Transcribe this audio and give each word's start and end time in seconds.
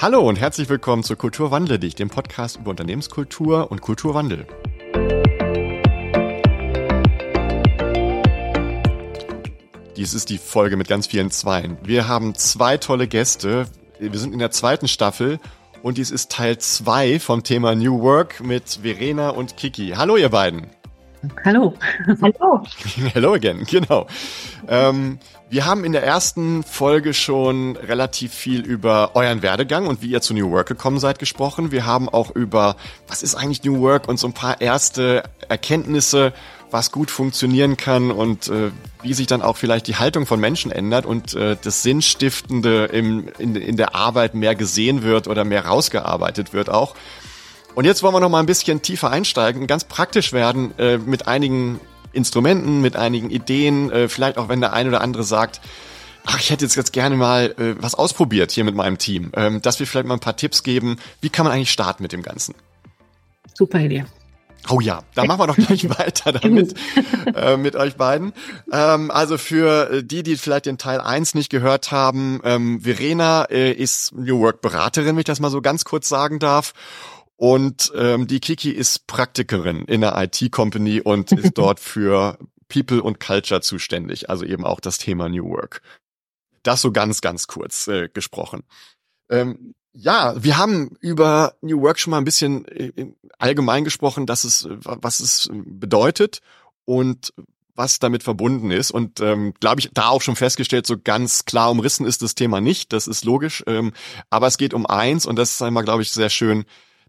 Hallo 0.00 0.20
und 0.20 0.38
herzlich 0.38 0.68
willkommen 0.68 1.02
zu 1.02 1.16
Kulturwandle 1.16 1.80
dich, 1.80 1.96
dem 1.96 2.08
Podcast 2.08 2.58
über 2.58 2.70
Unternehmenskultur 2.70 3.68
und 3.72 3.80
Kulturwandel. 3.80 4.46
Dies 9.96 10.14
ist 10.14 10.30
die 10.30 10.38
Folge 10.38 10.76
mit 10.76 10.86
ganz 10.86 11.08
vielen 11.08 11.32
Zweien. 11.32 11.78
Wir 11.82 12.06
haben 12.06 12.36
zwei 12.36 12.76
tolle 12.76 13.08
Gäste. 13.08 13.66
Wir 13.98 14.16
sind 14.20 14.32
in 14.32 14.38
der 14.38 14.52
zweiten 14.52 14.86
Staffel 14.86 15.40
und 15.82 15.98
dies 15.98 16.12
ist 16.12 16.30
Teil 16.30 16.58
zwei 16.58 17.18
vom 17.18 17.42
Thema 17.42 17.74
New 17.74 18.00
Work 18.00 18.40
mit 18.40 18.78
Verena 18.82 19.30
und 19.30 19.56
Kiki. 19.56 19.94
Hallo 19.96 20.16
ihr 20.16 20.28
beiden. 20.28 20.77
Hallo. 21.44 21.74
Hallo. 22.22 22.62
Hello 23.12 23.34
again, 23.34 23.64
genau. 23.64 24.06
Ähm, 24.68 25.18
wir 25.50 25.64
haben 25.64 25.84
in 25.84 25.92
der 25.92 26.04
ersten 26.04 26.62
Folge 26.62 27.14
schon 27.14 27.76
relativ 27.76 28.34
viel 28.34 28.60
über 28.60 29.12
euren 29.14 29.42
Werdegang 29.42 29.86
und 29.86 30.02
wie 30.02 30.08
ihr 30.08 30.20
zu 30.20 30.34
New 30.34 30.50
Work 30.50 30.68
gekommen 30.68 31.00
seid 31.00 31.18
gesprochen. 31.18 31.72
Wir 31.72 31.86
haben 31.86 32.08
auch 32.08 32.34
über, 32.34 32.76
was 33.06 33.22
ist 33.22 33.34
eigentlich 33.34 33.64
New 33.64 33.80
Work 33.80 34.08
und 34.08 34.18
so 34.18 34.26
ein 34.26 34.34
paar 34.34 34.60
erste 34.60 35.22
Erkenntnisse 35.48 36.32
was 36.70 36.92
gut 36.92 37.10
funktionieren 37.10 37.76
kann 37.76 38.10
und 38.10 38.48
äh, 38.48 38.70
wie 39.02 39.14
sich 39.14 39.26
dann 39.26 39.42
auch 39.42 39.56
vielleicht 39.56 39.86
die 39.86 39.96
Haltung 39.96 40.26
von 40.26 40.38
Menschen 40.38 40.70
ändert 40.70 41.06
und 41.06 41.34
äh, 41.34 41.56
das 41.62 41.82
Sinnstiftende 41.82 42.86
im, 42.86 43.28
in, 43.38 43.54
in 43.54 43.76
der 43.76 43.94
Arbeit 43.94 44.34
mehr 44.34 44.54
gesehen 44.54 45.02
wird 45.02 45.28
oder 45.28 45.44
mehr 45.44 45.66
rausgearbeitet 45.66 46.52
wird 46.52 46.68
auch. 46.68 46.94
Und 47.78 47.84
jetzt 47.84 48.02
wollen 48.02 48.12
wir 48.12 48.18
noch 48.18 48.28
mal 48.28 48.40
ein 48.40 48.46
bisschen 48.46 48.82
tiefer 48.82 49.08
einsteigen, 49.12 49.68
ganz 49.68 49.84
praktisch 49.84 50.32
werden 50.32 50.76
äh, 50.80 50.98
mit 50.98 51.28
einigen 51.28 51.78
Instrumenten, 52.12 52.80
mit 52.80 52.96
einigen 52.96 53.30
Ideen, 53.30 53.88
äh, 53.92 54.08
vielleicht 54.08 54.36
auch 54.36 54.48
wenn 54.48 54.60
der 54.60 54.72
eine 54.72 54.88
oder 54.88 55.00
andere 55.00 55.22
sagt, 55.22 55.60
ach, 56.24 56.40
ich 56.40 56.50
hätte 56.50 56.64
jetzt 56.64 56.74
ganz 56.74 56.90
gerne 56.90 57.14
mal 57.14 57.54
äh, 57.56 57.80
was 57.80 57.94
ausprobiert 57.94 58.50
hier 58.50 58.64
mit 58.64 58.74
meinem 58.74 58.98
Team, 58.98 59.30
ähm, 59.36 59.62
dass 59.62 59.78
wir 59.78 59.86
vielleicht 59.86 60.08
mal 60.08 60.14
ein 60.14 60.18
paar 60.20 60.34
Tipps 60.34 60.64
geben, 60.64 60.96
wie 61.20 61.28
kann 61.28 61.46
man 61.46 61.54
eigentlich 61.54 61.70
starten 61.70 62.02
mit 62.02 62.10
dem 62.10 62.22
Ganzen? 62.22 62.56
Super 63.54 63.78
Idee. 63.78 64.06
Oh 64.68 64.80
ja, 64.80 65.04
da 65.14 65.24
machen 65.24 65.40
wir 65.40 65.46
doch 65.46 65.54
gleich 65.56 65.88
weiter 65.98 66.32
damit 66.32 66.74
äh, 67.32 67.56
mit 67.56 67.76
euch 67.76 67.94
beiden. 67.94 68.32
Ähm, 68.72 69.12
also 69.12 69.38
für 69.38 69.90
äh, 69.90 70.02
die, 70.02 70.24
die 70.24 70.36
vielleicht 70.36 70.66
den 70.66 70.78
Teil 70.78 71.00
1 71.00 71.34
nicht 71.34 71.48
gehört 71.48 71.92
haben, 71.92 72.40
ähm, 72.42 72.80
Verena 72.80 73.44
äh, 73.44 73.70
ist 73.70 74.12
New 74.16 74.40
Work 74.40 74.62
Beraterin, 74.62 75.10
wenn 75.10 75.18
ich 75.18 75.26
das 75.26 75.38
mal 75.38 75.50
so 75.50 75.62
ganz 75.62 75.84
kurz 75.84 76.08
sagen 76.08 76.40
darf. 76.40 76.74
Und 77.38 77.92
ähm, 77.94 78.26
die 78.26 78.40
Kiki 78.40 78.72
ist 78.72 79.06
Praktikerin 79.06 79.84
in 79.84 80.00
der 80.00 80.20
IT-Company 80.20 81.00
und 81.00 81.30
ist 81.30 81.52
dort 81.54 81.78
für 81.78 82.36
People 82.68 83.00
und 83.00 83.20
Culture 83.20 83.60
zuständig, 83.60 84.28
also 84.28 84.44
eben 84.44 84.64
auch 84.64 84.80
das 84.80 84.98
Thema 84.98 85.28
New 85.28 85.48
Work. 85.48 85.80
Das 86.64 86.82
so 86.82 86.90
ganz, 86.90 87.20
ganz 87.20 87.46
kurz 87.46 87.86
äh, 87.86 88.08
gesprochen. 88.08 88.64
Ähm, 89.30 89.76
ja, 89.92 90.34
wir 90.42 90.58
haben 90.58 90.96
über 91.00 91.54
New 91.60 91.80
Work 91.80 92.00
schon 92.00 92.10
mal 92.10 92.18
ein 92.18 92.24
bisschen 92.24 92.66
äh, 92.66 93.12
allgemein 93.38 93.84
gesprochen, 93.84 94.26
dass 94.26 94.42
es, 94.42 94.66
was 94.68 95.20
es 95.20 95.48
bedeutet 95.52 96.40
und 96.86 97.32
was 97.76 98.00
damit 98.00 98.24
verbunden 98.24 98.72
ist. 98.72 98.90
Und 98.90 99.20
ähm, 99.20 99.54
glaube 99.60 99.80
ich, 99.80 99.90
da 99.94 100.08
auch 100.08 100.22
schon 100.22 100.34
festgestellt, 100.34 100.88
so 100.88 100.98
ganz 100.98 101.44
klar 101.44 101.70
umrissen 101.70 102.04
ist 102.04 102.22
das 102.22 102.34
Thema 102.34 102.60
nicht. 102.60 102.92
Das 102.92 103.06
ist 103.06 103.24
logisch. 103.24 103.62
Ähm, 103.68 103.92
aber 104.28 104.48
es 104.48 104.58
geht 104.58 104.74
um 104.74 104.86
eins 104.86 105.24
und 105.24 105.36
das 105.36 105.52
ist 105.52 105.62
einmal, 105.62 105.84
glaube 105.84 106.02
ich, 106.02 106.10
sehr 106.10 106.30
schön 106.30 106.64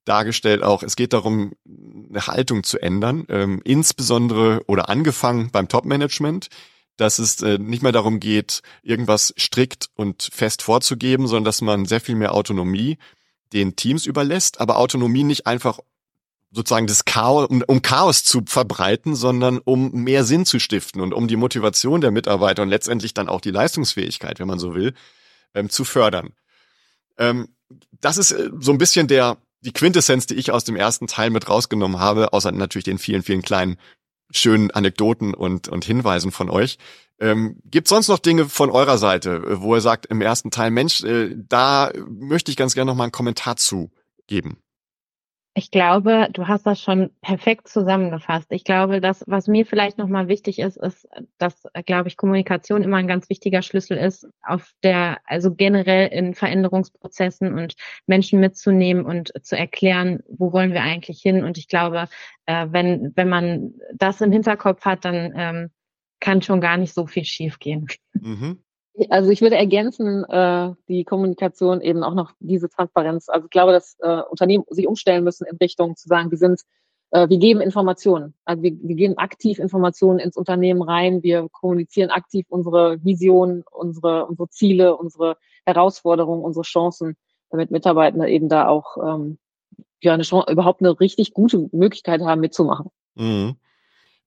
dargestellt 0.09 0.63
auch. 0.63 0.83
Es 0.83 0.95
geht 0.95 1.13
darum, 1.13 1.53
eine 1.65 2.27
Haltung 2.27 2.63
zu 2.63 2.79
ändern, 2.79 3.25
ähm, 3.29 3.61
insbesondere 3.63 4.61
oder 4.67 4.89
angefangen 4.89 5.51
beim 5.51 5.67
Top-Management 5.67 6.49
dass 6.99 7.19
es 7.19 7.41
äh, 7.41 7.57
nicht 7.57 7.81
mehr 7.81 7.91
darum 7.91 8.19
geht, 8.19 8.61
irgendwas 8.83 9.33
strikt 9.37 9.89
und 9.95 10.29
fest 10.33 10.61
vorzugeben, 10.61 11.27
sondern 11.27 11.45
dass 11.45 11.61
man 11.61 11.85
sehr 11.85 12.01
viel 12.01 12.15
mehr 12.15 12.33
Autonomie 12.33 12.97
den 13.53 13.75
Teams 13.75 14.05
überlässt, 14.05 14.59
aber 14.59 14.77
Autonomie 14.77 15.23
nicht 15.23 15.47
einfach 15.47 15.79
sozusagen 16.51 16.87
das 16.87 17.05
Chaos, 17.05 17.47
um, 17.49 17.63
um 17.67 17.81
Chaos 17.81 18.23
zu 18.23 18.41
verbreiten, 18.45 19.15
sondern 19.15 19.59
um 19.59 19.91
mehr 19.91 20.23
Sinn 20.23 20.45
zu 20.45 20.59
stiften 20.59 21.01
und 21.01 21.13
um 21.13 21.27
die 21.27 21.35
Motivation 21.35 22.01
der 22.01 22.11
Mitarbeiter 22.11 22.63
und 22.63 22.69
letztendlich 22.69 23.13
dann 23.13 23.29
auch 23.29 23.41
die 23.41 23.51
Leistungsfähigkeit, 23.51 24.39
wenn 24.39 24.47
man 24.47 24.59
so 24.59 24.73
will, 24.75 24.93
ähm, 25.53 25.69
zu 25.69 25.83
fördern. 25.83 26.33
Ähm, 27.17 27.49
das 28.01 28.17
ist 28.17 28.31
äh, 28.31 28.49
so 28.59 28.71
ein 28.71 28.77
bisschen 28.77 29.07
der 29.07 29.37
die 29.61 29.73
Quintessenz, 29.73 30.25
die 30.25 30.35
ich 30.35 30.51
aus 30.51 30.63
dem 30.63 30.75
ersten 30.75 31.07
Teil 31.07 31.29
mit 31.29 31.49
rausgenommen 31.49 31.99
habe, 31.99 32.33
außer 32.33 32.51
natürlich 32.51 32.85
den 32.85 32.97
vielen, 32.97 33.23
vielen 33.23 33.41
kleinen 33.41 33.77
schönen 34.31 34.71
Anekdoten 34.71 35.33
und, 35.33 35.67
und 35.67 35.85
Hinweisen 35.85 36.31
von 36.31 36.49
euch. 36.49 36.77
Ähm, 37.19 37.59
Gibt 37.65 37.87
sonst 37.87 38.07
noch 38.07 38.19
Dinge 38.19 38.47
von 38.47 38.69
eurer 38.69 38.97
Seite, 38.97 39.61
wo 39.61 39.75
ihr 39.75 39.81
sagt 39.81 40.05
im 40.05 40.21
ersten 40.21 40.51
Teil, 40.51 40.71
Mensch, 40.71 41.03
äh, 41.03 41.35
da 41.35 41.91
möchte 42.07 42.51
ich 42.51 42.57
ganz 42.57 42.75
gerne 42.75 42.91
noch 42.91 42.95
mal 42.95 43.05
einen 43.05 43.11
Kommentar 43.11 43.57
zu 43.57 43.91
geben? 44.27 44.61
Ich 45.59 45.71
glaube, 45.71 46.29
du 46.31 46.47
hast 46.47 46.65
das 46.65 46.81
schon 46.81 47.09
perfekt 47.19 47.67
zusammengefasst. 47.67 48.49
Ich 48.51 48.63
glaube, 48.63 49.01
das, 49.01 49.25
was 49.27 49.49
mir 49.49 49.65
vielleicht 49.65 49.97
nochmal 49.97 50.29
wichtig 50.29 50.57
ist, 50.57 50.77
ist, 50.77 51.05
dass, 51.37 51.63
glaube 51.85 52.07
ich, 52.07 52.15
Kommunikation 52.15 52.81
immer 52.81 52.95
ein 52.95 53.09
ganz 53.09 53.29
wichtiger 53.29 53.61
Schlüssel 53.61 53.97
ist, 53.97 54.25
auf 54.41 54.71
der, 54.83 55.17
also 55.25 55.53
generell 55.53 56.07
in 56.07 56.33
Veränderungsprozessen 56.33 57.53
und 57.53 57.75
Menschen 58.07 58.39
mitzunehmen 58.39 59.03
und 59.03 59.33
zu 59.41 59.57
erklären, 59.57 60.23
wo 60.29 60.53
wollen 60.53 60.71
wir 60.71 60.81
eigentlich 60.81 61.21
hin. 61.21 61.43
Und 61.43 61.57
ich 61.57 61.67
glaube, 61.67 62.07
äh, 62.45 62.67
wenn, 62.69 63.11
wenn 63.17 63.27
man 63.27 63.73
das 63.93 64.21
im 64.21 64.31
Hinterkopf 64.31 64.85
hat, 64.85 65.03
dann 65.03 65.33
ähm, 65.35 65.71
kann 66.21 66.41
schon 66.41 66.61
gar 66.61 66.77
nicht 66.77 66.93
so 66.93 67.05
viel 67.05 67.25
schiefgehen. 67.25 67.87
Mhm. 68.13 68.63
Also 69.09 69.29
ich 69.29 69.41
würde 69.41 69.55
ergänzen, 69.55 70.23
äh, 70.25 70.73
die 70.87 71.03
Kommunikation 71.03 71.81
eben 71.81 72.03
auch 72.03 72.13
noch 72.13 72.33
diese 72.39 72.69
Transparenz. 72.69 73.29
Also 73.29 73.45
ich 73.45 73.51
glaube, 73.51 73.71
dass 73.71 73.97
äh, 73.99 74.21
Unternehmen 74.29 74.65
sich 74.69 74.87
umstellen 74.87 75.23
müssen 75.23 75.45
in 75.47 75.57
Richtung 75.57 75.95
zu 75.95 76.07
sagen, 76.07 76.31
wir 76.31 76.37
sind, 76.37 76.61
äh, 77.11 77.29
wir 77.29 77.37
geben 77.37 77.61
Informationen. 77.61 78.33
Also 78.45 78.63
wir, 78.63 78.73
wir 78.81 78.95
geben 78.95 79.17
aktiv 79.17 79.59
Informationen 79.59 80.19
ins 80.19 80.35
Unternehmen 80.35 80.81
rein. 80.81 81.23
Wir 81.23 81.47
kommunizieren 81.49 82.09
aktiv 82.09 82.45
unsere 82.49 83.03
Vision, 83.03 83.63
unsere, 83.71 84.25
unsere 84.25 84.49
Ziele, 84.49 84.97
unsere 84.97 85.37
Herausforderungen, 85.65 86.43
unsere 86.43 86.63
Chancen, 86.63 87.15
damit 87.49 87.71
Mitarbeiter 87.71 88.27
eben 88.27 88.49
da 88.49 88.67
auch 88.67 88.97
ähm, 88.97 89.37
ja 90.01 90.13
eine 90.13 90.23
Chance, 90.23 90.51
überhaupt 90.51 90.81
eine 90.81 90.99
richtig 90.99 91.33
gute 91.33 91.69
Möglichkeit 91.71 92.21
haben, 92.21 92.41
mitzumachen. 92.41 92.87
Mhm. 93.15 93.55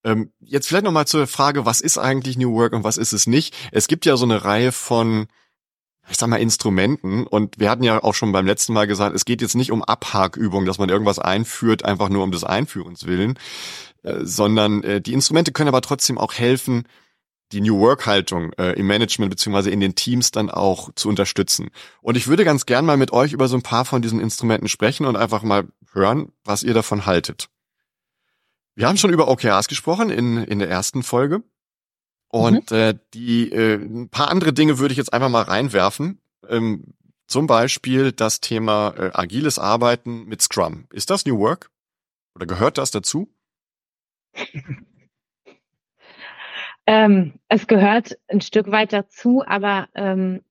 Ähm, 0.04 0.32
jetzt 0.40 0.68
vielleicht 0.68 0.84
nochmal 0.84 1.06
zur 1.06 1.26
Frage, 1.26 1.64
was 1.64 1.80
ist 1.80 1.98
eigentlich 1.98 2.36
New 2.36 2.52
Work 2.54 2.72
und 2.72 2.84
was 2.84 2.96
ist 2.96 3.12
es 3.12 3.26
nicht? 3.26 3.54
Es 3.70 3.86
gibt 3.86 4.04
ja 4.04 4.16
so 4.16 4.24
eine 4.24 4.44
Reihe 4.44 4.72
von, 4.72 5.28
ich 6.08 6.16
sag 6.16 6.28
mal, 6.28 6.40
Instrumenten 6.40 7.26
und 7.26 7.58
wir 7.58 7.70
hatten 7.70 7.84
ja 7.84 8.02
auch 8.02 8.14
schon 8.14 8.32
beim 8.32 8.46
letzten 8.46 8.72
Mal 8.72 8.86
gesagt, 8.86 9.14
es 9.14 9.24
geht 9.24 9.42
jetzt 9.42 9.54
nicht 9.54 9.70
um 9.70 9.82
Abhakübungen, 9.82 10.66
dass 10.66 10.78
man 10.78 10.88
irgendwas 10.88 11.18
einführt, 11.18 11.84
einfach 11.84 12.08
nur 12.08 12.24
um 12.24 12.32
des 12.32 12.44
Einführens 12.44 13.06
willen, 13.06 13.38
äh, 14.02 14.18
sondern 14.22 14.82
äh, 14.82 15.00
die 15.00 15.12
Instrumente 15.12 15.52
können 15.52 15.68
aber 15.68 15.82
trotzdem 15.82 16.18
auch 16.18 16.34
helfen, 16.34 16.84
die 17.52 17.60
New 17.60 17.78
Work-Haltung 17.78 18.52
äh, 18.54 18.72
im 18.72 18.86
Management 18.86 19.30
beziehungsweise 19.30 19.70
in 19.70 19.80
den 19.80 19.94
Teams 19.94 20.30
dann 20.30 20.50
auch 20.50 20.90
zu 20.94 21.08
unterstützen. 21.08 21.70
Und 22.00 22.16
ich 22.16 22.26
würde 22.26 22.44
ganz 22.44 22.66
gern 22.66 22.86
mal 22.86 22.96
mit 22.96 23.12
euch 23.12 23.32
über 23.32 23.46
so 23.46 23.56
ein 23.56 23.62
paar 23.62 23.84
von 23.84 24.02
diesen 24.02 24.20
Instrumenten 24.20 24.68
sprechen 24.68 25.06
und 25.06 25.16
einfach 25.16 25.42
mal 25.42 25.68
hören, 25.92 26.32
was 26.44 26.62
ihr 26.62 26.74
davon 26.74 27.06
haltet. 27.06 27.51
Wir 28.74 28.88
haben 28.88 28.96
schon 28.96 29.12
über 29.12 29.28
OKRs 29.28 29.68
gesprochen 29.68 30.10
in, 30.10 30.38
in 30.38 30.58
der 30.58 30.70
ersten 30.70 31.02
Folge. 31.02 31.42
Und 32.28 32.70
mhm. 32.70 32.76
äh, 32.76 32.94
die 33.12 33.52
äh, 33.52 33.74
ein 33.74 34.08
paar 34.08 34.30
andere 34.30 34.52
Dinge 34.52 34.78
würde 34.78 34.92
ich 34.92 34.98
jetzt 34.98 35.12
einfach 35.12 35.28
mal 35.28 35.42
reinwerfen. 35.42 36.20
Ähm, 36.48 36.94
zum 37.26 37.46
Beispiel 37.46 38.12
das 38.12 38.40
Thema 38.40 38.94
äh, 38.96 39.10
agiles 39.12 39.58
Arbeiten 39.58 40.24
mit 40.24 40.40
Scrum. 40.42 40.86
Ist 40.92 41.10
das 41.10 41.26
New 41.26 41.38
Work? 41.38 41.70
Oder 42.34 42.46
gehört 42.46 42.78
das 42.78 42.90
dazu? 42.90 43.28
ähm, 46.86 47.38
es 47.48 47.66
gehört 47.66 48.18
ein 48.28 48.40
Stück 48.40 48.70
weit 48.70 48.94
dazu, 48.94 49.42
aber 49.46 49.88
ähm, 49.94 50.42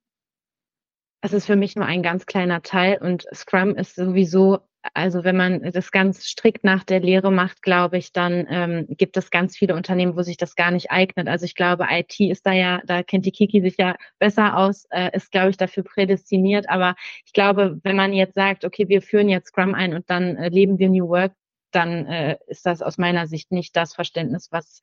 es 1.22 1.34
ist 1.34 1.48
für 1.48 1.56
mich 1.56 1.76
nur 1.76 1.86
ein 1.86 2.04
ganz 2.04 2.26
kleiner 2.26 2.62
Teil 2.62 2.98
und 3.00 3.26
Scrum 3.34 3.76
ist 3.76 3.96
sowieso 3.96 4.60
also 4.94 5.24
wenn 5.24 5.38
man 5.38 5.72
das 5.72 5.92
ganz 5.92 6.26
strikt 6.26 6.64
nach 6.64 6.84
der 6.84 7.00
Lehre 7.00 7.32
macht, 7.32 7.62
glaube 7.62 7.98
ich, 7.98 8.14
dann 8.14 8.48
ähm, 8.50 8.88
gibt 8.90 9.16
es 9.18 9.30
ganz 9.30 9.58
viele 9.58 9.76
Unternehmen, 9.76 10.16
wo 10.16 10.24
sich 10.24 10.38
das 10.38 10.56
gar 10.56 10.72
nicht 10.72 10.92
eignet. 10.92 11.28
Also 11.28 11.46
ich 11.46 11.56
glaube, 11.56 11.88
IT 11.90 12.20
ist 12.20 12.46
da 12.46 12.52
ja, 12.52 12.82
da 12.86 13.04
kennt 13.04 13.26
die 13.26 13.32
Kiki 13.32 13.62
sich 13.62 13.78
ja 13.78 13.96
besser 14.20 14.58
aus, 14.58 14.86
äh, 14.90 15.16
ist, 15.16 15.32
glaube 15.32 15.52
ich, 15.52 15.58
dafür 15.58 15.84
prädestiniert. 15.84 16.70
Aber 16.70 16.96
ich 17.26 17.34
glaube, 17.34 17.80
wenn 17.84 17.96
man 17.96 18.14
jetzt 18.14 18.36
sagt, 18.36 18.66
okay, 18.66 18.90
wir 18.90 19.02
führen 19.02 19.30
jetzt 19.30 19.50
Scrum 19.50 19.76
ein 19.76 19.94
und 19.94 20.10
dann 20.10 20.36
äh, 20.38 20.50
leben 20.50 20.80
wir 20.80 20.90
New 20.90 21.08
Work, 21.10 21.34
dann 21.72 22.08
äh, 22.08 22.38
ist 22.48 22.66
das 22.66 22.82
aus 22.82 22.98
meiner 22.98 23.28
Sicht 23.28 23.52
nicht 23.52 23.76
das 23.76 23.94
Verständnis, 23.94 24.52
was 24.52 24.82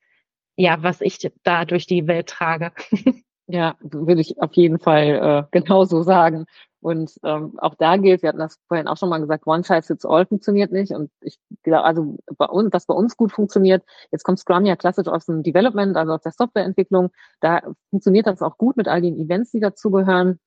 ja, 0.55 0.83
was 0.83 0.99
ich 1.01 1.31
da 1.43 1.63
durch 1.65 1.87
die 1.87 2.07
Welt 2.07 2.27
trage. 2.27 2.73
Ja, 3.51 3.75
würde 3.81 4.21
ich 4.21 4.39
auf 4.39 4.53
jeden 4.53 4.79
Fall 4.79 5.47
äh, 5.51 5.57
genauso 5.59 6.03
sagen. 6.03 6.45
Und 6.81 7.19
ähm, 7.23 7.59
auch 7.59 7.75
da 7.75 7.97
gilt, 7.97 8.21
wir 8.21 8.29
hatten 8.29 8.39
das 8.39 8.57
vorhin 8.67 8.87
auch 8.87 8.95
schon 8.95 9.09
mal 9.09 9.19
gesagt, 9.19 9.47
One 9.47 9.63
Size 9.63 9.81
Fits 9.81 10.05
All 10.05 10.25
funktioniert 10.27 10.71
nicht. 10.71 10.91
Und 10.91 11.11
ich 11.19 11.39
glaube, 11.63 11.83
also 11.83 12.17
bei 12.37 12.45
uns, 12.45 12.71
was 12.71 12.85
bei 12.85 12.93
uns 12.93 13.17
gut 13.17 13.31
funktioniert, 13.31 13.83
jetzt 14.11 14.23
kommt 14.23 14.39
Scrum 14.39 14.65
ja 14.65 14.75
klassisch 14.75 15.07
aus 15.07 15.25
dem 15.25 15.43
Development, 15.43 15.97
also 15.97 16.13
aus 16.13 16.21
der 16.21 16.31
Softwareentwicklung. 16.31 17.09
Da 17.41 17.61
funktioniert 17.89 18.27
das 18.27 18.41
auch 18.41 18.57
gut 18.57 18.77
mit 18.77 18.87
all 18.87 19.01
den 19.01 19.17
Events, 19.17 19.51
die 19.51 19.59
dazugehören. 19.59 20.39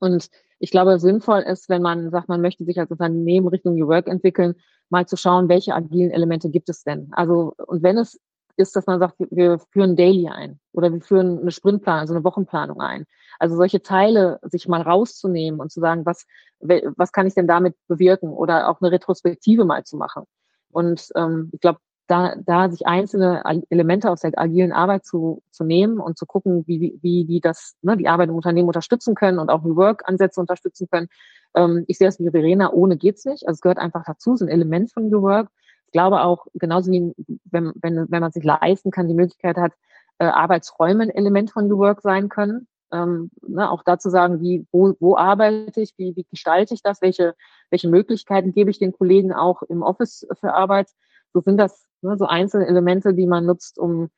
Und 0.00 0.28
ich 0.58 0.70
glaube, 0.70 0.98
sinnvoll 0.98 1.40
ist, 1.40 1.68
wenn 1.68 1.82
man 1.82 2.10
sagt, 2.10 2.28
man 2.28 2.40
möchte 2.40 2.64
sich 2.64 2.80
als 2.80 2.90
Unternehmen 2.90 3.48
Richtung 3.48 3.74
New 3.74 3.88
Work 3.88 4.08
entwickeln, 4.08 4.54
mal 4.88 5.06
zu 5.06 5.16
schauen, 5.16 5.48
welche 5.48 5.74
agilen 5.74 6.10
Elemente 6.10 6.48
gibt 6.50 6.70
es 6.70 6.82
denn? 6.82 7.08
Also, 7.12 7.52
und 7.66 7.82
wenn 7.82 7.98
es 7.98 8.18
ist, 8.58 8.76
dass 8.76 8.86
man 8.86 8.98
sagt, 8.98 9.14
wir 9.30 9.58
führen 9.70 9.96
Daily 9.96 10.28
ein 10.28 10.58
oder 10.72 10.92
wir 10.92 11.00
führen 11.00 11.40
eine 11.40 11.50
Sprintplanung, 11.50 12.00
also 12.00 12.14
eine 12.14 12.24
Wochenplanung 12.24 12.80
ein. 12.80 13.06
Also 13.38 13.56
solche 13.56 13.82
Teile 13.82 14.38
sich 14.42 14.68
mal 14.68 14.82
rauszunehmen 14.82 15.60
und 15.60 15.70
zu 15.70 15.80
sagen, 15.80 16.04
was, 16.04 16.26
was 16.60 17.12
kann 17.12 17.26
ich 17.26 17.34
denn 17.34 17.46
damit 17.46 17.76
bewirken 17.86 18.30
oder 18.30 18.68
auch 18.68 18.80
eine 18.80 18.90
Retrospektive 18.90 19.64
mal 19.64 19.84
zu 19.84 19.96
machen. 19.96 20.24
Und 20.70 21.08
ähm, 21.14 21.50
ich 21.52 21.60
glaube, 21.60 21.78
da, 22.08 22.34
da 22.36 22.70
sich 22.70 22.86
einzelne 22.86 23.42
Elemente 23.68 24.10
aus 24.10 24.22
der 24.22 24.32
agilen 24.36 24.72
Arbeit 24.72 25.04
zu, 25.04 25.42
zu 25.50 25.62
nehmen 25.62 26.00
und 26.00 26.16
zu 26.16 26.24
gucken, 26.24 26.66
wie, 26.66 26.98
wie 27.02 27.24
die 27.24 27.40
das, 27.40 27.76
ne, 27.82 27.96
die 27.96 28.08
Arbeit 28.08 28.30
im 28.30 28.34
Unternehmen 28.34 28.68
unterstützen 28.68 29.14
können 29.14 29.38
und 29.38 29.50
auch 29.50 29.62
New 29.62 29.76
Work-Ansätze 29.76 30.40
unterstützen 30.40 30.88
können. 30.90 31.08
Ähm, 31.54 31.84
ich 31.86 31.98
sehe 31.98 32.08
das 32.08 32.18
wie 32.18 32.30
Verena, 32.30 32.72
ohne 32.72 32.96
geht's 32.96 33.26
nicht. 33.26 33.46
Also 33.46 33.58
es 33.58 33.60
gehört 33.60 33.78
einfach 33.78 34.04
dazu, 34.06 34.32
es 34.32 34.40
ist 34.40 34.46
ein 34.46 34.52
Element 34.52 34.90
von 34.90 35.10
New 35.10 35.22
Work. 35.22 35.50
Ich 35.88 35.92
glaube 35.92 36.20
auch, 36.20 36.46
genauso 36.52 36.92
wie 36.92 37.14
wenn, 37.46 37.72
wenn, 37.76 38.10
wenn 38.10 38.20
man 38.20 38.30
sich 38.30 38.44
leisten 38.44 38.90
kann, 38.90 39.08
die 39.08 39.14
Möglichkeit 39.14 39.56
hat, 39.56 39.72
äh, 40.18 40.26
Arbeitsräume 40.26 41.04
ein 41.04 41.10
Element 41.10 41.50
von 41.50 41.66
New 41.66 41.78
Work 41.78 42.02
sein 42.02 42.28
können. 42.28 42.68
Ähm, 42.92 43.30
ne, 43.40 43.70
auch 43.70 43.82
dazu 43.82 44.10
sagen, 44.10 44.42
wie, 44.42 44.66
wo, 44.70 44.94
wo 45.00 45.16
arbeite 45.16 45.80
ich, 45.80 45.94
wie, 45.96 46.14
wie 46.14 46.26
gestalte 46.30 46.74
ich 46.74 46.82
das, 46.82 47.00
welche, 47.00 47.34
welche 47.70 47.88
Möglichkeiten 47.88 48.52
gebe 48.52 48.70
ich 48.70 48.78
den 48.78 48.92
Kollegen 48.92 49.32
auch 49.32 49.62
im 49.62 49.82
Office 49.82 50.26
für 50.38 50.52
Arbeit. 50.52 50.90
So 51.32 51.40
sind 51.40 51.56
das 51.56 51.86
ne, 52.02 52.18
so 52.18 52.26
einzelne 52.26 52.66
Elemente, 52.66 53.14
die 53.14 53.26
man 53.26 53.46
nutzt, 53.46 53.78
um 53.78 54.10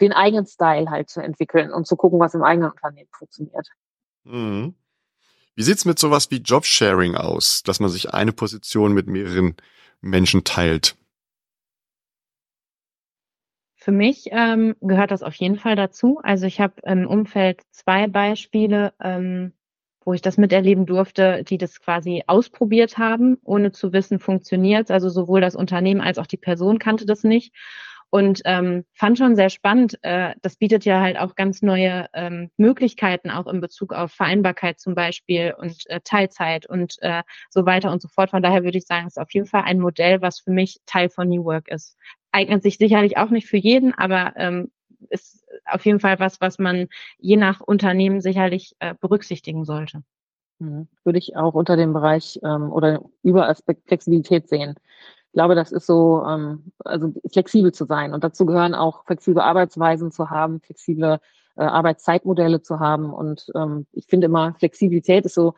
den 0.00 0.14
eigenen 0.14 0.46
Style 0.46 0.88
halt 0.88 1.10
zu 1.10 1.20
entwickeln 1.20 1.74
und 1.74 1.86
zu 1.86 1.96
gucken, 1.96 2.20
was 2.20 2.32
im 2.32 2.42
eigenen 2.42 2.70
Unternehmen 2.70 3.10
funktioniert. 3.12 3.68
Mhm. 4.24 4.74
Wie 5.54 5.62
sieht's 5.62 5.84
mit 5.84 5.98
sowas 5.98 6.30
wie 6.30 6.36
Jobsharing 6.36 7.16
aus, 7.16 7.62
dass 7.64 7.80
man 7.80 7.90
sich 7.90 8.14
eine 8.14 8.32
Position 8.32 8.94
mit 8.94 9.08
mehreren 9.08 9.56
Menschen 10.00 10.44
teilt? 10.44 10.96
Für 13.76 13.92
mich 13.92 14.26
ähm, 14.32 14.74
gehört 14.80 15.12
das 15.12 15.22
auf 15.22 15.34
jeden 15.34 15.56
Fall 15.56 15.76
dazu. 15.76 16.20
Also 16.22 16.46
ich 16.46 16.60
habe 16.60 16.74
im 16.84 17.06
Umfeld 17.06 17.62
zwei 17.70 18.06
Beispiele, 18.06 18.92
ähm, 19.00 19.52
wo 20.04 20.12
ich 20.12 20.20
das 20.20 20.36
miterleben 20.36 20.84
durfte, 20.84 21.44
die 21.44 21.58
das 21.58 21.80
quasi 21.80 22.24
ausprobiert 22.26 22.98
haben, 22.98 23.38
ohne 23.44 23.72
zu 23.72 23.92
wissen, 23.92 24.18
funktioniert. 24.18 24.90
Also 24.90 25.08
sowohl 25.08 25.40
das 25.40 25.54
Unternehmen 25.54 26.00
als 26.00 26.18
auch 26.18 26.26
die 26.26 26.36
Person 26.36 26.78
kannte 26.78 27.06
das 27.06 27.24
nicht 27.24 27.54
und 28.10 28.40
ähm, 28.44 28.84
fand 28.94 29.18
schon 29.18 29.36
sehr 29.36 29.50
spannend. 29.50 29.98
Äh, 30.02 30.34
das 30.42 30.56
bietet 30.56 30.84
ja 30.84 31.00
halt 31.00 31.18
auch 31.18 31.34
ganz 31.34 31.62
neue 31.62 32.06
ähm, 32.14 32.50
Möglichkeiten, 32.56 33.30
auch 33.30 33.46
in 33.46 33.60
Bezug 33.60 33.92
auf 33.92 34.12
Vereinbarkeit 34.12 34.80
zum 34.80 34.94
Beispiel 34.94 35.54
und 35.58 35.88
äh, 35.90 36.00
Teilzeit 36.02 36.66
und 36.66 36.96
äh, 37.00 37.22
so 37.50 37.66
weiter 37.66 37.92
und 37.92 38.00
so 38.00 38.08
fort. 38.08 38.30
Von 38.30 38.42
daher 38.42 38.64
würde 38.64 38.78
ich 38.78 38.86
sagen, 38.86 39.06
es 39.06 39.16
ist 39.16 39.22
auf 39.22 39.32
jeden 39.32 39.46
Fall 39.46 39.62
ein 39.64 39.80
Modell, 39.80 40.22
was 40.22 40.40
für 40.40 40.52
mich 40.52 40.78
Teil 40.86 41.10
von 41.10 41.28
New 41.28 41.44
Work 41.44 41.68
ist. 41.68 41.96
Eignet 42.32 42.62
sich 42.62 42.78
sicherlich 42.78 43.18
auch 43.18 43.30
nicht 43.30 43.46
für 43.46 43.56
jeden, 43.56 43.94
aber 43.94 44.32
ähm, 44.36 44.70
ist 45.10 45.44
auf 45.66 45.84
jeden 45.84 46.00
Fall 46.00 46.18
was, 46.18 46.40
was 46.40 46.58
man 46.58 46.88
je 47.18 47.36
nach 47.36 47.60
Unternehmen 47.60 48.20
sicherlich 48.20 48.74
äh, 48.78 48.94
berücksichtigen 49.00 49.64
sollte. 49.64 50.02
Mhm. 50.58 50.88
Würde 51.04 51.18
ich 51.18 51.36
auch 51.36 51.54
unter 51.54 51.76
dem 51.76 51.92
Bereich 51.92 52.40
ähm, 52.42 52.72
oder 52.72 53.02
über 53.22 53.48
Aspekt 53.48 53.86
Flexibilität 53.86 54.48
sehen. 54.48 54.74
Ich 55.28 55.32
glaube, 55.34 55.54
das 55.54 55.72
ist 55.72 55.86
so, 55.86 56.24
ähm, 56.26 56.72
also 56.84 57.12
flexibel 57.30 57.72
zu 57.72 57.84
sein. 57.84 58.14
Und 58.14 58.24
dazu 58.24 58.46
gehören 58.46 58.74
auch 58.74 59.04
flexible 59.04 59.42
Arbeitsweisen 59.42 60.10
zu 60.10 60.30
haben, 60.30 60.60
flexible 60.60 61.20
äh, 61.56 61.62
Arbeitszeitmodelle 61.62 62.62
zu 62.62 62.80
haben. 62.80 63.12
Und 63.12 63.46
ähm, 63.54 63.86
ich 63.92 64.06
finde 64.06 64.26
immer, 64.26 64.54
Flexibilität 64.58 65.26
ist 65.26 65.34
so, 65.34 65.54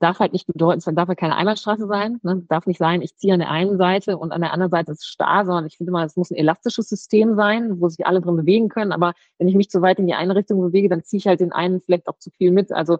darf 0.00 0.18
halt 0.18 0.32
nicht 0.32 0.46
bedeuten, 0.46 0.78
es 0.78 0.84
darf 0.84 1.08
halt 1.08 1.18
keine 1.18 1.36
Einbahnstraße 1.36 1.86
sein. 1.86 2.18
Ne? 2.22 2.42
Darf 2.48 2.66
nicht 2.66 2.78
sein, 2.78 3.02
ich 3.02 3.16
ziehe 3.16 3.34
an 3.34 3.40
der 3.40 3.50
einen 3.50 3.78
Seite 3.78 4.18
und 4.18 4.32
an 4.32 4.40
der 4.40 4.52
anderen 4.52 4.70
Seite 4.70 4.92
ist 4.92 5.02
es 5.02 5.06
starr, 5.06 5.44
sondern 5.44 5.66
ich 5.66 5.76
finde 5.76 5.92
mal, 5.92 6.04
es 6.04 6.16
muss 6.16 6.30
ein 6.30 6.36
elastisches 6.36 6.88
System 6.88 7.36
sein, 7.36 7.80
wo 7.80 7.88
sich 7.88 8.06
alle 8.06 8.20
drin 8.20 8.36
bewegen 8.36 8.68
können. 8.68 8.92
Aber 8.92 9.12
wenn 9.38 9.46
ich 9.46 9.54
mich 9.54 9.70
zu 9.70 9.80
weit 9.82 9.98
in 9.98 10.06
die 10.06 10.14
eine 10.14 10.34
Richtung 10.34 10.60
bewege, 10.60 10.88
dann 10.88 11.04
ziehe 11.04 11.18
ich 11.18 11.26
halt 11.26 11.40
den 11.40 11.52
einen 11.52 11.80
vielleicht 11.80 12.08
auch 12.08 12.18
zu 12.18 12.30
viel 12.30 12.50
mit. 12.50 12.72
Also 12.72 12.98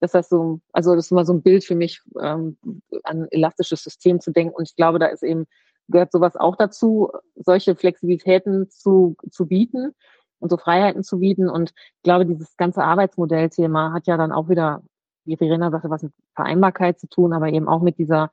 das 0.00 0.14
ist 0.14 0.30
so, 0.30 0.60
also 0.72 0.94
das 0.94 1.06
ist 1.06 1.10
immer 1.12 1.24
so 1.24 1.34
ein 1.34 1.42
Bild 1.42 1.64
für 1.64 1.74
mich, 1.74 2.00
ähm, 2.20 2.56
an 3.04 3.28
elastisches 3.30 3.84
System 3.84 4.20
zu 4.20 4.32
denken. 4.32 4.54
Und 4.54 4.68
ich 4.68 4.76
glaube, 4.76 4.98
da 4.98 5.06
ist 5.06 5.22
eben, 5.22 5.46
gehört 5.88 6.12
sowas 6.12 6.36
auch 6.36 6.56
dazu, 6.56 7.10
solche 7.36 7.76
Flexibilitäten 7.76 8.70
zu, 8.70 9.16
zu 9.30 9.46
bieten 9.46 9.94
und 10.38 10.50
so 10.50 10.56
Freiheiten 10.56 11.04
zu 11.04 11.18
bieten. 11.18 11.48
Und 11.50 11.72
ich 11.96 12.02
glaube, 12.02 12.24
dieses 12.26 12.56
ganze 12.56 12.82
Arbeitsmodellthema 12.82 13.92
hat 13.92 14.06
ja 14.06 14.16
dann 14.16 14.32
auch 14.32 14.48
wieder, 14.48 14.82
wie 15.24 15.36
Verena 15.36 15.70
sagte, 15.70 15.90
was 15.90 16.02
mit 16.02 16.12
Vereinbarkeit 16.34 16.98
zu 16.98 17.06
tun, 17.06 17.32
aber 17.34 17.48
eben 17.48 17.68
auch 17.68 17.82
mit 17.82 17.98
dieser 17.98 18.30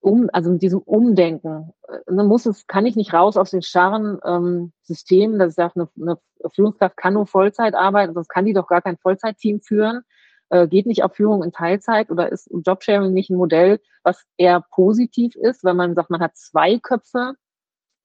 um, 0.00 0.30
also 0.32 0.50
mit 0.52 0.62
diesem 0.62 0.78
Umdenken. 0.78 1.72
Dann 2.06 2.26
muss 2.26 2.46
es, 2.46 2.66
kann 2.66 2.86
ich 2.86 2.96
nicht 2.96 3.12
raus 3.12 3.36
aus 3.36 3.50
den 3.50 3.62
starren 3.62 4.18
ähm, 4.24 4.72
Systemen, 4.82 5.38
dass 5.38 5.50
ich 5.50 5.56
sage, 5.56 5.72
eine, 5.74 5.88
eine 6.00 6.18
Führungskraft 6.54 6.96
kann 6.96 7.14
nur 7.14 7.26
Vollzeit 7.26 7.74
arbeiten, 7.74 8.14
sonst 8.14 8.28
kann 8.28 8.44
die 8.44 8.52
doch 8.52 8.68
gar 8.68 8.80
kein 8.80 8.96
Vollzeitteam 8.96 9.60
führen, 9.60 10.02
äh, 10.50 10.66
geht 10.66 10.86
nicht 10.86 11.02
auf 11.02 11.14
Führung 11.14 11.42
in 11.42 11.52
Teilzeit 11.52 12.10
oder 12.10 12.30
ist 12.30 12.50
Jobsharing 12.50 13.12
nicht 13.12 13.30
ein 13.30 13.36
Modell, 13.36 13.80
was 14.02 14.24
eher 14.36 14.64
positiv 14.70 15.34
ist, 15.36 15.64
wenn 15.64 15.76
man 15.76 15.94
sagt, 15.94 16.10
man 16.10 16.20
hat 16.20 16.36
zwei 16.36 16.78
Köpfe, 16.78 17.34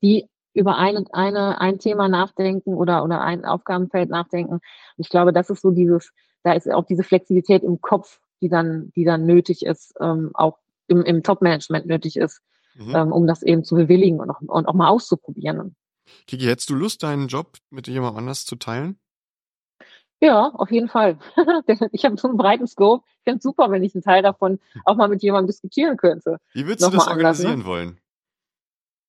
die 0.01 0.29
über 0.53 0.77
ein, 0.77 1.07
eine, 1.11 1.59
ein 1.59 1.79
Thema 1.79 2.07
nachdenken 2.07 2.75
oder, 2.75 3.03
oder 3.03 3.21
ein 3.21 3.45
Aufgabenfeld 3.45 4.09
nachdenken. 4.09 4.53
Und 4.53 4.61
ich 4.97 5.09
glaube, 5.09 5.33
das 5.33 5.49
ist 5.49 5.61
so 5.61 5.71
dieses, 5.71 6.11
da 6.43 6.53
ist 6.53 6.69
auch 6.69 6.85
diese 6.85 7.03
Flexibilität 7.03 7.63
im 7.63 7.81
Kopf, 7.81 8.19
die 8.41 8.49
dann, 8.49 8.91
die 8.95 9.05
dann 9.05 9.25
nötig 9.25 9.65
ist, 9.65 9.93
ähm, 9.99 10.31
auch 10.33 10.59
im, 10.87 11.01
im 11.03 11.23
Top-Management 11.23 11.85
nötig 11.85 12.17
ist, 12.17 12.41
mhm. 12.75 12.95
ähm, 12.95 13.11
um 13.11 13.25
das 13.25 13.41
eben 13.41 13.63
zu 13.63 13.75
bewilligen 13.75 14.19
und 14.19 14.29
auch, 14.29 14.41
und 14.41 14.67
auch 14.67 14.73
mal 14.73 14.89
auszuprobieren. 14.89 15.75
Kiki, 16.27 16.45
hättest 16.45 16.69
du 16.69 16.75
Lust, 16.75 17.01
deinen 17.01 17.27
Job 17.27 17.57
mit 17.69 17.87
jemand 17.87 18.17
anders 18.17 18.45
zu 18.45 18.57
teilen? 18.57 18.99
Ja, 20.23 20.51
auf 20.53 20.71
jeden 20.71 20.87
Fall. 20.87 21.17
ich 21.91 22.05
habe 22.05 22.15
so 22.15 22.29
einen 22.29 22.37
breiten 22.37 22.65
Scope. 22.65 23.03
Ich 23.17 23.23
finde 23.25 23.37
es 23.39 23.43
super, 23.43 23.69
wenn 23.71 23.83
ich 23.83 23.93
einen 23.93 24.03
Teil 24.03 24.23
davon 24.23 24.57
auch 24.85 24.95
mal 24.95 25.09
mit 25.09 25.21
jemandem 25.21 25.47
diskutieren 25.47 25.97
könnte. 25.97 26.37
Wie 26.53 26.65
würdest 26.65 26.79
Noch 26.79 26.91
du 26.91 26.97
das 26.97 27.07
organisieren 27.09 27.51
anders, 27.51 27.65
ne? 27.65 27.69
wollen? 27.69 27.99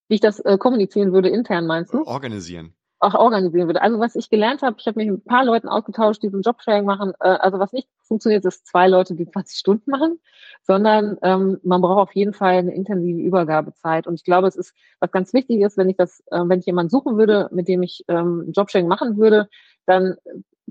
Wie 0.08 0.16
ich 0.16 0.20
das 0.20 0.40
äh, 0.40 0.58
kommunizieren 0.58 1.12
würde 1.12 1.28
intern, 1.28 1.66
meinst 1.66 1.94
du? 1.94 2.02
Organisieren. 2.04 2.74
Auch 2.98 3.14
organisieren 3.14 3.68
würde. 3.68 3.80
Also 3.80 4.00
was 4.00 4.16
ich 4.16 4.28
gelernt 4.28 4.62
habe, 4.62 4.74
ich 4.80 4.88
habe 4.88 4.98
mich 4.98 5.08
mit 5.08 5.24
ein 5.24 5.28
paar 5.28 5.44
Leuten 5.44 5.68
ausgetauscht, 5.68 6.20
die 6.20 6.30
so 6.30 6.38
ein 6.38 6.42
Jobsharing 6.42 6.84
machen. 6.84 7.12
Äh, 7.20 7.28
also 7.28 7.60
was 7.60 7.72
nicht 7.72 7.86
funktioniert, 8.02 8.44
ist 8.44 8.66
zwei 8.66 8.88
Leute, 8.88 9.14
die 9.14 9.26
20 9.30 9.56
Stunden 9.56 9.92
machen, 9.92 10.18
sondern 10.62 11.16
ähm, 11.22 11.60
man 11.62 11.80
braucht 11.80 12.08
auf 12.08 12.14
jeden 12.16 12.32
Fall 12.32 12.54
eine 12.54 12.74
intensive 12.74 13.20
Übergabezeit. 13.20 14.08
Und 14.08 14.14
ich 14.14 14.24
glaube, 14.24 14.48
es 14.48 14.56
ist 14.56 14.74
was 14.98 15.12
ganz 15.12 15.32
wichtig 15.32 15.60
ist, 15.60 15.76
wenn 15.76 15.88
ich 15.88 15.96
das, 15.96 16.24
äh, 16.32 16.40
wenn 16.42 16.58
ich 16.58 16.66
jemanden 16.66 16.90
suchen 16.90 17.16
würde, 17.18 17.48
mit 17.52 17.68
dem 17.68 17.84
ich 17.84 18.04
ähm, 18.08 18.50
Jobsharing 18.52 18.88
machen 18.88 19.16
würde, 19.16 19.48
dann 19.86 20.16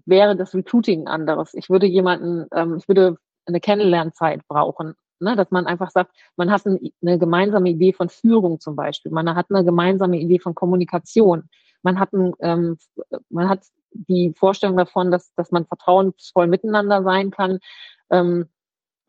wäre 0.05 0.35
das 0.35 0.53
Recruiting 0.53 1.07
anderes. 1.07 1.53
Ich 1.53 1.69
würde 1.69 1.85
jemanden, 1.85 2.47
ähm, 2.53 2.77
ich 2.77 2.87
würde 2.87 3.17
eine 3.45 3.59
Kennenlernzeit 3.59 4.47
brauchen, 4.47 4.95
ne? 5.19 5.35
dass 5.35 5.51
man 5.51 5.65
einfach 5.65 5.91
sagt, 5.91 6.11
man 6.35 6.51
hat 6.51 6.65
eine 6.65 7.19
gemeinsame 7.19 7.69
Idee 7.69 7.93
von 7.93 8.09
Führung 8.09 8.59
zum 8.59 8.75
Beispiel, 8.75 9.11
man 9.11 9.35
hat 9.35 9.47
eine 9.49 9.63
gemeinsame 9.63 10.17
Idee 10.19 10.39
von 10.39 10.55
Kommunikation, 10.55 11.49
man 11.81 11.99
hat, 11.99 12.13
ein, 12.13 12.33
ähm, 12.39 12.77
man 13.29 13.49
hat 13.49 13.63
die 13.91 14.33
Vorstellung 14.35 14.77
davon, 14.77 15.11
dass, 15.11 15.33
dass 15.35 15.51
man 15.51 15.65
vertrauensvoll 15.65 16.47
miteinander 16.47 17.03
sein 17.03 17.31
kann, 17.31 17.59
ähm, 18.09 18.47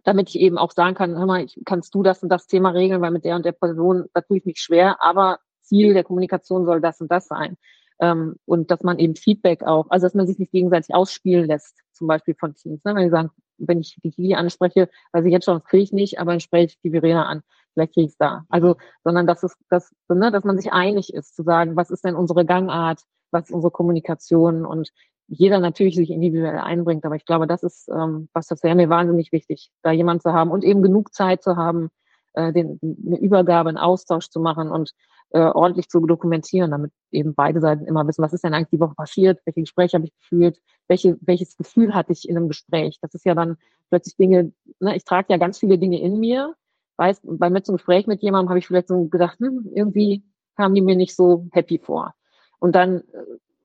damit 0.02 0.28
ich 0.28 0.38
eben 0.38 0.58
auch 0.58 0.73
sagen 0.73 0.94
kann, 0.94 1.16
hör 1.16 1.26
mal, 1.26 1.44
ich, 1.44 1.58
kannst 1.64 1.94
du 1.94 2.02
das 2.02 2.23
und 2.23 2.28
das 2.28 2.46
Thema 2.46 2.70
regeln, 2.70 3.00
weil 3.00 3.11
mit 3.11 3.25
der 3.25 3.37
und 3.37 3.44
der 3.44 3.52
Person, 3.52 4.06
da 4.12 4.20
tue 4.20 4.38
ich 4.38 4.44
mich 4.44 4.58
schwer, 4.58 5.02
aber 5.02 5.38
Ziel 5.62 5.94
der 5.94 6.04
Kommunikation 6.04 6.66
soll 6.66 6.80
das 6.80 7.00
und 7.00 7.11
das 7.11 7.26
sein. 7.26 7.56
Ähm, 8.00 8.36
und 8.44 8.70
dass 8.70 8.82
man 8.82 8.98
eben 8.98 9.16
Feedback 9.16 9.62
auch, 9.62 9.86
also 9.90 10.06
dass 10.06 10.14
man 10.14 10.26
sich 10.26 10.38
nicht 10.38 10.52
gegenseitig 10.52 10.94
ausspielen 10.94 11.46
lässt, 11.46 11.78
zum 11.92 12.08
Beispiel 12.08 12.34
von 12.34 12.54
Teams. 12.54 12.82
Ne? 12.84 12.94
Wenn 12.94 13.04
die 13.04 13.10
sagen, 13.10 13.30
wenn 13.58 13.80
ich 13.80 13.96
die 14.02 14.10
Kili 14.10 14.34
anspreche, 14.34 14.88
weiß 15.12 15.24
ich 15.24 15.32
jetzt 15.32 15.44
schon, 15.44 15.58
das 15.58 15.64
kriege 15.64 15.84
ich 15.84 15.92
nicht, 15.92 16.18
aber 16.18 16.32
dann 16.32 16.40
spreche 16.40 16.66
ich 16.66 16.80
die 16.80 16.90
Verena 16.90 17.26
an, 17.26 17.42
vielleicht 17.72 17.94
kriege 17.94 18.06
ich 18.06 18.12
es 18.12 18.18
da. 18.18 18.44
Also, 18.48 18.76
sondern 19.04 19.26
dass 19.26 19.42
es, 19.42 19.56
dass, 19.68 19.92
ne, 20.08 20.32
dass 20.32 20.44
man 20.44 20.58
sich 20.58 20.72
einig 20.72 21.14
ist, 21.14 21.36
zu 21.36 21.42
sagen, 21.44 21.76
was 21.76 21.90
ist 21.90 22.04
denn 22.04 22.16
unsere 22.16 22.44
Gangart, 22.44 23.02
was 23.30 23.44
ist 23.44 23.54
unsere 23.54 23.70
Kommunikation 23.70 24.66
und 24.66 24.90
jeder 25.26 25.58
natürlich 25.58 25.96
sich 25.96 26.10
individuell 26.10 26.58
einbringt. 26.58 27.04
Aber 27.04 27.16
ich 27.16 27.24
glaube, 27.24 27.46
das 27.46 27.62
ist, 27.62 27.88
ähm, 27.88 28.28
was 28.32 28.46
das 28.46 28.62
wäre 28.62 28.74
mir 28.74 28.88
wahnsinnig 28.88 29.32
wichtig, 29.32 29.70
da 29.82 29.90
jemand 29.90 30.22
zu 30.22 30.32
haben 30.32 30.50
und 30.50 30.64
eben 30.64 30.82
genug 30.82 31.14
Zeit 31.14 31.42
zu 31.42 31.56
haben, 31.56 31.90
äh, 32.34 32.52
den, 32.52 32.78
eine 32.82 33.18
Übergabe, 33.18 33.68
einen 33.68 33.78
Austausch 33.78 34.28
zu 34.28 34.40
machen 34.40 34.70
und 34.70 34.92
äh, 35.30 35.40
ordentlich 35.40 35.88
zu 35.88 36.00
dokumentieren, 36.00 36.70
damit 36.70 36.92
eben 37.10 37.34
beide 37.34 37.60
Seiten 37.60 37.86
immer 37.86 38.06
wissen, 38.06 38.22
was 38.22 38.32
ist 38.32 38.44
denn 38.44 38.54
eigentlich 38.54 38.70
die 38.70 38.80
Woche 38.80 38.94
passiert, 38.94 39.40
welche 39.44 39.62
Gespräche 39.62 39.96
habe 39.96 40.06
ich 40.06 40.12
geführt, 40.14 40.58
welche, 40.86 41.16
welches 41.22 41.56
Gefühl 41.56 41.94
hatte 41.94 42.12
ich 42.12 42.28
in 42.28 42.36
einem 42.36 42.48
Gespräch. 42.48 42.98
Das 43.00 43.14
ist 43.14 43.24
ja 43.24 43.34
dann 43.34 43.56
plötzlich 43.90 44.16
Dinge, 44.16 44.52
ne, 44.78 44.96
ich 44.96 45.04
trage 45.04 45.26
ja 45.30 45.36
ganz 45.36 45.58
viele 45.58 45.78
Dinge 45.78 46.00
in 46.00 46.20
mir, 46.20 46.54
weiß, 46.96 47.22
bei 47.24 47.50
mir 47.50 47.62
zum 47.62 47.76
Gespräch 47.76 48.06
mit 48.06 48.22
jemandem 48.22 48.50
habe 48.50 48.58
ich 48.58 48.66
vielleicht 48.66 48.88
so 48.88 49.06
gedacht, 49.06 49.38
hm, 49.40 49.70
irgendwie 49.74 50.22
kamen 50.56 50.74
die 50.74 50.82
mir 50.82 50.96
nicht 50.96 51.16
so 51.16 51.48
happy 51.52 51.78
vor. 51.78 52.14
Und 52.60 52.74
dann 52.76 53.00
äh, 53.00 53.24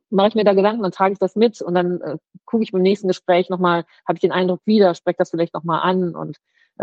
mache 0.09 0.29
ich 0.29 0.35
mir 0.35 0.43
da 0.43 0.53
Gedanken, 0.53 0.81
dann 0.81 0.91
trage 0.91 1.13
ich 1.13 1.19
das 1.19 1.35
mit 1.35 1.61
und 1.61 1.75
dann 1.75 2.01
äh, 2.01 2.17
gucke 2.45 2.63
ich 2.63 2.71
beim 2.71 2.81
nächsten 2.81 3.07
Gespräch 3.07 3.49
nochmal, 3.49 3.85
habe 4.07 4.15
ich 4.15 4.21
den 4.21 4.31
Eindruck 4.31 4.61
wieder, 4.65 4.95
spreche 4.95 5.17
das 5.19 5.29
vielleicht 5.29 5.53
nochmal 5.53 5.81
an 5.81 6.15
und 6.15 6.37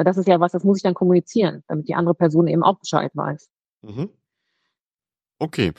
das 0.04 0.16
ist 0.16 0.28
ja 0.28 0.40
was, 0.40 0.52
das 0.52 0.64
muss 0.64 0.78
ich 0.78 0.82
dann 0.82 0.94
kommunizieren, 0.94 1.62
damit 1.68 1.88
die 1.88 1.94
andere 1.94 2.14
Person 2.14 2.46
eben 2.46 2.62
auch 2.62 2.78
Bescheid 2.78 3.10
weiß. 3.14 3.48
Mhm. 3.82 4.10
Okay. 5.38 5.72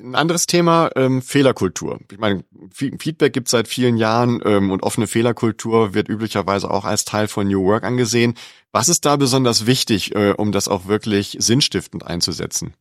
Ein 0.00 0.14
anderes 0.14 0.46
Thema, 0.46 0.90
ähm, 0.96 1.22
Fehlerkultur. 1.22 1.98
Ich 2.12 2.18
meine, 2.18 2.44
Feedback 2.70 3.32
gibt 3.32 3.48
es 3.48 3.52
seit 3.52 3.68
vielen 3.68 3.96
Jahren 3.96 4.42
ähm, 4.44 4.70
und 4.70 4.82
offene 4.82 5.06
Fehlerkultur 5.06 5.94
wird 5.94 6.10
üblicherweise 6.10 6.70
auch 6.70 6.84
als 6.84 7.06
Teil 7.06 7.26
von 7.26 7.48
New 7.48 7.64
Work 7.64 7.84
angesehen. 7.84 8.34
Was 8.70 8.90
ist 8.90 9.06
da 9.06 9.16
besonders 9.16 9.64
wichtig, 9.64 10.14
äh, 10.14 10.32
um 10.36 10.52
das 10.52 10.68
auch 10.68 10.86
wirklich 10.88 11.36
sinnstiftend 11.40 12.06
einzusetzen? 12.06 12.74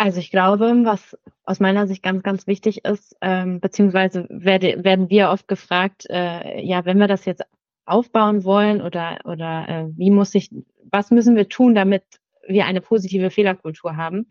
Also 0.00 0.18
ich 0.18 0.30
glaube, 0.30 0.80
was 0.84 1.14
aus 1.44 1.60
meiner 1.60 1.86
Sicht 1.86 2.02
ganz, 2.02 2.22
ganz 2.22 2.46
wichtig 2.46 2.86
ist, 2.86 3.14
ähm, 3.20 3.60
beziehungsweise 3.60 4.26
werde, 4.30 4.82
werden 4.82 5.10
wir 5.10 5.28
oft 5.28 5.46
gefragt, 5.46 6.06
äh, 6.08 6.62
ja, 6.62 6.86
wenn 6.86 6.96
wir 6.96 7.06
das 7.06 7.26
jetzt 7.26 7.42
aufbauen 7.84 8.44
wollen 8.44 8.80
oder 8.80 9.18
oder 9.24 9.68
äh, 9.68 9.98
wie 9.98 10.10
muss 10.10 10.34
ich, 10.34 10.48
was 10.90 11.10
müssen 11.10 11.36
wir 11.36 11.50
tun, 11.50 11.74
damit 11.74 12.02
wir 12.48 12.64
eine 12.64 12.80
positive 12.80 13.30
Fehlerkultur 13.30 13.98
haben? 13.98 14.30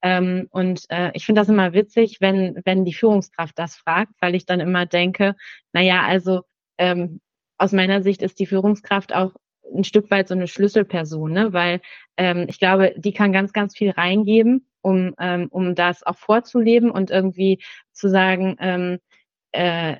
Ähm, 0.00 0.48
und 0.50 0.86
äh, 0.88 1.10
ich 1.12 1.26
finde 1.26 1.42
das 1.42 1.50
immer 1.50 1.74
witzig, 1.74 2.22
wenn 2.22 2.62
wenn 2.64 2.86
die 2.86 2.94
Führungskraft 2.94 3.58
das 3.58 3.76
fragt, 3.76 4.14
weil 4.20 4.34
ich 4.34 4.46
dann 4.46 4.60
immer 4.60 4.86
denke, 4.86 5.36
na 5.74 5.82
ja, 5.82 6.04
also 6.06 6.40
ähm, 6.78 7.20
aus 7.58 7.72
meiner 7.72 8.02
Sicht 8.02 8.22
ist 8.22 8.38
die 8.38 8.46
Führungskraft 8.46 9.14
auch 9.14 9.34
ein 9.76 9.84
Stück 9.84 10.10
weit 10.10 10.28
so 10.28 10.34
eine 10.34 10.48
Schlüsselperson, 10.48 11.32
ne? 11.32 11.52
weil 11.52 11.82
ähm, 12.16 12.46
ich 12.48 12.58
glaube, 12.58 12.94
die 12.96 13.12
kann 13.12 13.34
ganz, 13.34 13.52
ganz 13.52 13.76
viel 13.76 13.90
reingeben 13.90 14.66
um, 14.82 15.14
ähm, 15.18 15.48
um 15.50 15.74
das 15.74 16.02
auch 16.04 16.16
vorzuleben 16.16 16.90
und 16.90 17.10
irgendwie 17.10 17.62
zu 17.92 18.08
sagen, 18.08 18.56
ähm, 18.60 18.98
äh, 19.52 19.96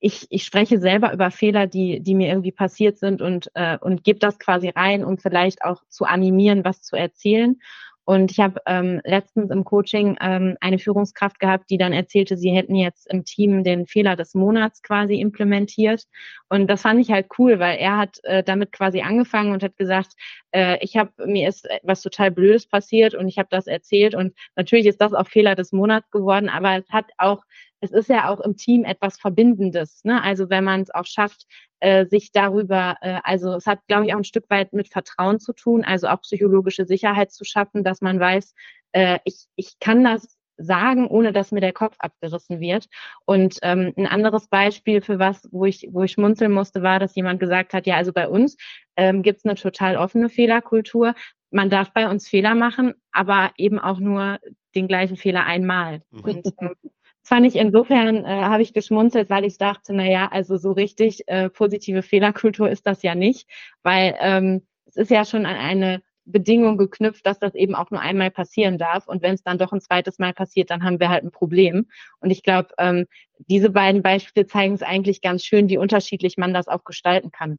ich, 0.00 0.26
ich 0.30 0.44
spreche 0.44 0.80
selber 0.80 1.12
über 1.12 1.30
Fehler, 1.30 1.68
die, 1.68 2.00
die 2.00 2.14
mir 2.16 2.28
irgendwie 2.28 2.50
passiert 2.50 2.98
sind 2.98 3.22
und, 3.22 3.50
äh, 3.54 3.78
und 3.78 4.02
gebe 4.02 4.18
das 4.18 4.40
quasi 4.40 4.68
rein, 4.68 5.04
um 5.04 5.16
vielleicht 5.16 5.62
auch 5.62 5.82
zu 5.88 6.04
animieren, 6.04 6.64
was 6.64 6.82
zu 6.82 6.96
erzählen. 6.96 7.60
Und 8.04 8.30
ich 8.32 8.40
habe 8.40 8.60
ähm, 8.66 9.00
letztens 9.04 9.50
im 9.50 9.64
Coaching 9.64 10.16
ähm, 10.20 10.56
eine 10.60 10.78
Führungskraft 10.78 11.38
gehabt, 11.38 11.70
die 11.70 11.78
dann 11.78 11.92
erzählte, 11.92 12.36
sie 12.36 12.50
hätten 12.50 12.74
jetzt 12.74 13.08
im 13.12 13.24
Team 13.24 13.62
den 13.62 13.86
Fehler 13.86 14.16
des 14.16 14.34
Monats 14.34 14.82
quasi 14.82 15.20
implementiert. 15.20 16.04
Und 16.48 16.68
das 16.68 16.82
fand 16.82 17.00
ich 17.00 17.10
halt 17.12 17.26
cool, 17.38 17.60
weil 17.60 17.78
er 17.78 17.96
hat 17.98 18.18
äh, 18.24 18.42
damit 18.42 18.72
quasi 18.72 19.02
angefangen 19.02 19.52
und 19.52 19.62
hat 19.62 19.76
gesagt, 19.76 20.14
äh, 20.50 20.78
ich 20.80 20.96
habe 20.96 21.10
mir 21.26 21.48
ist 21.48 21.68
was 21.82 22.02
total 22.02 22.30
Blödes 22.30 22.66
passiert 22.66 23.14
und 23.14 23.28
ich 23.28 23.38
habe 23.38 23.48
das 23.50 23.66
erzählt. 23.66 24.14
Und 24.14 24.34
natürlich 24.56 24.86
ist 24.86 25.00
das 25.00 25.14
auch 25.14 25.28
Fehler 25.28 25.54
des 25.54 25.72
Monats 25.72 26.10
geworden, 26.10 26.48
aber 26.48 26.76
es 26.76 26.88
hat 26.90 27.06
auch 27.18 27.44
es 27.82 27.90
ist 27.90 28.08
ja 28.08 28.28
auch 28.30 28.40
im 28.40 28.56
Team 28.56 28.84
etwas 28.84 29.18
Verbindendes. 29.18 30.04
Ne? 30.04 30.22
Also 30.22 30.48
wenn 30.48 30.64
man 30.64 30.82
es 30.82 30.94
auch 30.94 31.04
schafft, 31.04 31.46
äh, 31.80 32.06
sich 32.06 32.30
darüber, 32.30 32.96
äh, 33.00 33.18
also 33.24 33.54
es 33.54 33.66
hat, 33.66 33.80
glaube 33.88 34.06
ich, 34.06 34.14
auch 34.14 34.18
ein 34.18 34.24
Stück 34.24 34.48
weit 34.48 34.72
mit 34.72 34.88
Vertrauen 34.88 35.40
zu 35.40 35.52
tun, 35.52 35.84
also 35.84 36.06
auch 36.06 36.20
psychologische 36.22 36.86
Sicherheit 36.86 37.32
zu 37.32 37.44
schaffen, 37.44 37.82
dass 37.82 38.00
man 38.00 38.20
weiß, 38.20 38.54
äh, 38.92 39.18
ich, 39.24 39.46
ich 39.56 39.80
kann 39.80 40.04
das 40.04 40.38
sagen, 40.56 41.08
ohne 41.08 41.32
dass 41.32 41.50
mir 41.50 41.60
der 41.60 41.72
Kopf 41.72 41.96
abgerissen 41.98 42.60
wird. 42.60 42.86
Und 43.24 43.58
ähm, 43.62 43.92
ein 43.96 44.06
anderes 44.06 44.46
Beispiel 44.46 45.02
für 45.02 45.18
was, 45.18 45.48
wo 45.50 45.64
ich, 45.64 45.88
wo 45.90 46.04
ich 46.04 46.12
schmunzeln 46.12 46.52
musste, 46.52 46.82
war, 46.82 47.00
dass 47.00 47.16
jemand 47.16 47.40
gesagt 47.40 47.74
hat, 47.74 47.88
ja, 47.88 47.96
also 47.96 48.12
bei 48.12 48.28
uns 48.28 48.56
ähm, 48.96 49.22
gibt 49.22 49.38
es 49.38 49.44
eine 49.44 49.56
total 49.56 49.96
offene 49.96 50.28
Fehlerkultur. 50.28 51.16
Man 51.50 51.68
darf 51.68 51.92
bei 51.92 52.08
uns 52.08 52.28
Fehler 52.28 52.54
machen, 52.54 52.94
aber 53.10 53.50
eben 53.56 53.80
auch 53.80 53.98
nur 53.98 54.38
den 54.76 54.86
gleichen 54.86 55.16
Fehler 55.16 55.46
einmal. 55.46 56.02
Mhm. 56.10 56.20
Und 56.20 56.46
ähm, 56.60 56.74
fand 57.22 57.46
ich 57.46 57.56
insofern, 57.56 58.24
äh, 58.24 58.28
habe 58.28 58.62
ich 58.62 58.72
geschmunzelt, 58.72 59.30
weil 59.30 59.44
ich 59.44 59.58
dachte, 59.58 59.94
na 59.94 60.06
ja, 60.06 60.28
also 60.28 60.56
so 60.56 60.72
richtig 60.72 61.28
äh, 61.28 61.48
positive 61.50 62.02
Fehlerkultur 62.02 62.68
ist 62.68 62.86
das 62.86 63.02
ja 63.02 63.14
nicht, 63.14 63.48
weil 63.82 64.16
ähm, 64.20 64.66
es 64.86 64.96
ist 64.96 65.10
ja 65.10 65.24
schon 65.24 65.46
an 65.46 65.56
eine 65.56 66.02
Bedingung 66.24 66.78
geknüpft, 66.78 67.26
dass 67.26 67.38
das 67.38 67.54
eben 67.54 67.74
auch 67.74 67.90
nur 67.90 68.00
einmal 68.00 68.30
passieren 68.30 68.78
darf. 68.78 69.08
Und 69.08 69.22
wenn 69.22 69.34
es 69.34 69.42
dann 69.42 69.58
doch 69.58 69.72
ein 69.72 69.80
zweites 69.80 70.18
Mal 70.18 70.32
passiert, 70.32 70.70
dann 70.70 70.84
haben 70.84 71.00
wir 71.00 71.08
halt 71.08 71.24
ein 71.24 71.32
Problem. 71.32 71.88
Und 72.20 72.30
ich 72.30 72.42
glaube, 72.42 72.68
ähm, 72.78 73.06
diese 73.38 73.70
beiden 73.70 74.02
Beispiele 74.02 74.46
zeigen 74.46 74.74
es 74.74 74.82
eigentlich 74.82 75.20
ganz 75.20 75.44
schön, 75.44 75.68
wie 75.68 75.78
unterschiedlich 75.78 76.36
man 76.36 76.54
das 76.54 76.68
auch 76.68 76.84
gestalten 76.84 77.30
kann. 77.32 77.58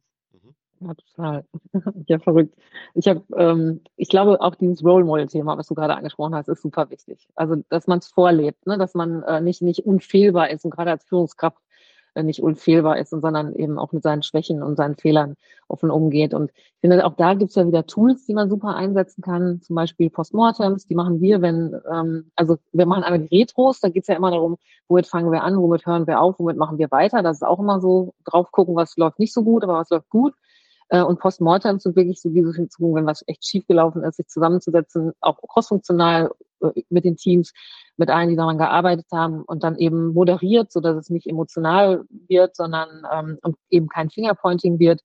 Ja, 0.84 0.94
total. 0.94 1.44
Ja, 2.08 2.18
verrückt. 2.18 2.54
Ich 2.94 3.08
habe, 3.08 3.22
ähm, 3.36 3.80
ich 3.96 4.08
glaube, 4.08 4.40
auch 4.40 4.54
dieses 4.54 4.84
Role 4.84 5.04
Model-Thema, 5.04 5.56
was 5.56 5.68
du 5.68 5.74
gerade 5.74 5.96
angesprochen 5.96 6.34
hast, 6.34 6.48
ist 6.48 6.62
super 6.62 6.90
wichtig. 6.90 7.28
Also, 7.34 7.56
dass 7.70 7.86
man 7.86 8.00
es 8.00 8.08
vorlebt, 8.08 8.66
ne? 8.66 8.76
dass 8.78 8.94
man 8.94 9.22
äh, 9.22 9.40
nicht, 9.40 9.62
nicht 9.62 9.86
unfehlbar 9.86 10.50
ist 10.50 10.64
und 10.64 10.70
gerade 10.70 10.90
als 10.90 11.04
Führungskraft 11.04 11.58
äh, 12.14 12.22
nicht 12.22 12.42
unfehlbar 12.42 12.98
ist, 12.98 13.10
sondern 13.10 13.54
eben 13.54 13.78
auch 13.78 13.92
mit 13.92 14.02
seinen 14.02 14.22
Schwächen 14.22 14.62
und 14.62 14.76
seinen 14.76 14.96
Fehlern 14.96 15.36
offen 15.68 15.90
umgeht. 15.90 16.34
Und 16.34 16.50
ich 16.54 16.80
finde, 16.80 17.04
auch 17.04 17.14
da 17.14 17.34
gibt's 17.34 17.54
ja 17.56 17.66
wieder 17.66 17.86
Tools, 17.86 18.26
die 18.26 18.34
man 18.34 18.48
super 18.48 18.76
einsetzen 18.76 19.22
kann, 19.22 19.60
zum 19.62 19.76
Beispiel 19.76 20.10
Postmortems, 20.10 20.86
die 20.86 20.94
machen 20.94 21.20
wir, 21.20 21.42
wenn, 21.42 21.74
ähm, 21.90 22.30
also 22.36 22.58
wir 22.72 22.86
machen 22.86 23.02
einmal 23.04 23.26
die 23.26 23.36
Retros, 23.38 23.80
da 23.80 23.88
geht's 23.88 24.08
ja 24.08 24.14
immer 24.16 24.30
darum, 24.30 24.56
womit 24.88 25.06
fangen 25.06 25.32
wir 25.32 25.42
an, 25.42 25.56
womit 25.56 25.86
hören 25.86 26.06
wir 26.06 26.20
auf, 26.20 26.38
womit 26.38 26.56
machen 26.56 26.78
wir 26.78 26.90
weiter. 26.90 27.22
Das 27.22 27.38
ist 27.38 27.42
auch 27.42 27.58
immer 27.58 27.80
so 27.80 28.14
drauf 28.24 28.52
gucken, 28.52 28.76
was 28.76 28.96
läuft 28.96 29.18
nicht 29.18 29.32
so 29.32 29.42
gut, 29.42 29.64
aber 29.64 29.74
was 29.74 29.90
läuft 29.90 30.10
gut. 30.10 30.34
Äh, 30.88 31.02
und 31.02 31.18
Postmortem 31.18 31.78
sind 31.78 31.96
wirklich 31.96 32.20
so 32.20 32.28
diese 32.28 32.52
Funktionen, 32.52 32.94
wenn 32.94 33.06
was 33.06 33.24
echt 33.26 33.46
schiefgelaufen 33.46 34.02
ist, 34.04 34.16
sich 34.16 34.26
zusammenzusetzen, 34.26 35.12
auch 35.20 35.38
crossfunktional 35.48 36.30
äh, 36.62 36.82
mit 36.90 37.04
den 37.04 37.16
Teams, 37.16 37.52
mit 37.96 38.10
allen, 38.10 38.28
die 38.28 38.36
daran 38.36 38.58
gearbeitet 38.58 39.06
haben 39.12 39.42
und 39.42 39.62
dann 39.62 39.76
eben 39.76 40.12
moderiert, 40.12 40.72
so 40.72 40.80
dass 40.80 40.96
es 40.96 41.10
nicht 41.10 41.26
emotional 41.26 42.04
wird, 42.28 42.56
sondern 42.56 43.06
ähm, 43.12 43.38
und 43.42 43.56
eben 43.70 43.88
kein 43.88 44.10
Fingerpointing 44.10 44.78
wird, 44.78 45.00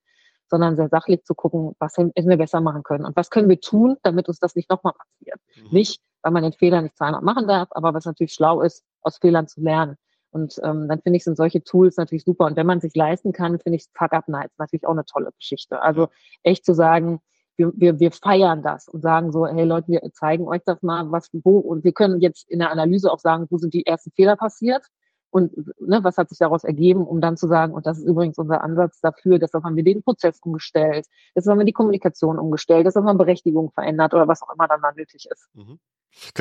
sondern 0.49 0.75
sehr 0.75 0.89
sachlich 0.89 1.23
zu 1.23 1.35
gucken, 1.35 1.75
was 1.79 1.95
hätten 1.97 2.29
wir 2.29 2.37
besser 2.37 2.61
machen 2.61 2.83
können 2.83 3.05
und 3.05 3.15
was 3.15 3.29
können 3.29 3.49
wir 3.49 3.59
tun, 3.59 3.97
damit 4.01 4.27
uns 4.27 4.39
das 4.39 4.55
nicht 4.55 4.69
nochmal 4.69 4.93
passiert. 4.93 5.39
Mhm. 5.55 5.69
Nicht, 5.71 6.01
weil 6.23 6.31
man 6.31 6.43
den 6.43 6.53
Fehler 6.53 6.81
nicht 6.81 6.97
zweimal 6.97 7.21
machen 7.21 7.47
darf, 7.47 7.69
aber 7.71 7.93
was 7.93 8.05
natürlich 8.05 8.33
schlau 8.33 8.61
ist, 8.61 8.83
aus 9.01 9.17
Fehlern 9.17 9.47
zu 9.47 9.61
lernen. 9.61 9.95
Und 10.31 10.59
ähm, 10.63 10.87
dann 10.87 11.01
finde 11.01 11.17
ich, 11.17 11.23
sind 11.23 11.37
solche 11.37 11.63
Tools 11.63 11.97
natürlich 11.97 12.23
super. 12.23 12.45
Und 12.45 12.55
wenn 12.55 12.67
man 12.67 12.81
sich 12.81 12.95
leisten 12.95 13.31
kann, 13.31 13.59
finde 13.59 13.77
ich 13.77 13.87
Fuck-Up-Nights 13.93 14.57
natürlich 14.57 14.85
auch 14.85 14.91
eine 14.91 15.05
tolle 15.05 15.31
Geschichte. 15.37 15.81
Also 15.81 16.09
echt 16.43 16.65
zu 16.65 16.73
sagen, 16.73 17.19
wir, 17.57 17.71
wir, 17.75 17.99
wir 17.99 18.11
feiern 18.11 18.63
das 18.63 18.87
und 18.87 19.01
sagen 19.01 19.31
so, 19.31 19.45
hey 19.45 19.65
Leute, 19.65 19.89
wir 19.89 20.01
zeigen 20.13 20.47
euch 20.47 20.61
das 20.65 20.81
mal, 20.81 21.11
was, 21.11 21.29
wo, 21.33 21.59
und 21.59 21.83
wir 21.83 21.91
können 21.91 22.21
jetzt 22.21 22.49
in 22.49 22.59
der 22.59 22.71
Analyse 22.71 23.11
auch 23.11 23.19
sagen, 23.19 23.47
wo 23.49 23.57
sind 23.57 23.73
die 23.73 23.85
ersten 23.85 24.11
Fehler 24.11 24.37
passiert 24.37 24.85
und 25.31 25.51
ne, 25.79 26.03
was 26.03 26.17
hat 26.17 26.29
sich 26.29 26.39
daraus 26.39 26.63
ergeben, 26.63 27.05
um 27.05 27.21
dann 27.21 27.37
zu 27.37 27.47
sagen, 27.47 27.73
und 27.73 27.85
das 27.85 27.99
ist 27.99 28.05
übrigens 28.05 28.37
unser 28.37 28.63
Ansatz 28.63 28.99
dafür, 29.01 29.39
deshalb 29.39 29.63
haben 29.63 29.75
wir 29.75 29.83
den 29.83 30.03
Prozess 30.03 30.39
umgestellt, 30.41 31.05
deshalb 31.35 31.53
haben 31.53 31.59
wir 31.59 31.65
die 31.65 31.73
Kommunikation 31.73 32.39
umgestellt, 32.39 32.85
deshalb 32.85 33.05
haben 33.05 33.17
wir 33.17 33.25
Berechtigung 33.25 33.71
verändert 33.71 34.13
oder 34.13 34.27
was 34.27 34.41
auch 34.41 34.53
immer 34.53 34.67
dann 34.67 34.81
da 34.81 34.91
nötig 34.95 35.27
ist. 35.31 35.49
Mhm. 35.53 35.79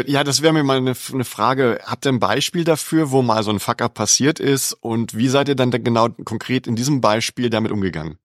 Ja, 0.07 0.25
das 0.25 0.43
wäre 0.43 0.53
mir 0.55 0.65
mal 0.65 0.79
eine, 0.79 0.95
eine, 1.13 1.25
Frage. 1.25 1.81
Habt 1.85 2.07
ihr 2.07 2.13
ein 2.13 2.21
Beispiel 2.21 2.65
dafür, 2.65 3.11
wo 3.11 3.21
mal 3.21 3.43
so 3.43 3.51
ein 3.51 3.59
Fuck-up 3.59 3.93
passiert 3.95 4.41
ist 4.41 4.73
und 4.73 5.15
wie 5.15 5.29
seid 5.29 5.49
ihr 5.49 5.57
dann 5.57 5.71
genau 5.71 6.09
konkret 6.25 6.67
in 6.67 6.75
diesem 6.75 7.03
Beispiel 7.03 7.51
damit 7.51 7.71
umgegangen? 7.71 8.19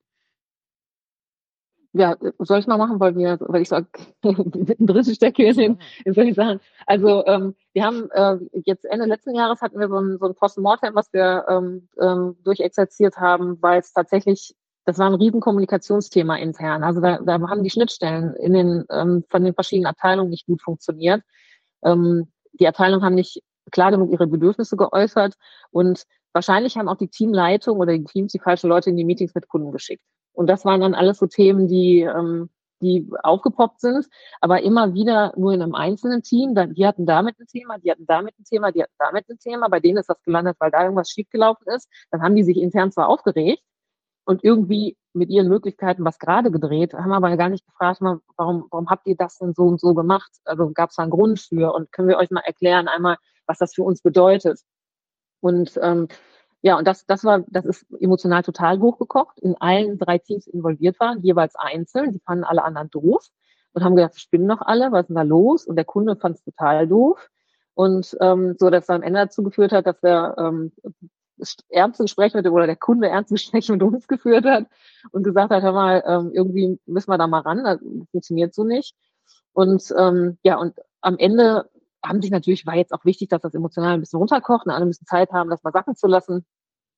Ja, 1.95 2.15
soll 2.39 2.59
ich 2.59 2.65
mal 2.65 2.77
machen, 2.77 3.00
weil 3.00 3.15
wir, 3.15 3.38
weil 3.41 3.62
ich 3.62 3.69
sag, 3.69 3.85
dritte 4.23 5.13
stecke 5.13 5.43
in 5.43 5.55
den, 5.55 5.79
in 6.05 6.13
solchen 6.13 6.33
Sachen. 6.33 6.59
Also 6.88 7.23
ähm, 7.27 7.55
wir 7.73 7.83
haben 7.83 8.09
äh, 8.12 8.38
jetzt 8.65 8.85
Ende 8.85 9.05
letzten 9.05 9.35
Jahres 9.35 9.62
hatten 9.62 9.79
wir 9.79 9.88
so 9.88 10.00
ein, 10.00 10.17
so 10.17 10.25
ein 10.25 10.33
Postmortem, 10.33 10.95
was 10.95 11.13
wir 11.13 11.45
ähm, 11.47 11.88
ähm, 12.01 12.35
durchexerziert 12.43 13.17
haben, 13.17 13.62
weil 13.62 13.79
es 13.79 13.93
tatsächlich 13.93 14.55
das 14.85 14.97
war 14.97 15.07
ein 15.07 15.15
riesen 15.15 15.39
Kommunikationsthema 15.39 16.35
intern. 16.38 16.83
Also 16.83 17.00
da, 17.00 17.19
da 17.19 17.39
haben 17.47 17.63
die 17.63 17.69
Schnittstellen 17.69 18.35
in 18.35 18.53
den, 18.53 18.85
ähm, 18.89 19.23
von 19.29 19.43
den 19.43 19.53
verschiedenen 19.53 19.88
Abteilungen 19.88 20.29
nicht 20.29 20.45
gut 20.45 20.62
funktioniert. 20.62 21.21
Ähm, 21.83 22.31
die 22.53 22.67
Abteilungen 22.67 23.03
haben 23.03 23.15
nicht 23.15 23.41
klar 23.71 23.91
genug 23.91 24.12
ihre 24.12 24.27
Bedürfnisse 24.27 24.75
geäußert 24.75 25.35
und 25.71 26.03
wahrscheinlich 26.33 26.77
haben 26.77 26.89
auch 26.89 26.97
die 26.97 27.07
Teamleitung 27.07 27.79
oder 27.79 27.93
die 27.93 28.03
Teams 28.03 28.33
die 28.33 28.39
falschen 28.39 28.67
Leute 28.67 28.89
in 28.89 28.97
die 28.97 29.05
Meetings 29.05 29.33
mit 29.33 29.47
Kunden 29.47 29.71
geschickt. 29.71 30.03
Und 30.34 30.48
das 30.48 30.66
waren 30.66 30.82
dann 30.82 30.94
alles 30.96 31.20
so 31.20 31.28
Themen, 31.28 31.68
die, 31.68 32.02
ähm, 32.02 32.50
die 32.82 33.10
aufgepoppt 33.24 33.80
sind, 33.80 34.08
aber 34.42 34.62
immer 34.62 34.94
wieder 34.94 35.34
nur 35.38 35.54
in 35.54 35.62
einem 35.62 35.75
einzelnen 35.75 36.22
Team. 36.22 36.56
Die 36.74 36.86
hatten 36.86 37.06
damit 37.06 37.40
ein 37.40 37.48
Thema, 37.48 37.78
die 37.78 37.92
hatten 37.92 38.06
damit 38.06 38.38
ein 38.38 38.44
Thema, 38.44 38.72
die 38.72 38.84
hatten 38.84 38.96
damit 38.98 39.30
ein 39.30 39.40
Thema. 39.40 39.70
Bei 39.70 39.80
denen 39.80 39.98
ist 39.98 40.10
das 40.10 40.22
gelandet, 40.24 40.58
weil 40.60 40.72
da 40.72 40.84
irgendwas 40.84 41.10
schiefgelaufen 41.10 41.68
ist. 41.68 41.88
Dann 42.12 42.22
haben 42.22 42.36
die 42.36 42.44
sich 42.44 42.58
intern 42.58 42.92
zwar 42.92 43.08
aufgeregt, 43.08 43.63
und 44.25 44.44
irgendwie 44.44 44.98
mit 45.13 45.30
ihren 45.30 45.48
Möglichkeiten 45.48 46.06
was 46.06 46.18
gerade 46.18 46.50
gedreht, 46.50 46.94
haben 46.94 47.12
aber 47.12 47.36
gar 47.38 47.50
nicht 47.50 47.66
gefragt, 47.66 48.00
warum, 48.02 48.66
warum 48.72 48.90
habt 48.90 49.06
ihr 49.08 49.16
das 49.16 49.38
denn 49.38 49.54
so 49.54 49.63
und 49.63 49.80
so 49.80 49.94
gemacht? 49.94 50.32
Also 50.46 50.72
gab 50.72 50.90
es 50.90 50.96
da 50.96 51.04
einen 51.04 51.12
Grund 51.12 51.40
für 51.40 51.74
und 51.74 51.92
können 51.92 52.08
wir 52.08 52.18
euch 52.18 52.32
mal 52.32 52.42
erklären 52.42 52.88
einmal, 52.88 53.18
was 53.46 53.58
das 53.58 53.74
für 53.74 53.84
uns 53.84 54.02
bedeutet? 54.02 54.62
Und 55.42 55.78
ähm, 55.82 56.08
ja, 56.63 56.77
und 56.77 56.88
das, 56.88 57.05
das 57.05 57.25
war, 57.25 57.43
das 57.50 57.65
ist 57.65 57.86
emotional 58.00 58.41
total 58.41 58.79
hochgekocht. 58.79 59.38
In 59.39 59.55
allen 59.60 60.00
drei 60.00 60.17
Teams 60.17 60.48
involviert 60.48 60.98
waren, 61.00 61.22
jeweils 61.22 61.55
einzeln. 61.58 62.13
Die 62.13 62.20
fanden 62.20 62.46
alle 62.46 62.63
anderen 62.63 62.89
doof. 62.89 63.27
und 63.74 63.84
haben 63.84 63.98
gedacht, 63.98 64.20
spinnen 64.20 64.48
doch 64.48 64.62
alle, 64.62 64.91
was 64.91 65.01
ist 65.01 65.08
denn 65.10 65.17
da 65.17 65.24
los? 65.24 65.65
Und 65.65 65.75
der 65.75 65.86
Kunde 65.86 66.15
fand 66.15 66.38
es 66.38 66.43
total 66.43 66.88
doof. 66.88 67.29
Und 67.74 68.15
ähm, 68.22 68.55
so, 68.58 68.70
dass 68.70 68.88
er 68.88 68.96
am 68.96 69.01
Ende 69.03 69.20
dazu 69.20 69.43
geführt 69.43 69.74
hat, 69.74 69.88
dass 69.88 70.01
er 70.03 70.36
ähm, 70.38 70.72
ernste 71.70 72.03
Gespräche 72.05 72.38
mit 72.38 72.48
oder 72.48 72.65
der 72.65 72.77
Kunde 72.77 73.10
ernste 73.10 73.34
Gespräche 73.36 73.72
mit 73.74 73.84
uns 73.84 74.08
geführt 74.08 74.46
hat 74.46 74.67
und 75.12 75.24
gesagt 75.24 75.51
hat, 75.51 75.63
hör 75.63 75.74
mal, 75.74 76.01
ähm, 76.08 76.32
irgendwie 76.34 76.79
müssen 76.86 77.12
wir 77.12 77.17
da 77.17 77.27
mal 77.27 77.41
ran, 77.41 77.63
das 77.65 77.79
funktioniert 78.12 78.53
so 78.53 78.63
nicht. 78.63 78.96
Und 79.51 79.93
ähm, 79.98 80.38
ja, 80.43 80.58
und 80.58 80.75
am 81.01 81.17
Ende 81.17 81.70
haben 82.03 82.22
sich 82.22 82.31
natürlich, 82.31 82.65
war 82.65 82.75
jetzt 82.75 82.93
auch 82.93 83.05
wichtig, 83.05 83.29
dass 83.29 83.41
das 83.41 83.53
emotional 83.53 83.93
ein 83.93 84.00
bisschen 84.01 84.19
runterkocht 84.19 84.65
und 84.65 84.72
alle 84.72 84.86
müssen 84.86 85.05
Zeit 85.05 85.31
haben, 85.31 85.50
das 85.50 85.63
mal 85.63 85.72
sacken 85.72 85.95
zu 85.95 86.07
lassen 86.07 86.45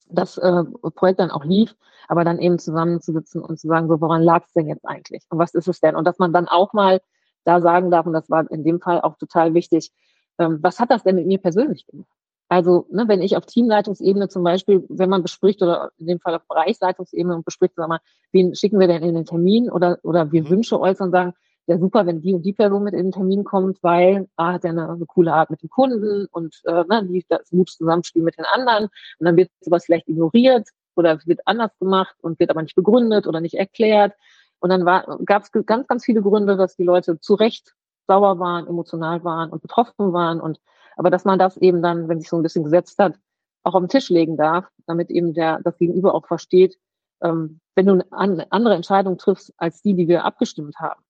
das 0.09 0.37
äh, 0.37 0.63
Projekt 0.95 1.19
dann 1.19 1.31
auch 1.31 1.43
lief, 1.43 1.75
aber 2.07 2.23
dann 2.23 2.39
eben 2.39 2.59
zusammenzusitzen 2.59 3.41
und 3.41 3.59
zu 3.59 3.67
sagen, 3.67 3.87
so 3.87 3.99
woran 4.01 4.21
lag 4.21 4.43
es 4.45 4.53
denn 4.53 4.67
jetzt 4.67 4.85
eigentlich 4.85 5.23
und 5.29 5.39
was 5.39 5.53
ist 5.53 5.67
es 5.67 5.79
denn? 5.79 5.95
Und 5.95 6.05
dass 6.05 6.19
man 6.19 6.33
dann 6.33 6.47
auch 6.47 6.73
mal 6.73 7.01
da 7.43 7.61
sagen 7.61 7.91
darf, 7.91 8.05
und 8.05 8.13
das 8.13 8.29
war 8.29 8.49
in 8.51 8.63
dem 8.63 8.81
Fall 8.81 9.01
auch 9.01 9.17
total 9.17 9.53
wichtig, 9.53 9.91
ähm, 10.37 10.59
was 10.61 10.79
hat 10.79 10.91
das 10.91 11.03
denn 11.03 11.15
mit 11.15 11.27
mir 11.27 11.39
persönlich 11.39 11.85
gemacht? 11.87 12.09
Also, 12.47 12.85
ne, 12.91 13.05
wenn 13.07 13.23
ich 13.23 13.37
auf 13.37 13.45
Teamleitungsebene 13.47 14.27
zum 14.29 14.43
Beispiel, 14.43 14.85
wenn 14.89 15.09
man 15.09 15.23
bespricht, 15.23 15.63
oder 15.63 15.91
in 15.97 16.05
dem 16.05 16.19
Fall 16.19 16.35
auf 16.35 16.47
Bereichsleitungsebene 16.47 17.35
und 17.35 17.45
bespricht, 17.45 17.73
sag 17.75 17.89
mal, 17.89 18.01
wen 18.31 18.53
schicken 18.53 18.79
wir 18.79 18.87
denn 18.87 19.01
in 19.01 19.15
den 19.15 19.25
Termin 19.25 19.71
oder, 19.71 19.97
oder 20.03 20.31
wir 20.31 20.43
mhm. 20.43 20.49
Wünsche 20.49 20.79
äußern, 20.79 21.11
sagen, 21.11 21.33
ja 21.67 21.77
super, 21.79 22.05
wenn 22.05 22.21
die 22.21 22.33
und 22.33 22.43
die 22.43 22.53
Person 22.53 22.83
mit 22.83 22.93
in 22.93 23.03
den 23.03 23.11
Termin 23.11 23.43
kommt, 23.43 23.81
weil 23.83 24.27
A 24.35 24.53
hat 24.53 24.65
er 24.65 24.71
eine, 24.71 24.89
eine 24.89 25.05
coole 25.05 25.33
Art 25.33 25.49
mit 25.49 25.61
dem 25.61 25.69
Kunden 25.69 26.27
und 26.31 26.61
äh, 26.65 26.83
ne, 26.87 27.05
die 27.05 27.25
das 27.27 27.49
gutes 27.49 27.77
Zusammenspiel 27.77 28.21
mit 28.21 28.37
den 28.37 28.45
anderen 28.45 28.85
und 28.85 29.25
dann 29.25 29.35
wird 29.37 29.49
sowas 29.61 29.85
vielleicht 29.85 30.07
ignoriert 30.07 30.69
oder 30.95 31.19
wird 31.25 31.41
anders 31.45 31.71
gemacht 31.79 32.15
und 32.21 32.39
wird 32.39 32.49
aber 32.49 32.61
nicht 32.61 32.75
begründet 32.75 33.27
oder 33.27 33.41
nicht 33.41 33.55
erklärt. 33.55 34.13
Und 34.59 34.69
dann 34.69 34.85
gab 35.25 35.43
es 35.43 35.51
ganz, 35.65 35.87
ganz 35.87 36.05
viele 36.05 36.21
Gründe, 36.21 36.57
dass 36.57 36.75
die 36.75 36.83
Leute 36.83 37.19
zu 37.19 37.35
Recht 37.35 37.75
sauer 38.07 38.39
waren, 38.39 38.67
emotional 38.67 39.23
waren 39.23 39.49
und 39.49 39.61
betroffen 39.61 40.13
waren. 40.13 40.39
Und 40.39 40.59
aber 40.95 41.09
dass 41.09 41.25
man 41.25 41.37
das 41.39 41.57
eben 41.57 41.81
dann, 41.81 42.07
wenn 42.07 42.19
sich 42.19 42.29
so 42.29 42.37
ein 42.37 42.43
bisschen 42.43 42.63
gesetzt 42.63 42.97
hat, 42.99 43.19
auch 43.63 43.73
auf 43.73 43.81
den 43.81 43.89
Tisch 43.89 44.09
legen 44.09 44.37
darf, 44.37 44.65
damit 44.87 45.09
eben 45.09 45.33
der 45.33 45.59
das 45.63 45.77
Gegenüber 45.77 46.13
auch 46.13 46.25
versteht, 46.25 46.77
ähm, 47.21 47.59
wenn 47.75 47.85
du 47.85 48.03
eine 48.11 48.51
andere 48.51 48.75
Entscheidung 48.75 49.17
triffst 49.17 49.53
als 49.57 49.81
die, 49.81 49.95
die 49.95 50.07
wir 50.07 50.23
abgestimmt 50.23 50.77
haben, 50.79 51.01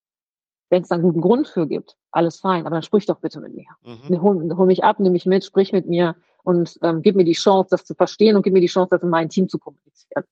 wenn 0.70 0.84
es 0.84 0.92
einen 0.92 1.04
guten 1.04 1.22
Grund 1.22 1.48
für 1.48 1.68
gibt, 1.68 1.96
alles 2.12 2.40
fein, 2.40 2.66
aber 2.66 2.76
dann 2.76 2.84
sprich 2.84 3.06
doch 3.06 3.20
bitte 3.20 3.40
mit 3.40 3.54
mir. 3.54 3.68
Mhm. 3.84 4.22
Hol, 4.22 4.58
hol 4.58 4.66
mich 4.66 4.84
ab, 4.84 5.00
nimm 5.00 5.14
mich 5.14 5.26
mit, 5.26 5.46
sprich 5.46 5.72
mit 5.72 5.88
mir 5.88 6.16
und 6.44 6.78
ähm, 6.82 7.02
gib 7.02 7.16
mir 7.16 7.26
die 7.26 7.34
Chance, 7.34 7.70
das 7.72 7.86
zu 7.86 7.94
verstehen 7.94 8.36
und 8.36 8.44
gib 8.44 8.54
mir 8.54 8.62
die 8.62 8.68
Chance, 8.68 8.90
das 8.92 9.04
in 9.04 9.10
mein 9.10 9.30
Team 9.30 9.50
zu 9.50 9.60
kommunizieren. 9.60 10.24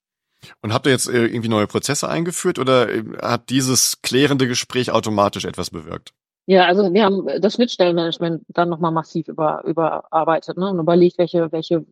Und 0.62 0.74
habt 0.74 0.86
ihr 0.86 0.92
jetzt 0.92 1.08
äh, 1.10 1.26
irgendwie 1.26 1.50
neue 1.50 1.68
Prozesse 1.68 2.10
eingeführt 2.10 2.60
oder 2.60 2.90
äh, 2.90 3.04
hat 3.22 3.50
dieses 3.50 4.02
klärende 4.02 4.48
Gespräch 4.48 4.92
automatisch 4.92 5.46
etwas 5.46 5.70
bewirkt? 5.70 6.14
Ja, 6.46 6.66
also 6.66 6.94
wir 6.94 7.06
haben 7.06 7.26
das 7.40 7.54
Schnittstellenmanagement 7.54 8.44
dann 8.50 8.68
nochmal 8.68 8.92
massiv 8.92 9.30
über, 9.30 9.64
überarbeitet 9.64 10.58
ne, 10.58 10.70
und 10.70 10.80
überlegt, 10.80 11.18
welche, 11.18 11.52
welche, 11.54 11.86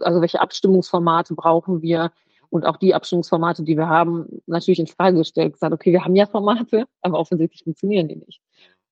also 0.00 0.20
welche 0.22 0.40
Abstimmungsformate 0.40 1.34
brauchen 1.34 1.82
wir, 1.82 2.10
und 2.56 2.64
auch 2.64 2.76
die 2.76 2.94
Abstimmungsformate, 2.94 3.62
die 3.62 3.76
wir 3.76 3.88
haben, 3.88 4.42
natürlich 4.46 4.80
in 4.80 4.86
Frage 4.86 5.18
gestellt, 5.18 5.52
gesagt, 5.52 5.72
okay, 5.72 5.92
wir 5.92 6.04
haben 6.04 6.16
ja 6.16 6.26
Formate, 6.26 6.86
aber 7.02 7.18
offensichtlich 7.18 7.62
funktionieren 7.64 8.08
die 8.08 8.16
nicht. 8.16 8.40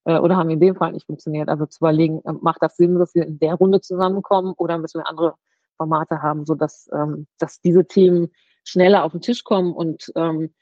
Äh, 0.05 0.19
oder 0.19 0.37
haben 0.37 0.51
in 0.51 0.61
dem 0.61 0.77
Fall 0.77 0.93
nicht 0.93 1.07
funktioniert. 1.07 1.49
Also 1.49 1.67
zu 1.67 1.79
überlegen, 1.79 2.21
äh, 2.25 2.33
macht 2.33 2.63
das 2.63 2.77
Sinn, 2.77 2.99
dass 2.99 3.15
wir 3.15 3.27
in 3.27 3.39
der 3.39 3.55
Runde 3.55 3.81
zusammenkommen 3.81 4.55
oder 4.57 4.79
müssen 4.79 5.01
wir 5.01 5.09
andere 5.09 5.35
Formate 5.77 6.23
haben, 6.23 6.47
so 6.47 6.55
dass, 6.55 6.89
ähm, 6.93 7.27
dass 7.39 7.61
diese 7.61 7.87
Themen 7.87 8.31
schneller 8.63 9.05
auf 9.05 9.13
den 9.13 9.21
Tisch 9.21 9.45
kommen 9.45 9.73
und 9.73 10.13
ähm, 10.15 10.55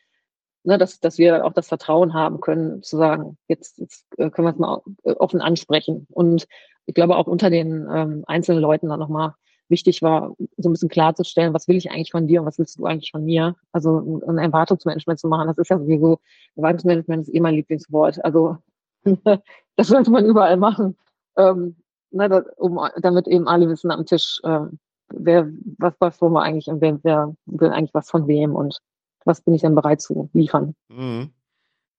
ne, 0.65 0.79
dass, 0.79 1.01
dass 1.01 1.19
wir 1.19 1.45
auch 1.45 1.53
das 1.53 1.69
Vertrauen 1.69 2.15
haben 2.15 2.41
können, 2.41 2.83
zu 2.83 2.97
sagen, 2.97 3.37
jetzt, 3.49 3.79
jetzt 3.79 4.07
äh, 4.17 4.31
können 4.31 4.47
wir 4.47 4.53
es 4.53 4.59
mal 4.59 4.81
offen 5.05 5.41
ansprechen. 5.41 6.07
Und 6.11 6.47
ich 6.87 6.95
glaube 6.95 7.17
auch 7.17 7.27
unter 7.27 7.51
den 7.51 7.87
ähm, 7.93 8.25
einzelnen 8.27 8.61
Leuten 8.61 8.89
dann 8.89 9.01
nochmal 9.01 9.35
wichtig 9.73 10.03
war, 10.03 10.37
so 10.57 10.69
ein 10.69 10.73
bisschen 10.73 10.89
klarzustellen, 10.89 11.53
was 11.53 11.67
will 11.67 11.77
ich 11.77 11.91
eigentlich 11.91 12.13
von 12.13 12.29
dir 12.29 12.41
und 12.41 12.47
was 12.47 12.59
willst 12.59 12.79
du 12.79 12.87
eigentlich 12.87 13.11
von 13.11 13.25
mir? 13.25 13.57
Also 13.73 14.23
ein 14.29 14.39
Erwartungsmanagement 14.39 15.19
zu 15.19 15.27
machen, 15.27 15.49
das 15.49 15.59
ist 15.59 15.71
ja 15.71 15.79
sowieso, 15.79 16.21
Erwartungsmanagement 16.55 17.23
ist 17.27 17.35
eh 17.35 17.41
mein 17.41 17.57
Lieblingswort. 17.57 18.25
Also 18.25 18.59
das 19.77 19.89
sollte 19.89 20.13
man 20.13 20.25
überall 20.25 20.57
machen, 20.57 20.97
ähm, 21.37 21.75
ne, 22.13 22.45
um, 22.57 22.81
damit 23.01 23.27
eben 23.27 23.49
alle 23.49 23.69
wissen 23.69 23.91
am 23.91 24.07
Tisch, 24.07 24.41
ähm, 24.45 24.79
wer, 25.09 25.49
was, 25.79 25.95
was 25.99 26.21
wollen 26.21 26.35
wir 26.35 26.43
eigentlich 26.43 26.69
und 26.69 26.81
wer, 26.81 27.01
wer 27.03 27.35
will 27.47 27.71
eigentlich 27.71 27.95
was 27.95 28.09
von 28.09 28.29
wem 28.29 28.55
und 28.55 28.79
was 29.25 29.41
bin 29.41 29.55
ich 29.55 29.63
denn 29.63 29.75
bereit 29.75 30.01
zu 30.01 30.31
liefern. 30.33 30.75
Mhm. 30.89 31.31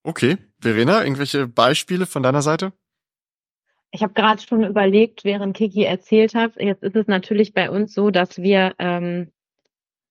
Okay. 0.03 0.37
Verena, 0.59 1.03
irgendwelche 1.03 1.47
Beispiele 1.47 2.05
von 2.05 2.23
deiner 2.23 2.41
Seite? 2.41 2.73
Ich 3.95 4.01
habe 4.01 4.13
gerade 4.13 4.41
schon 4.41 4.63
überlegt, 4.63 5.23
während 5.23 5.55
Kiki 5.55 5.83
erzählt 5.83 6.33
hat, 6.33 6.59
jetzt 6.59 6.81
ist 6.81 6.95
es 6.95 7.05
natürlich 7.05 7.53
bei 7.53 7.69
uns 7.69 7.93
so, 7.93 8.09
dass 8.09 8.41
wir, 8.41 8.73
ähm, 8.79 9.31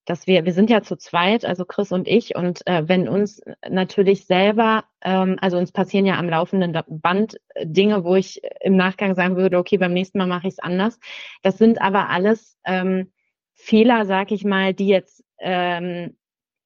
dass 0.05 0.29
wir, 0.29 0.45
wir 0.45 0.53
sind 0.53 0.71
ja 0.71 0.83
zu 0.83 0.97
zweit, 0.97 1.45
also 1.45 1.64
Chris 1.64 1.90
und 1.90 2.07
ich, 2.07 2.37
und 2.37 2.64
äh, 2.68 2.88
wenn 2.88 3.09
uns 3.09 3.42
natürlich 3.68 4.27
selber, 4.27 4.85
ähm, 5.01 5.37
also 5.40 5.59
uns 5.59 5.73
passieren 5.73 6.07
ja 6.07 6.16
am 6.16 6.29
laufenden 6.29 6.81
Band 6.88 7.40
Dinge, 7.61 8.05
wo 8.05 8.14
ich 8.14 8.40
im 8.61 8.77
Nachgang 8.77 9.16
sagen 9.16 9.35
würde, 9.35 9.59
okay, 9.59 9.79
beim 9.79 9.92
nächsten 9.92 10.18
Mal 10.18 10.29
mache 10.29 10.47
ich 10.47 10.55
es 10.55 10.59
anders. 10.61 11.01
Das 11.42 11.59
sind 11.59 11.83
aber 11.83 12.09
alles 12.09 12.57
ähm, 12.64 13.11
Fehler, 13.55 14.07
sag 14.07 14.31
ich 14.31 14.45
mal, 14.45 14.75
die 14.75 14.87
jetzt 14.87 15.25
ähm, 15.40 16.16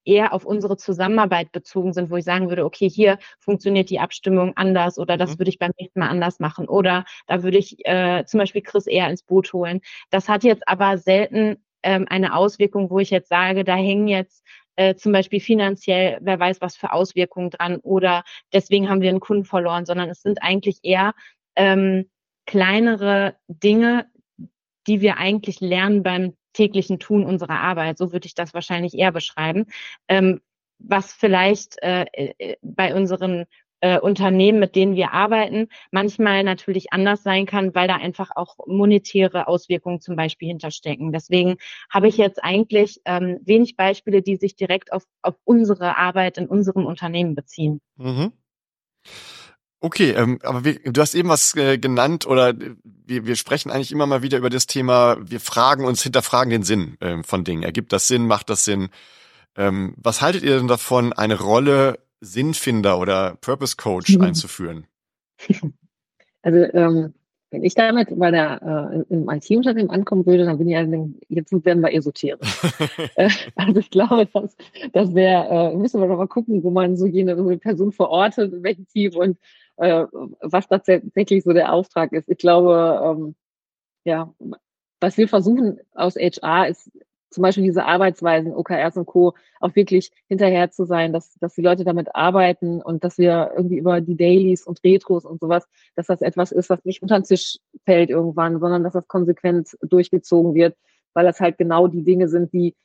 eher 0.07 0.33
auf 0.33 0.45
unsere 0.45 0.77
Zusammenarbeit 0.77 1.51
bezogen 1.51 1.93
sind, 1.93 2.09
wo 2.09 2.17
ich 2.17 2.25
sagen 2.25 2.49
würde, 2.49 2.65
okay, 2.65 2.89
hier 2.89 3.19
funktioniert 3.39 3.89
die 3.89 3.99
Abstimmung 3.99 4.55
anders 4.55 4.97
oder 4.97 5.17
das 5.17 5.33
mhm. 5.33 5.39
würde 5.39 5.49
ich 5.49 5.59
beim 5.59 5.71
nächsten 5.79 5.99
Mal 5.99 6.09
anders 6.09 6.39
machen 6.39 6.67
oder 6.67 7.05
da 7.27 7.43
würde 7.43 7.57
ich 7.57 7.85
äh, 7.85 8.23
zum 8.25 8.39
Beispiel 8.39 8.61
Chris 8.61 8.87
eher 8.87 9.09
ins 9.09 9.23
Boot 9.23 9.53
holen. 9.53 9.81
Das 10.09 10.29
hat 10.29 10.43
jetzt 10.43 10.67
aber 10.67 10.97
selten 10.97 11.57
ähm, 11.83 12.05
eine 12.09 12.35
Auswirkung, 12.35 12.89
wo 12.89 12.99
ich 12.99 13.09
jetzt 13.09 13.29
sage, 13.29 13.63
da 13.63 13.75
hängen 13.75 14.07
jetzt 14.07 14.43
äh, 14.77 14.95
zum 14.95 15.11
Beispiel 15.11 15.39
finanziell, 15.39 16.19
wer 16.21 16.39
weiß 16.39 16.61
was 16.61 16.77
für 16.77 16.93
Auswirkungen 16.93 17.49
dran 17.49 17.77
oder 17.77 18.23
deswegen 18.53 18.89
haben 18.89 19.01
wir 19.01 19.09
einen 19.09 19.19
Kunden 19.19 19.45
verloren, 19.45 19.85
sondern 19.85 20.09
es 20.09 20.21
sind 20.21 20.41
eigentlich 20.41 20.79
eher 20.83 21.13
ähm, 21.55 22.09
kleinere 22.45 23.35
Dinge, 23.47 24.05
die 24.87 25.01
wir 25.01 25.17
eigentlich 25.17 25.59
lernen 25.59 26.03
beim 26.03 26.35
täglichen 26.57 26.99
Tun 26.99 27.23
unserer 27.23 27.59
Arbeit. 27.61 27.97
So 27.97 28.11
würde 28.11 28.25
ich 28.25 28.33
das 28.33 28.53
wahrscheinlich 28.53 28.95
eher 28.95 29.11
beschreiben. 29.11 29.65
Ähm, 30.07 30.41
was 30.79 31.13
vielleicht 31.13 31.81
äh, 31.81 32.05
äh, 32.13 32.55
bei 32.61 32.93
unseren 32.93 33.45
äh, 33.81 33.99
Unternehmen, 33.99 34.59
mit 34.59 34.75
denen 34.75 34.95
wir 34.95 35.11
arbeiten, 35.13 35.67
manchmal 35.91 36.43
natürlich 36.43 36.91
anders 36.93 37.21
sein 37.21 37.45
kann, 37.45 37.75
weil 37.75 37.87
da 37.87 37.95
einfach 37.95 38.31
auch 38.35 38.57
monetäre 38.65 39.47
Auswirkungen 39.47 40.01
zum 40.01 40.15
Beispiel 40.15 40.47
hinterstecken. 40.47 41.11
Deswegen 41.11 41.57
habe 41.89 42.07
ich 42.07 42.17
jetzt 42.17 42.43
eigentlich 42.43 43.01
ähm, 43.05 43.39
wenig 43.43 43.75
Beispiele, 43.75 44.23
die 44.23 44.35
sich 44.35 44.55
direkt 44.55 44.91
auf, 44.91 45.03
auf 45.21 45.35
unsere 45.43 45.97
Arbeit 45.97 46.39
in 46.39 46.47
unserem 46.47 46.85
Unternehmen 46.87 47.35
beziehen. 47.35 47.79
Mhm. 47.97 48.33
Okay, 49.79 50.11
ähm, 50.11 50.39
aber 50.41 50.65
wir, 50.65 50.79
du 50.79 51.01
hast 51.01 51.13
eben 51.13 51.29
was 51.29 51.55
äh, 51.55 51.77
genannt 51.77 52.25
oder 52.25 52.53
wir, 52.83 53.27
wir 53.27 53.35
sprechen 53.35 53.69
eigentlich 53.69 53.91
immer 53.91 54.07
mal 54.07 54.23
wieder 54.23 54.39
über 54.39 54.49
das 54.49 54.65
Thema, 54.65 55.17
wir 55.21 55.39
fragen 55.39 55.85
uns, 55.85 56.01
hinterfragen 56.01 56.49
den 56.49 56.63
Sinn 56.63 56.97
ähm, 56.99 57.23
von 57.23 57.43
Dingen. 57.43 57.63
Ergibt 57.63 57.93
das 57.93 58.07
Sinn, 58.07 58.25
macht 58.25 58.49
das 58.49 58.65
Sinn? 58.65 58.89
Ähm, 59.55 59.93
was 59.97 60.21
haltet 60.21 60.43
ihr 60.43 60.57
denn 60.57 60.67
davon, 60.67 61.13
eine 61.13 61.39
Rolle 61.39 61.99
Sinnfinder 62.21 62.97
oder 62.97 63.35
Purpose 63.41 63.75
Coach 63.77 64.15
mhm. 64.15 64.21
einzuführen? 64.21 64.87
Also 66.43 66.59
ähm, 66.59 67.13
wenn 67.51 67.63
ich 67.63 67.75
damit 67.75 68.07
bei 68.17 68.31
der 68.31 68.61
äh, 69.09 69.13
in 69.13 69.25
meinem 69.25 69.41
Teamunternehmen 69.41 69.89
ankommen 69.89 70.25
würde, 70.25 70.45
dann 70.45 70.57
bin 70.57 70.67
ich 70.67 70.73
ja, 70.73 70.85
jetzt 71.29 71.51
werden 71.65 71.81
wir 71.81 71.93
esoterisch. 71.93 72.61
äh, 73.15 73.29
also 73.55 73.79
ich 73.79 73.89
glaube, 73.89 74.27
das, 74.33 74.55
das 74.93 75.15
wäre, 75.15 75.73
äh, 75.73 75.75
müssen 75.75 75.99
wir 75.99 76.07
doch 76.07 76.17
mal 76.17 76.27
gucken, 76.27 76.63
wo 76.63 76.69
man 76.69 76.95
so 76.95 77.05
jene, 77.05 77.35
Person 77.57 77.91
verortet, 77.91 78.53
in 78.53 78.63
welchem 78.63 78.87
Team 78.87 79.15
und 79.15 79.37
äh, 79.77 80.05
was 80.41 80.67
tatsächlich 80.67 81.43
so 81.43 81.53
der 81.53 81.73
Auftrag 81.73 82.11
ist. 82.13 82.29
Ich 82.29 82.37
glaube, 82.37 83.01
ähm, 83.03 83.35
ja, 84.03 84.33
was 84.99 85.17
wir 85.17 85.27
versuchen 85.27 85.79
aus 85.93 86.15
HR 86.15 86.67
ist 86.67 86.91
zum 87.29 87.41
Beispiel 87.41 87.63
diese 87.63 87.85
Arbeitsweisen, 87.85 88.53
OKRs 88.53 88.97
und 88.97 89.05
Co. 89.05 89.33
auch 89.59 89.75
wirklich 89.75 90.11
hinterher 90.27 90.71
zu 90.71 90.85
sein, 90.85 91.13
dass, 91.13 91.35
dass 91.39 91.53
die 91.53 91.61
Leute 91.61 91.83
damit 91.83 92.15
arbeiten 92.15 92.81
und 92.81 93.03
dass 93.03 93.17
wir 93.17 93.51
irgendwie 93.55 93.77
über 93.77 94.01
die 94.01 94.15
Dailies 94.15 94.65
und 94.65 94.83
Retros 94.83 95.25
und 95.25 95.39
sowas, 95.39 95.67
dass 95.95 96.07
das 96.07 96.21
etwas 96.21 96.51
ist, 96.51 96.69
was 96.69 96.83
nicht 96.85 97.01
unter 97.01 97.19
den 97.19 97.25
Tisch 97.25 97.57
fällt 97.85 98.09
irgendwann, 98.09 98.59
sondern 98.59 98.83
dass 98.83 98.93
das 98.93 99.07
konsequent 99.07 99.77
durchgezogen 99.81 100.53
wird, 100.53 100.75
weil 101.13 101.25
das 101.25 101.39
halt 101.39 101.57
genau 101.57 101.87
die 101.87 102.03
Dinge 102.03 102.29
sind, 102.29 102.53
die, 102.53 102.75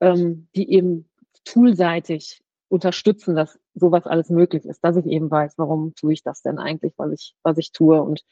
ähm, 0.00 0.48
die 0.54 0.72
eben 0.72 1.08
toolseitig 1.44 2.40
unterstützen, 2.68 3.34
dass 3.34 3.58
sowas 3.78 4.06
alles 4.06 4.30
möglich 4.30 4.64
ist, 4.64 4.84
dass 4.84 4.96
ich 4.96 5.06
eben 5.06 5.30
weiß, 5.30 5.54
warum 5.56 5.94
tue 5.94 6.12
ich 6.12 6.22
das 6.22 6.42
denn 6.42 6.58
eigentlich, 6.58 6.94
was 6.96 7.12
ich, 7.12 7.34
was 7.42 7.58
ich 7.58 7.72
tue. 7.72 8.00
Und 8.02 8.22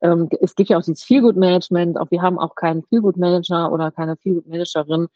ähm, 0.00 0.28
es 0.40 0.54
gibt 0.54 0.70
ja 0.70 0.78
auch 0.78 0.82
dieses 0.82 1.04
Feelgood-Management, 1.04 1.98
auch 1.98 2.10
wir 2.10 2.22
haben 2.22 2.38
auch 2.38 2.54
keinen 2.54 2.82
Feelgood-Manager 2.84 3.72
oder 3.72 3.90
keine 3.90 4.16
Feelgood-Managerin. 4.16 5.08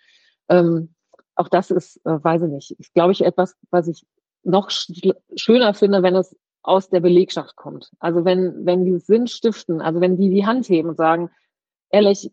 Ähm, 0.49 0.95
auch 1.35 1.49
das 1.49 1.71
ist, 1.71 1.97
äh, 2.05 2.23
weiß 2.23 2.43
ich 2.43 2.49
nicht, 2.49 2.71
ist, 2.73 2.95
glaube 2.95 3.13
ich, 3.13 3.25
etwas, 3.25 3.57
was 3.71 3.89
ich 3.89 4.05
noch 4.45 4.71
sch 4.71 4.91
schöner 5.37 5.75
finde, 5.75 6.03
wenn 6.03 6.17
es 6.17 6.37
aus 6.63 6.89
der 6.89 7.01
Belegschaft 7.01 7.57
kommt. 7.57 7.91
Also 7.99 8.25
wenn, 8.25 8.65
wenn 8.67 8.85
die 8.85 8.99
Sinn 8.99 9.27
stiften, 9.27 9.81
also 9.81 10.01
wenn 10.01 10.17
die 10.17 10.31
die 10.31 10.47
Hand 10.47 10.69
heben 10.69 10.91
und 10.91 10.97
sagen, 10.97 11.31
ehrlich, 11.91 12.31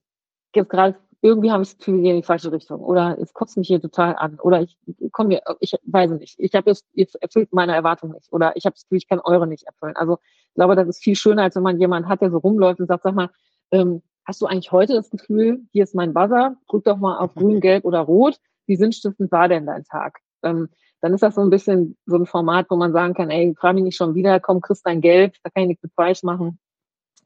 jetzt 0.56 0.70
gerade 0.70 0.98
irgendwie 1.22 1.52
habe 1.52 1.64
ich 1.64 1.70
das 1.70 1.78
Gefühl, 1.78 1.96
wir 1.96 2.04
gehen 2.04 2.16
in 2.16 2.22
die 2.22 2.26
falsche 2.26 2.52
Richtung 2.52 2.80
oder 2.82 3.18
es 3.20 3.34
kotzt 3.34 3.58
mich 3.58 3.68
hier 3.68 3.82
total 3.82 4.16
an 4.16 4.40
oder 4.40 4.62
ich 4.62 4.78
komme 5.12 5.30
mir, 5.30 5.42
ich 5.60 5.76
weiß 5.84 6.12
nicht, 6.12 6.36
ich 6.40 6.54
habe 6.56 6.70
jetzt, 6.70 6.86
jetzt 6.94 7.16
erfüllt 7.22 7.52
meine 7.52 7.76
Erwartung 7.76 8.12
nicht 8.12 8.32
oder 8.32 8.56
ich 8.56 8.66
habe 8.66 8.76
das 8.76 8.84
Gefühl, 8.84 9.00
ich 9.00 9.08
kann 9.08 9.20
eure 9.20 9.46
nicht 9.46 9.64
erfüllen. 9.64 9.96
Also 9.98 10.20
ich 10.22 10.56
glaube, 10.56 10.76
das 10.76 10.88
ist 10.88 11.04
viel 11.04 11.16
schöner, 11.16 11.44
als 11.44 11.56
wenn 11.56 11.64
man 11.64 11.80
jemanden 11.80 12.08
hat, 12.08 12.22
der 12.22 12.32
so 12.32 12.38
rumläuft 12.38 12.80
und 12.80 12.88
sagt, 12.88 13.04
sag 13.04 13.16
mal, 13.16 13.30
ähm, 13.72 14.02
hast 14.26 14.42
du 14.42 14.46
eigentlich 14.46 14.72
heute 14.72 14.94
das 14.94 15.10
Gefühl, 15.10 15.62
hier 15.72 15.84
ist 15.84 15.96
mein 15.96 16.14
Buzzer, 16.14 16.56
drück 16.70 16.86
doch 16.86 16.98
mal 16.98 17.18
auf 17.18 17.36
grün, 17.36 17.60
gelb 17.60 17.84
oder 17.84 18.00
rot, 18.00 18.38
wie 18.66 18.78
sinnstiftend 18.78 19.32
war 19.32 19.50
denn 19.50 19.66
dein 19.66 19.84
Tag? 19.84 20.20
Ähm, 20.44 20.70
dann 21.02 21.14
ist 21.14 21.24
das 21.24 21.36
so 21.36 21.42
ein 21.42 21.50
bisschen 21.50 21.98
so 22.06 22.18
ein 22.18 22.26
Format, 22.26 22.68
wo 22.70 22.76
man 22.76 22.92
sagen 22.92 23.14
kann, 23.14 23.30
ey, 23.30 23.56
frag 23.58 23.74
mich 23.74 23.84
nicht 23.84 23.96
schon 23.96 24.16
wieder, 24.16 24.40
komm, 24.40 24.62
kriegst 24.62 24.86
dein 24.86 25.02
Geld, 25.02 25.38
da 25.44 25.50
kann 25.50 25.64
ich 25.64 25.70
nichts 25.70 25.84
mit 25.84 25.94
falsch 25.94 26.24
machen. 26.24 26.60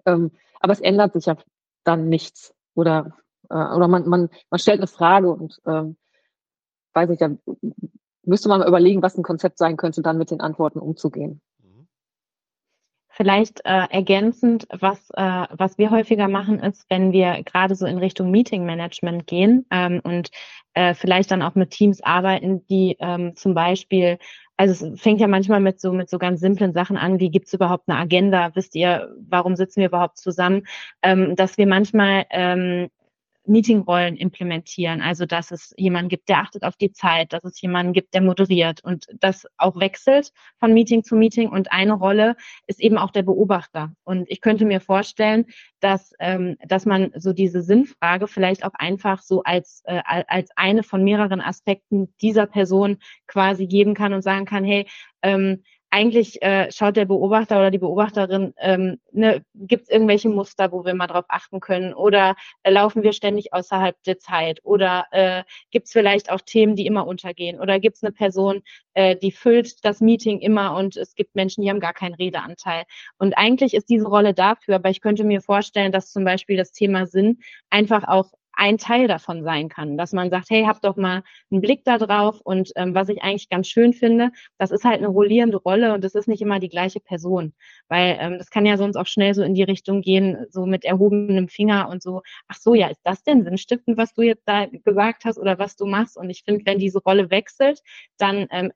Ähm, 0.06 0.32
aber 0.60 0.74
es 0.74 0.82
ändert 0.82 1.14
sich 1.14 1.26
ja 1.26 1.36
dann 1.84 2.10
nichts. 2.10 2.54
Oder, 2.76 3.18
äh, 3.50 3.76
oder 3.76 3.88
man, 3.88 4.08
man, 4.08 4.30
man 4.50 4.60
stellt 4.60 4.80
eine 4.80 4.88
Frage 4.88 5.32
und 5.32 5.60
ähm, 5.66 5.98
weiß 6.94 7.10
ich, 7.10 7.20
dann 7.20 7.40
müsste 8.24 8.50
man 8.50 8.60
mal 8.60 8.68
überlegen, 8.68 9.02
was 9.02 9.18
ein 9.18 9.24
Konzept 9.24 9.58
sein 9.58 9.78
könnte, 9.78 10.02
dann 10.02 10.18
mit 10.18 10.32
den 10.32 10.42
Antworten 10.42 10.80
umzugehen. 10.80 11.42
Vielleicht 13.16 13.60
äh, 13.64 13.86
ergänzend, 13.92 14.66
was, 14.72 15.12
äh, 15.12 15.46
was 15.52 15.78
wir 15.78 15.92
häufiger 15.92 16.28
machen, 16.28 16.60
ist, 16.60 16.88
wenn 16.90 17.12
wir 17.12 17.44
gerade 17.44 17.76
so 17.76 17.86
in 17.86 18.00
Richtung 18.00 18.32
Meeting 18.32 18.66
Management 18.66 19.28
gehen 19.28 19.68
ähm, 19.70 20.02
und 20.04 20.32
äh, 20.74 20.96
vielleicht 20.96 21.30
dann 21.30 21.44
auch 21.44 21.54
mit 21.54 21.70
Teams 21.70 22.02
arbeiten, 22.02 22.66
die 22.66 22.98
ähm, 23.00 23.36
zum 23.36 23.54
Beispiel, 23.54 24.18
also 24.58 24.88
es 24.88 25.00
fängt 25.00 25.22
ja 25.22 25.28
manchmal 25.28 25.60
mit 25.60 25.80
so 25.80 25.94
mit 25.94 26.10
so 26.10 26.18
ganz 26.18 26.40
simplen 26.40 26.74
Sachen 26.74 26.98
an, 26.98 27.20
wie 27.20 27.30
gibt's 27.30 27.54
überhaupt 27.54 27.88
eine 27.88 28.00
Agenda? 28.00 28.50
Wisst 28.56 28.74
ihr, 28.74 29.14
warum 29.30 29.56
sitzen 29.56 29.82
wir 29.82 29.90
überhaupt 29.90 30.18
zusammen? 30.18 30.66
Ähm, 31.04 31.36
dass 31.36 31.60
wir 31.60 31.68
manchmal 31.68 32.26
ähm, 32.32 32.90
Meetingrollen 33.46 34.16
implementieren. 34.16 35.02
Also, 35.02 35.26
dass 35.26 35.52
es 35.52 35.74
jemanden 35.78 36.10
gibt, 36.10 36.30
der 36.30 36.40
achtet 36.40 36.64
auf 36.64 36.76
die 36.76 36.92
Zeit, 36.92 37.34
dass 37.34 37.44
es 37.44 37.60
jemanden 37.62 37.94
gibt, 37.94 38.14
der 38.14 38.22
moderiert 38.22 38.84
und 38.84 39.08
das 39.20 39.46
auch 39.58 39.80
wechselt 39.80 40.32
von 40.60 40.74
Meeting 40.74 41.04
zu 41.04 41.16
Meeting. 41.16 41.50
Und 41.50 41.72
eine 41.72 41.94
Rolle 41.94 42.36
ist 42.68 42.80
eben 42.80 42.98
auch 42.98 43.12
der 43.12 43.24
Beobachter. 43.24 43.94
Und 44.04 44.30
ich 44.30 44.42
könnte 44.42 44.66
mir 44.66 44.80
vorstellen, 44.80 45.46
dass, 45.80 46.14
ähm, 46.20 46.58
dass 46.66 46.86
man 46.86 47.12
so 47.16 47.34
diese 47.34 47.62
Sinnfrage 47.62 48.28
vielleicht 48.28 48.64
auch 48.66 48.74
einfach 48.76 49.22
so 49.22 49.44
als, 49.44 49.82
äh, 49.86 50.02
als 50.06 50.52
eine 50.56 50.84
von 50.84 51.04
mehreren 51.04 51.42
Aspekten 51.42 52.14
dieser 52.22 52.46
Person 52.46 52.98
quasi 53.28 53.68
geben 53.68 53.94
kann 53.94 54.14
und 54.14 54.22
sagen 54.22 54.46
kann, 54.46 54.64
hey, 54.64 54.88
ähm, 55.22 55.64
eigentlich 55.94 56.42
äh, 56.42 56.72
schaut 56.72 56.98
der 56.98 57.06
Beobachter 57.06 57.60
oder 57.60 57.70
die 57.70 57.78
Beobachterin, 57.78 58.56
ähm, 58.58 59.00
ne, 59.12 59.46
gibt 59.54 59.84
es 59.84 59.90
irgendwelche 59.90 60.28
Muster, 60.28 60.72
wo 60.72 60.86
wir 60.86 60.96
mal 60.96 61.06
drauf 61.06 61.26
achten 61.28 61.60
können? 61.60 61.94
Oder 61.94 62.36
äh, 62.64 62.72
laufen 62.72 63.04
wir 63.04 63.14
ständig 63.14 63.54
außerhalb 63.54 63.96
der 64.04 64.18
Zeit? 64.18 64.60
Oder 64.64 65.06
äh, 65.12 65.44
gibt 65.70 65.86
es 65.86 65.92
vielleicht 65.94 66.32
auch 66.32 66.42
Themen, 66.42 66.76
die 66.76 66.88
immer 66.88 67.06
untergehen? 67.06 67.60
Oder 67.60 67.80
gibt 67.80 67.98
es 67.98 68.04
eine 68.04 68.12
Person, 68.12 68.64
äh, 68.96 69.16
die 69.16 69.32
füllt 69.32 69.86
das 69.86 70.02
Meeting 70.02 70.40
immer 70.40 70.76
und 70.76 70.98
es 70.98 71.14
gibt 71.14 71.36
Menschen, 71.36 71.62
die 71.62 71.70
haben 71.70 71.80
gar 71.80 71.94
keinen 71.94 72.16
Redeanteil? 72.16 72.86
Und 73.20 73.38
eigentlich 73.38 73.76
ist 73.76 73.88
diese 73.88 74.08
Rolle 74.08 74.34
dafür, 74.34 74.78
aber 74.78 74.90
ich 74.90 75.00
könnte 75.00 75.24
mir 75.24 75.42
vorstellen, 75.42 75.92
dass 75.92 76.12
zum 76.12 76.26
Beispiel 76.26 76.58
das 76.58 76.72
Thema 76.72 77.06
Sinn 77.06 77.38
einfach 77.70 78.04
auch 78.08 78.32
ein 78.64 78.78
Teil 78.78 79.10
davon 79.10 79.44
sein 79.44 79.68
kann, 79.68 79.98
dass 79.98 80.14
man 80.14 80.30
sagt, 80.30 80.50
hey, 80.50 80.64
habt 80.64 80.86
doch 80.86 80.96
mal 80.96 81.22
einen 81.52 81.60
Blick 81.60 81.84
da 81.84 81.98
drauf 81.98 82.40
und 82.42 82.72
ähm, 82.78 82.96
was 82.96 83.10
ich 83.10 83.22
eigentlich 83.22 83.50
ganz 83.50 83.68
schön 83.68 83.92
finde, 83.92 84.32
das 84.58 84.72
ist 84.72 84.86
halt 84.86 85.00
eine 85.00 85.10
rollierende 85.10 85.58
Rolle 85.58 85.94
und 85.94 86.02
das 86.02 86.16
ist 86.16 86.30
nicht 86.30 86.42
immer 86.42 86.60
die 86.62 86.70
gleiche 86.70 87.02
Person, 87.02 87.54
weil 87.90 88.18
ähm, 88.22 88.38
das 88.38 88.50
kann 88.50 88.66
ja 88.66 88.78
sonst 88.78 88.96
auch 88.96 89.06
schnell 89.06 89.34
so 89.34 89.44
in 89.44 89.54
die 89.54 89.64
Richtung 89.64 90.02
gehen, 90.02 90.46
so 90.50 90.66
mit 90.66 90.86
erhobenem 90.86 91.50
Finger 91.50 91.90
und 91.90 92.02
so, 92.02 92.22
ach 92.48 92.56
so, 92.58 92.74
ja, 92.74 92.88
ist 92.88 93.02
das 93.04 93.22
denn 93.24 93.44
sinnstiftend, 93.44 93.98
was 93.98 94.14
du 94.14 94.22
jetzt 94.22 94.48
da 94.48 94.66
gesagt 94.68 95.26
hast 95.26 95.38
oder 95.38 95.60
was 95.60 95.76
du 95.76 95.86
machst? 95.86 96.16
Und 96.16 96.30
ich 96.30 96.44
finde, 96.46 96.66
wenn 96.66 96.80
diese 96.80 97.00
Rolle 97.00 97.30
wechselt, 97.32 97.82
dann 98.18 98.48
ähm, 98.50 98.72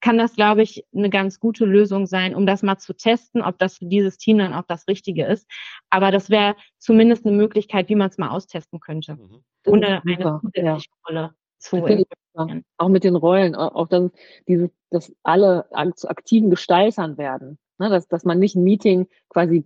kann 0.00 0.18
das, 0.18 0.34
glaube 0.34 0.62
ich, 0.62 0.84
eine 0.94 1.10
ganz 1.10 1.40
gute 1.40 1.64
Lösung 1.64 2.06
sein, 2.06 2.34
um 2.34 2.46
das 2.46 2.62
mal 2.62 2.78
zu 2.78 2.94
testen, 2.94 3.42
ob 3.42 3.58
das 3.58 3.78
für 3.78 3.86
dieses 3.86 4.18
Team 4.18 4.38
dann 4.38 4.54
auch 4.54 4.64
das 4.66 4.88
Richtige 4.88 5.26
ist. 5.26 5.46
Aber 5.90 6.10
das 6.10 6.30
wäre 6.30 6.56
zumindest 6.78 7.26
eine 7.26 7.36
Möglichkeit, 7.36 7.88
wie 7.88 7.94
man 7.94 8.08
es 8.08 8.18
mal 8.18 8.30
austesten 8.30 8.80
könnte, 8.80 9.14
mhm. 9.14 9.42
ohne 9.66 10.02
eine 10.02 10.40
zusätzliche 10.40 10.64
ja. 10.64 10.78
Rolle 11.08 11.34
zu 11.58 11.76
entwickeln. 11.76 12.64
Auch 12.76 12.88
mit 12.88 13.02
den 13.02 13.16
Rollen, 13.16 13.56
auch 13.56 13.88
dann 13.88 14.12
diese, 14.46 14.70
dass 14.90 15.12
alle 15.24 15.66
zu 15.96 16.08
aktiven 16.08 16.50
Gestaltern 16.50 17.18
werden. 17.18 17.58
Ne, 17.80 17.88
dass, 17.90 18.08
dass 18.08 18.24
man 18.24 18.40
nicht 18.40 18.56
ein 18.56 18.64
Meeting 18.64 19.06
quasi 19.28 19.64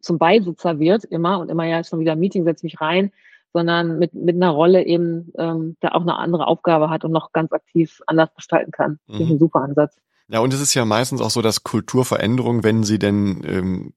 zum 0.00 0.16
Beisitzer 0.16 0.78
wird, 0.78 1.04
immer 1.04 1.38
und 1.38 1.50
immer 1.50 1.66
ja 1.66 1.84
schon 1.84 2.00
wieder 2.00 2.12
ein 2.12 2.18
Meeting, 2.18 2.44
setz 2.44 2.62
mich 2.62 2.80
rein, 2.80 3.12
sondern 3.52 3.98
mit, 3.98 4.14
mit 4.14 4.36
einer 4.36 4.50
Rolle 4.50 4.84
eben 4.84 5.32
ähm, 5.38 5.76
da 5.80 5.88
auch 5.90 6.02
eine 6.02 6.16
andere 6.16 6.46
Aufgabe 6.46 6.90
hat 6.90 7.04
und 7.04 7.12
noch 7.12 7.32
ganz 7.32 7.52
aktiv 7.52 8.00
anders 8.06 8.30
gestalten 8.34 8.70
kann. 8.70 8.98
Das 9.06 9.20
ist 9.20 9.26
ein 9.26 9.34
mhm. 9.34 9.38
super 9.38 9.60
Ansatz. 9.60 9.96
Ja, 10.28 10.40
und 10.40 10.54
es 10.54 10.60
ist 10.60 10.74
ja 10.74 10.84
meistens 10.84 11.20
auch 11.20 11.30
so, 11.30 11.42
dass 11.42 11.62
Kulturveränderung, 11.62 12.64
wenn 12.64 12.84
sie 12.84 12.98
denn 12.98 13.42
ähm, 13.44 13.92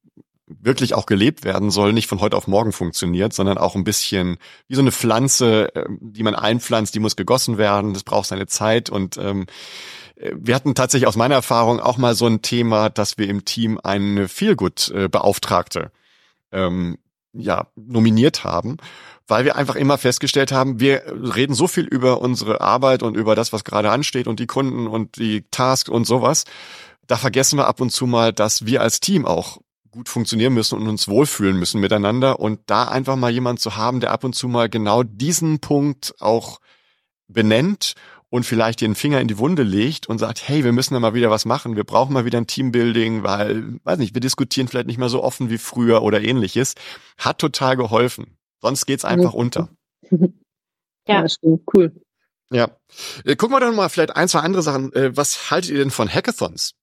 wirklich 0.48 0.94
auch 0.94 1.06
gelebt 1.06 1.44
werden 1.44 1.72
soll, 1.72 1.94
nicht 1.94 2.08
von 2.08 2.20
heute 2.20 2.38
auf 2.38 2.48
morgen 2.48 2.72
funktioniert, 2.72 3.34
sondern 3.34 3.58
auch 3.58 3.76
ein 3.76 3.84
bisschen 3.84 4.38
wie 4.68 4.76
so 4.76 4.82
eine 4.82 4.92
Pflanze, 4.92 5.74
äh, 5.76 5.86
die 6.00 6.24
man 6.24 6.36
einpflanzt, 6.36 6.94
die 6.94 7.00
muss 7.00 7.16
gegossen 7.16 7.58
werden, 7.58 7.94
das 7.94 8.04
braucht 8.04 8.28
seine 8.28 8.48
Zeit 8.48 8.90
und 8.90 9.18
ähm, 9.18 9.46
wir 10.18 10.56
hatten 10.56 10.76
tatsächlich 10.76 11.08
aus 11.08 11.18
meiner 11.18 11.36
Erfahrung 11.36 11.82
auch 11.82 11.98
mal 11.98 12.16
so 12.16 12.26
ein 12.26 12.42
Thema, 12.42 12.90
dass 12.90 13.18
wir 13.18 13.28
im 13.28 13.44
Team 13.44 13.80
eine 13.84 14.30
Feelgood-Beauftragte 14.30 15.92
ähm, 16.54 16.98
ja, 17.34 17.68
nominiert 17.76 18.46
haben 18.46 18.78
weil 19.28 19.46
wir 19.46 19.56
einfach 19.56 19.76
immer 19.76 19.98
festgestellt 19.98 20.52
haben, 20.52 20.80
wir 20.80 21.04
reden 21.36 21.56
so 21.56 21.68
viel 21.68 21.86
über 21.86 22.22
unsere 22.22 22.62
Arbeit 22.62 23.04
und 23.04 23.16
über 23.16 23.36
das, 23.36 23.54
was 23.54 23.64
gerade 23.64 23.92
ansteht 23.92 24.28
und 24.28 24.40
die 24.40 24.48
Kunden 24.48 24.88
und 24.88 25.18
die 25.18 25.46
Tasks 25.52 25.90
und 25.90 26.06
sowas. 26.06 26.46
Da 27.08 27.18
vergessen 27.18 27.58
wir 27.58 27.68
ab 27.68 27.82
und 27.82 27.92
zu 27.92 28.06
mal, 28.06 28.34
dass 28.34 28.66
wir 28.66 28.82
als 28.82 29.00
Team 29.00 29.26
auch 29.26 29.60
gut 29.92 30.10
funktionieren 30.10 30.54
müssen 30.54 30.78
und 30.78 30.88
uns 30.88 31.08
wohlfühlen 31.08 31.58
müssen 31.58 31.80
miteinander 31.80 32.40
und 32.40 32.60
da 32.66 32.86
einfach 32.86 33.16
mal 33.16 33.32
jemand 33.32 33.62
zu 33.62 33.78
haben, 33.78 34.02
der 34.02 34.12
ab 34.12 34.24
und 34.24 34.36
zu 34.36 34.48
mal 34.48 34.70
genau 34.70 35.04
diesen 35.04 35.60
Punkt 35.60 36.16
auch 36.20 36.60
benennt 37.28 37.94
und 38.30 38.46
vielleicht 38.46 38.82
den 38.82 38.96
Finger 38.96 39.22
in 39.22 39.30
die 39.30 39.38
Wunde 39.38 39.64
legt 39.64 40.08
und 40.08 40.18
sagt, 40.18 40.48
hey, 40.48 40.64
wir 40.66 40.74
müssen 40.74 40.94
da 40.94 41.00
mal 41.00 41.14
wieder 41.14 41.32
was 41.32 41.46
machen, 41.46 41.78
wir 41.78 41.86
brauchen 41.86 42.14
mal 42.14 42.26
wieder 42.26 42.40
ein 42.40 42.48
Teambuilding, 42.48 43.24
weil, 43.24 43.80
weiß 43.84 43.98
nicht, 43.98 44.14
wir 44.14 44.20
diskutieren 44.20 44.68
vielleicht 44.68 44.88
nicht 44.88 44.98
mehr 44.98 45.10
so 45.10 45.24
offen 45.24 45.50
wie 45.50 45.58
früher 45.58 46.02
oder 46.02 46.22
ähnliches, 46.22 46.76
hat 47.18 47.40
total 47.40 47.78
geholfen. 47.78 48.38
Sonst 48.66 48.88
geht's 48.88 49.06
einfach 49.06 49.36
unter. 49.36 49.70
Ja, 51.08 51.22
ja 51.22 51.30
stimmt. 51.30 51.62
Cool. 51.72 51.92
Ja. 52.50 52.68
Äh, 53.26 53.36
gucken 53.36 53.56
wir 53.56 53.60
doch 53.60 53.72
mal 53.72 53.90
vielleicht 53.90 54.16
ein, 54.16 54.28
zwei 54.28 54.40
andere 54.40 54.64
Sachen. 54.64 54.92
Äh, 54.94 55.16
was 55.16 55.52
haltet 55.52 55.70
ihr 55.70 55.78
denn 55.78 55.92
von 55.92 56.10
Hackathons? 56.10 56.74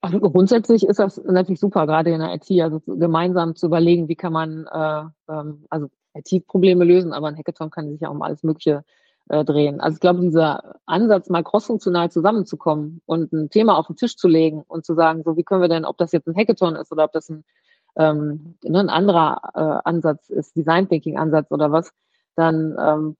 Also 0.00 0.18
grundsätzlich 0.20 0.86
ist 0.86 0.98
das 0.98 1.18
natürlich 1.22 1.60
super, 1.60 1.86
gerade 1.86 2.12
in 2.12 2.20
der 2.20 2.32
IT, 2.32 2.50
also 2.62 2.80
gemeinsam 2.86 3.56
zu 3.56 3.66
überlegen, 3.66 4.08
wie 4.08 4.16
kann 4.16 4.32
man 4.32 4.66
äh, 4.72 5.04
ähm, 5.30 5.66
also 5.68 5.90
IT-Probleme 6.14 6.86
lösen, 6.86 7.12
aber 7.12 7.28
ein 7.28 7.36
Hackathon 7.36 7.70
kann 7.70 7.90
sich 7.90 8.00
ja 8.00 8.08
um 8.08 8.22
alles 8.22 8.42
Mögliche 8.42 8.84
äh, 9.28 9.44
drehen. 9.44 9.82
Also 9.82 9.96
ich 9.96 10.00
glaube, 10.00 10.20
dieser 10.20 10.76
Ansatz, 10.86 11.28
mal 11.28 11.44
crossfunktional 11.44 12.10
zusammenzukommen 12.10 13.02
und 13.04 13.34
ein 13.34 13.50
Thema 13.50 13.76
auf 13.76 13.88
den 13.88 13.96
Tisch 13.96 14.16
zu 14.16 14.28
legen 14.28 14.62
und 14.66 14.86
zu 14.86 14.94
sagen, 14.94 15.24
so 15.24 15.36
wie 15.36 15.42
können 15.42 15.60
wir 15.60 15.68
denn, 15.68 15.84
ob 15.84 15.98
das 15.98 16.12
jetzt 16.12 16.26
ein 16.26 16.34
Hackathon 16.34 16.74
ist 16.74 16.90
oder 16.90 17.04
ob 17.04 17.12
das 17.12 17.28
ein 17.28 17.44
ähm, 17.96 18.56
ne, 18.62 18.80
ein 18.80 18.88
anderer 18.88 19.40
äh, 19.54 19.88
Ansatz 19.88 20.28
ist, 20.30 20.56
Design 20.56 20.88
Thinking 20.88 21.18
Ansatz 21.18 21.50
oder 21.50 21.72
was, 21.72 21.92
dann 22.36 22.76
ähm, 22.78 23.16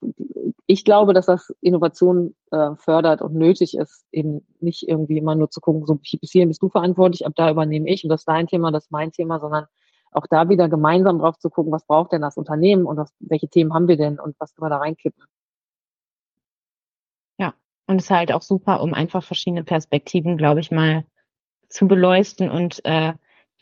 ich 0.66 0.84
glaube, 0.84 1.14
dass 1.14 1.26
das 1.26 1.54
Innovation 1.60 2.34
äh, 2.50 2.74
fördert 2.76 3.22
und 3.22 3.34
nötig 3.34 3.76
ist, 3.76 4.04
eben 4.12 4.46
nicht 4.60 4.86
irgendwie 4.88 5.18
immer 5.18 5.34
nur 5.34 5.50
zu 5.50 5.60
gucken, 5.60 5.86
so 5.86 5.94
bis 5.96 6.30
hierhin 6.30 6.48
bist 6.48 6.62
du 6.62 6.68
verantwortlich, 6.68 7.26
ab 7.26 7.32
da 7.36 7.50
übernehme 7.50 7.88
ich 7.88 8.04
und 8.04 8.10
das 8.10 8.22
ist 8.22 8.28
dein 8.28 8.46
Thema, 8.46 8.70
das 8.70 8.84
ist 8.84 8.90
mein 8.90 9.12
Thema, 9.12 9.40
sondern 9.40 9.66
auch 10.12 10.26
da 10.26 10.48
wieder 10.48 10.68
gemeinsam 10.68 11.18
drauf 11.18 11.38
zu 11.38 11.50
gucken, 11.50 11.72
was 11.72 11.86
braucht 11.86 12.12
denn 12.12 12.22
das 12.22 12.36
Unternehmen 12.36 12.86
und 12.86 12.96
was, 12.96 13.12
welche 13.20 13.48
Themen 13.48 13.74
haben 13.74 13.88
wir 13.88 13.96
denn 13.96 14.18
und 14.18 14.34
was 14.38 14.54
können 14.54 14.66
wir 14.66 14.70
da 14.70 14.78
reinkippen. 14.78 15.24
Ja, 17.38 17.54
und 17.86 17.96
es 17.96 18.04
ist 18.04 18.10
halt 18.10 18.32
auch 18.32 18.42
super, 18.42 18.82
um 18.82 18.94
einfach 18.94 19.22
verschiedene 19.22 19.64
Perspektiven, 19.64 20.36
glaube 20.36 20.60
ich, 20.60 20.70
mal 20.70 21.04
zu 21.68 21.86
beleuchten 21.86 22.50
und 22.50 22.84
äh, 22.84 23.14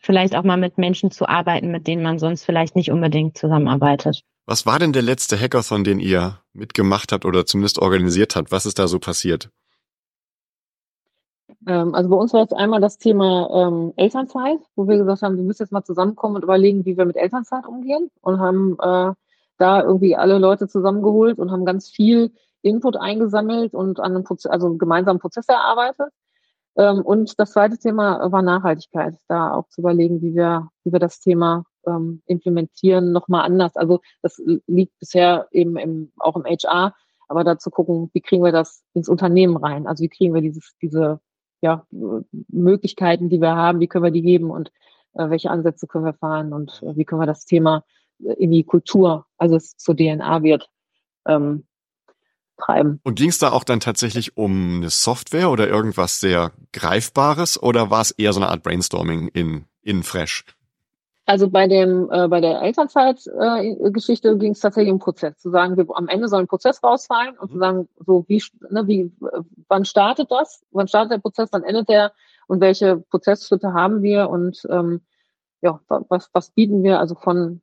vielleicht 0.05 0.37
auch 0.37 0.45
mal 0.45 0.57
mit 0.57 0.79
Menschen 0.79 1.11
zu 1.11 1.27
arbeiten, 1.27 1.71
mit 1.71 1.87
denen 1.87 2.03
man 2.03 2.19
sonst 2.19 2.45
vielleicht 2.45 2.77
nicht 2.77 2.91
unbedingt 2.91 3.39
zusammenarbeitet. 3.39 4.23
Was 4.47 4.67
war 4.67 4.79
denn 4.79 4.93
der 4.93 5.03
letzte 5.03 5.41
Hackathon, 5.41 5.85
den 5.85 5.99
ihr 5.99 6.41
mitgemacht 6.53 7.13
habt 7.13 7.25
oder 7.25 7.47
zumindest 7.47 7.79
organisiert 7.79 8.37
habt? 8.37 8.53
Was 8.53 8.67
ist 8.67 8.79
da 8.79 8.87
so 8.87 8.99
passiert? 8.99 9.51
Ähm, 11.67 11.95
also 11.95 12.11
bei 12.11 12.17
uns 12.17 12.33
war 12.35 12.41
jetzt 12.41 12.53
einmal 12.53 12.81
das 12.81 12.99
Thema 12.99 13.49
ähm, 13.55 13.95
Elternzeit, 13.97 14.59
wo 14.77 14.87
wir 14.87 14.99
gesagt 14.99 15.23
haben, 15.23 15.37
wir 15.37 15.45
müssen 15.45 15.63
jetzt 15.63 15.73
mal 15.73 15.85
zusammenkommen 15.85 16.37
und 16.37 16.45
überlegen, 16.45 16.85
wie 16.85 16.97
wir 16.99 17.07
mit 17.07 17.17
Elternzeit 17.17 17.67
umgehen 17.67 18.11
und 18.21 18.39
haben 18.39 18.77
äh, 18.81 19.13
da 19.57 19.83
irgendwie 19.83 20.17
alle 20.17 20.39
Leute 20.39 20.69
zusammengeholt 20.69 21.39
und 21.39 21.51
haben 21.51 21.65
ganz 21.65 21.89
viel 21.89 22.33
Input 22.61 22.97
eingesammelt 22.97 23.75
und 23.75 24.01
an 24.01 24.15
einem 24.15 24.25
Proze 24.25 24.51
also 24.51 24.67
einen 24.67 24.79
gemeinsamen 24.79 25.21
Prozess 25.21 25.49
erarbeitet. 25.49 26.09
Ähm, 26.77 27.03
und 27.03 27.39
das 27.39 27.53
zweite 27.53 27.79
Thema 27.79 28.31
war 28.33 28.43
Nachhaltigkeit, 28.43 29.15
da 29.29 29.53
auch 29.55 29.69
zu 29.69 29.81
überlegen, 29.81 30.23
wie 30.23 30.35
wir, 30.35 30.69
wie 30.85 30.93
wir 30.93 30.99
das 30.99 31.21
Thema 31.21 31.65
ähm, 31.87 32.23
implementieren, 32.27 33.13
nochmal 33.13 33.45
anders. 33.45 33.77
Also 33.77 34.01
das 34.23 34.43
liegt 34.67 34.99
bisher 34.99 35.49
eben 35.53 35.77
im, 35.77 36.13
auch 36.19 36.37
im 36.37 36.45
HR, 36.45 36.95
aber 37.29 37.45
da 37.45 37.59
zu 37.59 37.71
gucken, 37.71 38.11
wie 38.13 38.21
kriegen 38.21 38.45
wir 38.45 38.53
das 38.53 38.83
ins 38.93 39.09
Unternehmen 39.09 39.57
rein? 39.57 39.87
Also 39.87 40.03
wie 40.03 40.09
kriegen 40.09 40.35
wir 40.35 40.43
dieses, 40.43 40.75
diese 40.83 41.21
ja, 41.61 41.87
Möglichkeiten, 42.49 43.29
die 43.29 43.41
wir 43.41 43.55
haben, 43.57 43.81
wie 43.81 43.89
können 43.89 44.05
wir 44.05 44.11
die 44.11 44.23
geben 44.23 44.51
und 44.51 44.71
äh, 45.15 45.31
welche 45.31 45.51
Ansätze 45.51 45.87
können 45.87 46.05
wir 46.05 46.15
fahren 46.15 46.53
und 46.53 46.83
äh, 46.83 46.97
wie 46.97 47.05
können 47.05 47.21
wir 47.21 47.27
das 47.27 47.47
Thema 47.47 47.85
in 48.19 48.51
die 48.51 48.65
Kultur, 48.65 49.27
also 49.39 49.57
es 49.57 49.77
zur 49.77 49.97
DNA 49.97 50.43
wird, 50.43 50.69
ähm, 51.27 51.67
treiben. 52.57 53.01
Und 53.03 53.17
ging 53.17 53.29
es 53.29 53.39
da 53.39 53.53
auch 53.53 53.65
dann 53.65 53.81
tatsächlich 53.81 54.37
um 54.37 54.77
eine 54.77 54.91
Software 54.91 55.51
oder 55.51 55.69
irgendwas 55.69 56.21
sehr 56.21 56.53
Greifbares 56.73 57.63
oder 57.63 57.91
war 57.91 58.01
es 58.01 58.11
eher 58.11 58.33
so 58.33 58.41
eine 58.41 58.51
Art 58.51 58.63
Brainstorming 58.63 59.29
in, 59.29 59.65
in 59.83 60.03
Fresh? 60.03 60.45
Also 61.27 61.49
bei 61.49 61.67
dem 61.67 62.11
äh, 62.11 62.29
bei 62.29 62.43
der 62.43 62.61
Elternzeitgeschichte 62.61 64.29
äh, 64.29 64.37
ging 64.37 64.53
es 64.53 64.61
tatsächlich 64.61 64.93
um 64.93 64.99
Prozess. 64.99 65.39
Zu 65.39 65.51
sagen, 65.51 65.77
wir, 65.77 65.87
am 65.95 66.09
Ende 66.09 66.29
soll 66.29 66.41
ein 66.41 66.47
Prozess 66.47 66.83
rausfallen 66.83 67.39
und 67.39 67.49
zu 67.49 67.57
mhm. 67.57 67.61
sagen, 67.61 67.89
so 68.05 68.25
wie 68.29 68.43
ne, 68.69 68.87
wie 68.87 69.11
wann 69.69 69.87
startet 69.87 70.31
das? 70.31 70.63
Wann 70.71 70.87
startet 70.87 71.13
der 71.13 71.19
Prozess? 71.19 71.49
Wann 71.53 71.65
endet 71.65 71.89
der? 71.89 72.13
Und 72.47 72.61
welche 72.61 72.99
Prozessschritte 72.99 73.73
haben 73.73 74.03
wir? 74.03 74.29
Und 74.29 74.67
ähm, 74.69 75.01
ja, 75.63 75.81
was 75.89 76.29
was 76.35 76.51
bieten 76.51 76.83
wir? 76.83 77.01
Also 77.01 77.15
von 77.15 77.63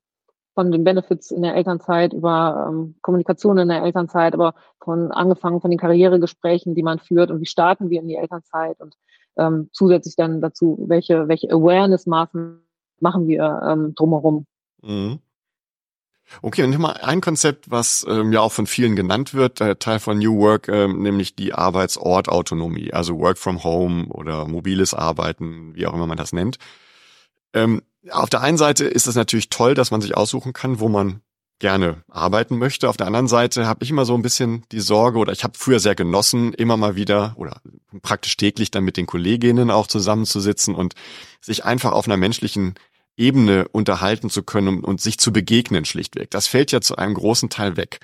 von 0.54 0.72
den 0.72 0.84
Benefits 0.84 1.32
in 1.32 1.42
der 1.42 1.56
Elternzeit 1.56 2.14
über 2.14 2.68
ähm, 2.70 2.96
Kommunikation 3.02 3.58
in 3.58 3.70
der 3.70 3.84
Elternzeit, 3.84 4.34
aber 4.34 4.54
von 4.84 5.12
angefangen 5.12 5.62
von 5.62 5.72
den 5.72 5.80
Karrieregesprächen, 5.80 6.76
die 6.76 6.84
man 6.84 7.00
führt 7.00 7.32
und 7.32 7.40
wie 7.42 7.46
starten 7.46 7.90
wir 7.90 8.02
in 8.02 8.08
die 8.08 8.16
Elternzeit 8.16 8.80
und 8.80 8.96
ähm, 9.38 9.70
zusätzlich 9.72 10.16
dann 10.16 10.42
dazu, 10.42 10.78
welche, 10.88 11.28
welche 11.28 11.50
Awareness-Maßnahmen 11.52 12.62
machen 13.00 13.28
wir 13.28 13.62
ähm, 13.66 13.96
drumherum. 13.96 14.46
Mhm. 14.82 15.20
Okay, 16.42 16.64
und 16.64 16.78
mal 16.80 16.94
ein 16.94 17.20
Konzept, 17.20 17.72
was 17.72 18.06
ähm, 18.08 18.32
ja 18.32 18.40
auch 18.40 18.54
von 18.54 18.66
vielen 18.66 18.96
genannt 18.96 19.34
wird, 19.34 19.60
äh, 19.60 19.76
Teil 19.76 20.00
von 20.00 20.18
New 20.18 20.40
Work, 20.40 20.70
ähm, 20.70 21.02
nämlich 21.02 21.36
die 21.36 21.54
Arbeitsortautonomie, 21.54 22.94
also 22.94 23.20
Work 23.20 23.38
from 23.38 23.64
Home 23.64 24.06
oder 24.08 24.48
mobiles 24.48 24.94
Arbeiten, 24.94 25.76
wie 25.76 25.86
auch 25.88 25.94
immer 25.94 26.08
man 26.08 26.18
das 26.18 26.32
nennt. 26.32 26.58
Ähm, 27.54 27.82
auf 28.10 28.30
der 28.30 28.42
einen 28.42 28.58
Seite 28.58 28.86
ist 28.86 29.08
es 29.08 29.16
natürlich 29.16 29.50
toll, 29.50 29.76
dass 29.76 29.92
man 29.92 30.02
sich 30.02 30.18
aussuchen 30.18 30.54
kann, 30.54 30.80
wo 30.80 30.90
man 30.90 31.22
gerne 31.60 32.04
arbeiten 32.10 32.58
möchte. 32.58 32.90
Auf 32.90 32.98
der 32.98 33.08
anderen 33.08 33.28
Seite 33.28 33.68
habe 33.68 33.84
ich 33.84 33.92
immer 33.92 34.04
so 34.04 34.16
ein 34.16 34.24
bisschen 34.24 34.64
die 34.72 34.80
Sorge 34.80 35.20
oder 35.20 35.32
ich 35.32 35.44
habe 35.44 35.58
früher 35.58 35.80
sehr 35.80 35.96
genossen, 35.96 36.54
immer 36.54 36.76
mal 36.76 36.96
wieder 36.96 37.36
oder 37.38 37.62
praktisch 38.02 38.36
täglich 38.36 38.72
dann 38.72 38.84
mit 38.84 38.98
den 38.98 39.06
Kolleginnen 39.06 39.70
auch 39.70 39.88
zusammenzusitzen 39.88 40.74
und 40.74 40.96
sich 41.40 41.64
einfach 41.64 41.92
auf 41.92 42.08
einer 42.08 42.18
menschlichen 42.18 42.76
Ebene 43.16 43.68
unterhalten 43.68 44.30
zu 44.30 44.42
können 44.42 44.70
und, 44.70 44.84
und 44.84 45.02
sich 45.02 45.20
zu 45.20 45.32
begegnen 45.32 45.86
schlichtweg. 45.86 46.32
Das 46.32 46.48
fällt 46.48 46.72
ja 46.72 46.82
zu 46.82 46.96
einem 46.96 47.14
großen 47.14 47.50
Teil 47.50 47.78
weg. 47.78 48.00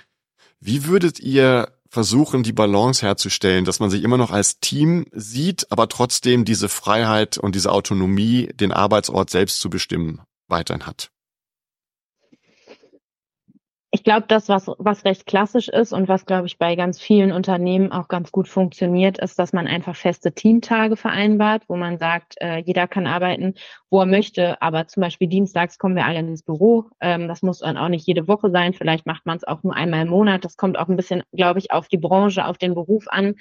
Wie 0.60 0.86
würdet 0.86 1.20
ihr 1.20 1.70
versuchen, 1.98 2.44
die 2.44 2.54
Balance 2.54 3.04
herzustellen, 3.04 3.66
dass 3.66 3.80
man 3.80 3.90
sich 3.90 4.04
immer 4.04 4.18
noch 4.18 4.30
als 4.30 4.60
Team 4.60 5.08
sieht, 5.14 5.72
aber 5.72 5.90
trotzdem 5.90 6.46
diese 6.46 6.70
Freiheit 6.70 7.40
und 7.40 7.56
diese 7.56 7.72
Autonomie, 7.72 8.50
den 8.54 8.72
Arbeitsort 8.72 9.32
selbst 9.32 9.60
zu 9.60 9.72
bestimmen, 9.72 10.22
weiterhin 10.48 10.86
hat. 10.86 11.10
Ich 13.98 14.04
glaube, 14.04 14.26
das, 14.28 14.48
was, 14.48 14.68
was 14.78 15.06
recht 15.06 15.26
klassisch 15.26 15.70
ist 15.70 15.92
und 15.92 16.08
was, 16.08 16.28
glaube 16.28 16.46
ich, 16.46 16.60
bei 16.60 16.76
ganz 16.76 17.02
vielen 17.02 17.32
Unternehmen 17.32 17.92
auch 17.92 18.08
ganz 18.10 18.32
gut 18.32 18.48
funktioniert, 18.48 19.18
ist, 19.18 19.40
dass 19.40 19.54
man 19.54 19.66
einfach 19.66 19.96
feste 19.96 20.34
Teamtage 20.34 20.96
vereinbart, 20.96 21.64
wo 21.68 21.78
man 21.78 21.98
sagt, 21.98 22.36
äh, 22.40 22.60
jeder 22.60 22.88
kann 22.88 23.08
arbeiten, 23.08 23.56
wo 23.90 24.02
er 24.02 24.06
möchte, 24.06 24.62
aber 24.62 24.86
zum 24.86 25.02
Beispiel 25.02 25.28
dienstags 25.28 25.80
kommen 25.80 25.96
wir 25.96 26.06
alle 26.06 26.20
ins 26.20 26.44
Büro. 26.44 26.92
Ähm, 27.02 27.28
das 27.28 27.42
muss 27.42 27.58
dann 27.62 27.76
auch 27.76 27.90
nicht 27.90 28.06
jede 28.06 28.28
Woche 28.28 28.52
sein, 28.52 28.76
vielleicht 28.76 29.08
macht 29.08 29.26
man 29.26 29.38
es 29.38 29.44
auch 29.46 29.64
nur 29.64 29.76
einmal 29.76 30.04
im 30.04 30.10
Monat. 30.10 30.46
Das 30.46 30.58
kommt 30.58 30.78
auch 30.78 30.90
ein 30.90 30.96
bisschen, 30.96 31.24
glaube 31.34 31.58
ich, 31.58 31.72
auf 31.72 31.88
die 31.88 31.98
Branche, 31.98 32.46
auf 32.46 32.60
den 32.60 32.76
Beruf 32.76 33.08
an. 33.08 33.34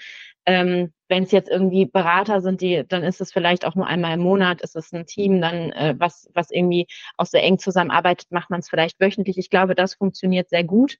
Ähm, 0.46 0.92
wenn 1.08 1.22
es 1.24 1.32
jetzt 1.32 1.48
irgendwie 1.48 1.86
Berater 1.86 2.40
sind, 2.40 2.60
die, 2.60 2.84
dann 2.86 3.04
ist 3.04 3.20
es 3.20 3.32
vielleicht 3.32 3.64
auch 3.64 3.74
nur 3.74 3.86
einmal 3.86 4.14
im 4.14 4.20
Monat, 4.20 4.60
ist 4.60 4.76
es 4.76 4.92
ein 4.92 5.06
Team, 5.06 5.40
dann 5.40 5.72
äh, 5.72 5.94
was, 5.98 6.28
was 6.34 6.50
irgendwie 6.50 6.86
auch 7.16 7.26
sehr 7.26 7.42
eng 7.42 7.58
zusammenarbeitet, 7.58 8.30
macht 8.30 8.50
man 8.50 8.60
es 8.60 8.68
vielleicht 8.68 9.00
wöchentlich. 9.00 9.38
Ich 9.38 9.50
glaube, 9.50 9.74
das 9.74 9.94
funktioniert 9.94 10.48
sehr 10.48 10.64
gut. 10.64 10.98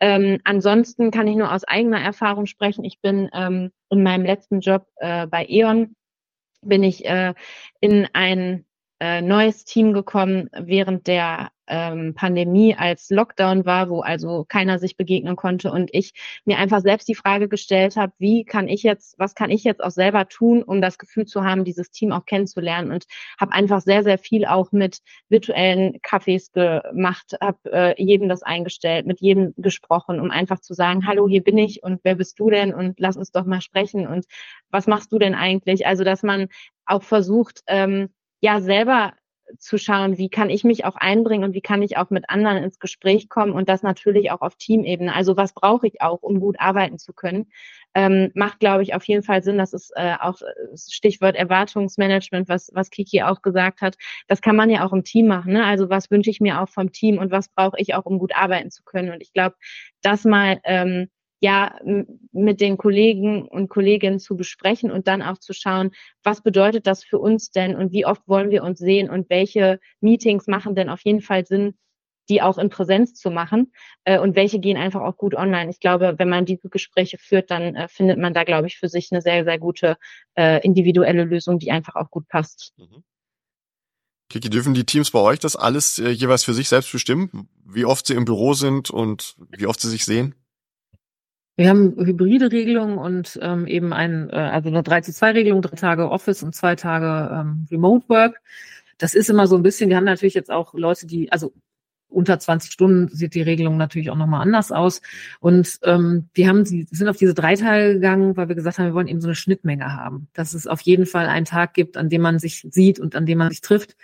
Ähm, 0.00 0.40
ansonsten 0.44 1.10
kann 1.10 1.28
ich 1.28 1.36
nur 1.36 1.52
aus 1.52 1.64
eigener 1.64 2.00
Erfahrung 2.00 2.46
sprechen. 2.46 2.84
Ich 2.84 3.00
bin 3.00 3.28
ähm, 3.32 3.70
in 3.90 4.02
meinem 4.02 4.24
letzten 4.24 4.60
Job 4.60 4.86
äh, 4.96 5.26
bei 5.26 5.46
E.ON 5.48 5.94
bin 6.62 6.82
ich 6.82 7.04
äh, 7.04 7.34
in 7.80 8.08
ein 8.12 8.64
äh, 9.04 9.20
neues 9.20 9.66
Team 9.66 9.92
gekommen 9.92 10.48
während 10.54 11.06
der 11.08 11.50
ähm, 11.66 12.14
Pandemie, 12.14 12.74
als 12.74 13.10
Lockdown 13.10 13.66
war, 13.66 13.90
wo 13.90 14.00
also 14.00 14.46
keiner 14.48 14.78
sich 14.78 14.96
begegnen 14.96 15.36
konnte 15.36 15.70
und 15.70 15.90
ich 15.92 16.14
mir 16.46 16.56
einfach 16.56 16.80
selbst 16.80 17.06
die 17.08 17.14
Frage 17.14 17.48
gestellt 17.48 17.96
habe, 17.96 18.14
wie 18.18 18.44
kann 18.44 18.66
ich 18.66 18.82
jetzt, 18.82 19.18
was 19.18 19.34
kann 19.34 19.50
ich 19.50 19.62
jetzt 19.62 19.84
auch 19.84 19.90
selber 19.90 20.26
tun, 20.28 20.62
um 20.62 20.80
das 20.80 20.96
Gefühl 20.96 21.26
zu 21.26 21.44
haben, 21.44 21.64
dieses 21.64 21.90
Team 21.90 22.12
auch 22.12 22.24
kennenzulernen 22.24 22.92
und 22.92 23.04
habe 23.38 23.52
einfach 23.52 23.82
sehr, 23.82 24.02
sehr 24.04 24.16
viel 24.16 24.46
auch 24.46 24.72
mit 24.72 25.00
virtuellen 25.28 25.98
Cafés 26.00 26.52
gemacht, 26.52 27.36
habe 27.42 27.58
äh, 27.72 28.02
jedem 28.02 28.30
das 28.30 28.42
eingestellt, 28.42 29.06
mit 29.06 29.20
jedem 29.20 29.52
gesprochen, 29.58 30.18
um 30.18 30.30
einfach 30.30 30.60
zu 30.60 30.72
sagen, 30.72 31.06
hallo, 31.06 31.28
hier 31.28 31.42
bin 31.44 31.58
ich 31.58 31.82
und 31.82 32.00
wer 32.04 32.14
bist 32.14 32.40
du 32.40 32.48
denn 32.48 32.72
und 32.72 32.98
lass 32.98 33.18
uns 33.18 33.32
doch 33.32 33.44
mal 33.44 33.60
sprechen 33.60 34.06
und 34.06 34.24
was 34.70 34.86
machst 34.86 35.12
du 35.12 35.18
denn 35.18 35.34
eigentlich? 35.34 35.86
Also, 35.86 36.04
dass 36.04 36.22
man 36.22 36.48
auch 36.86 37.02
versucht, 37.02 37.62
ähm, 37.66 38.08
ja 38.44 38.60
selber 38.60 39.14
zu 39.58 39.78
schauen, 39.78 40.18
wie 40.18 40.28
kann 40.28 40.50
ich 40.50 40.64
mich 40.64 40.84
auch 40.84 40.96
einbringen 40.96 41.44
und 41.44 41.54
wie 41.54 41.60
kann 41.60 41.82
ich 41.82 41.96
auch 41.96 42.10
mit 42.10 42.28
anderen 42.30 42.62
ins 42.62 42.78
Gespräch 42.78 43.28
kommen 43.28 43.52
und 43.52 43.68
das 43.68 43.82
natürlich 43.82 44.30
auch 44.30 44.40
auf 44.40 44.56
Teamebene. 44.56 45.14
Also 45.14 45.36
was 45.36 45.52
brauche 45.52 45.86
ich 45.86 46.00
auch, 46.00 46.22
um 46.22 46.40
gut 46.40 46.56
arbeiten 46.58 46.98
zu 46.98 47.12
können? 47.12 47.50
Ähm, 47.94 48.32
macht, 48.34 48.58
glaube 48.58 48.82
ich, 48.82 48.94
auf 48.94 49.04
jeden 49.04 49.22
Fall 49.22 49.42
Sinn. 49.42 49.58
Das 49.58 49.72
ist 49.72 49.92
äh, 49.96 50.16
auch 50.20 50.40
äh, 50.40 50.76
Stichwort 50.76 51.36
Erwartungsmanagement, 51.36 52.48
was, 52.48 52.70
was 52.74 52.90
Kiki 52.90 53.22
auch 53.22 53.42
gesagt 53.42 53.82
hat. 53.82 53.96
Das 54.28 54.40
kann 54.40 54.56
man 54.56 54.70
ja 54.70 54.84
auch 54.84 54.92
im 54.92 55.04
Team 55.04 55.26
machen. 55.26 55.52
Ne? 55.52 55.64
Also 55.64 55.90
was 55.90 56.10
wünsche 56.10 56.30
ich 56.30 56.40
mir 56.40 56.60
auch 56.60 56.68
vom 56.68 56.90
Team 56.90 57.18
und 57.18 57.30
was 57.30 57.48
brauche 57.48 57.78
ich 57.78 57.94
auch, 57.94 58.06
um 58.06 58.18
gut 58.18 58.34
arbeiten 58.34 58.70
zu 58.70 58.82
können? 58.82 59.12
Und 59.12 59.22
ich 59.22 59.32
glaube, 59.32 59.56
das 60.02 60.24
mal 60.24 60.60
ähm, 60.64 61.08
ja 61.44 61.78
mit 62.32 62.60
den 62.62 62.78
Kollegen 62.78 63.46
und 63.46 63.68
Kolleginnen 63.68 64.18
zu 64.18 64.34
besprechen 64.34 64.90
und 64.90 65.06
dann 65.06 65.20
auch 65.20 65.38
zu 65.38 65.52
schauen, 65.52 65.90
was 66.22 66.42
bedeutet 66.42 66.86
das 66.86 67.04
für 67.04 67.18
uns 67.18 67.50
denn 67.50 67.76
und 67.76 67.92
wie 67.92 68.06
oft 68.06 68.26
wollen 68.26 68.50
wir 68.50 68.64
uns 68.64 68.78
sehen 68.78 69.10
und 69.10 69.28
welche 69.28 69.78
Meetings 70.00 70.46
machen 70.46 70.74
denn 70.74 70.88
auf 70.88 71.02
jeden 71.04 71.20
Fall 71.20 71.44
Sinn, 71.44 71.74
die 72.30 72.40
auch 72.40 72.56
in 72.56 72.70
Präsenz 72.70 73.14
zu 73.14 73.30
machen 73.30 73.72
äh, 74.04 74.18
und 74.18 74.36
welche 74.36 74.58
gehen 74.58 74.78
einfach 74.78 75.02
auch 75.02 75.18
gut 75.18 75.34
online. 75.34 75.70
Ich 75.70 75.80
glaube, 75.80 76.14
wenn 76.16 76.30
man 76.30 76.46
diese 76.46 76.70
Gespräche 76.70 77.18
führt, 77.18 77.50
dann 77.50 77.76
äh, 77.76 77.88
findet 77.88 78.18
man 78.18 78.32
da, 78.32 78.44
glaube 78.44 78.66
ich, 78.66 78.78
für 78.78 78.88
sich 78.88 79.08
eine 79.12 79.20
sehr, 79.20 79.44
sehr 79.44 79.58
gute 79.58 79.98
äh, 80.34 80.64
individuelle 80.64 81.24
Lösung, 81.24 81.58
die 81.58 81.70
einfach 81.70 81.94
auch 81.96 82.10
gut 82.10 82.26
passt. 82.28 82.72
Mhm. 82.78 83.04
Kiki, 84.30 84.48
dürfen 84.48 84.72
die 84.72 84.86
Teams 84.86 85.10
bei 85.10 85.18
euch 85.18 85.38
das 85.38 85.56
alles 85.56 85.98
äh, 85.98 86.08
jeweils 86.08 86.44
für 86.44 86.54
sich 86.54 86.70
selbst 86.70 86.90
bestimmen? 86.90 87.50
Wie 87.66 87.84
oft 87.84 88.06
sie 88.06 88.14
im 88.14 88.24
Büro 88.24 88.54
sind 88.54 88.88
und 88.88 89.36
wie 89.50 89.66
oft 89.66 89.78
sie 89.78 89.90
sich 89.90 90.06
sehen? 90.06 90.34
Wir 91.56 91.68
haben 91.68 91.94
hybride 91.96 92.50
Regelungen 92.50 92.98
und 92.98 93.38
ähm, 93.40 93.66
eben 93.66 93.92
ein, 93.92 94.28
äh, 94.30 94.36
also 94.36 94.68
eine 94.68 94.82
3 94.82 95.02
zu 95.02 95.12
2 95.12 95.32
Regelung, 95.32 95.62
drei 95.62 95.76
Tage 95.76 96.10
Office 96.10 96.42
und 96.42 96.54
zwei 96.54 96.74
Tage 96.74 97.32
ähm, 97.32 97.66
Remote 97.70 98.08
Work. 98.08 98.40
Das 98.98 99.14
ist 99.14 99.30
immer 99.30 99.46
so 99.46 99.56
ein 99.56 99.62
bisschen, 99.62 99.88
wir 99.88 99.96
haben 99.96 100.04
natürlich 100.04 100.34
jetzt 100.34 100.50
auch 100.50 100.74
Leute, 100.74 101.06
die, 101.06 101.30
also 101.30 101.52
unter 102.08 102.38
20 102.38 102.72
Stunden 102.72 103.08
sieht 103.08 103.34
die 103.34 103.42
Regelung 103.42 103.76
natürlich 103.76 104.10
auch 104.10 104.16
nochmal 104.16 104.42
anders 104.42 104.72
aus. 104.72 105.00
Und 105.40 105.78
ähm, 105.82 106.28
wir 106.32 106.48
haben 106.48 106.64
sie 106.64 106.86
sind 106.90 107.08
auf 107.08 107.16
diese 107.16 107.34
drei 107.34 107.56
Tage 107.56 107.94
gegangen, 107.94 108.36
weil 108.36 108.48
wir 108.48 108.54
gesagt 108.54 108.78
haben, 108.78 108.86
wir 108.86 108.94
wollen 108.94 109.08
eben 109.08 109.20
so 109.20 109.28
eine 109.28 109.34
Schnittmenge 109.34 109.96
haben, 109.96 110.28
dass 110.32 110.54
es 110.54 110.66
auf 110.66 110.80
jeden 110.82 111.06
Fall 111.06 111.26
einen 111.26 111.44
Tag 111.44 111.74
gibt, 111.74 111.96
an 111.96 112.08
dem 112.08 112.22
man 112.22 112.38
sich 112.38 112.66
sieht 112.70 113.00
und 113.00 113.16
an 113.16 113.26
dem 113.26 113.38
man 113.38 113.50
sich 113.50 113.60
trifft. 113.60 113.96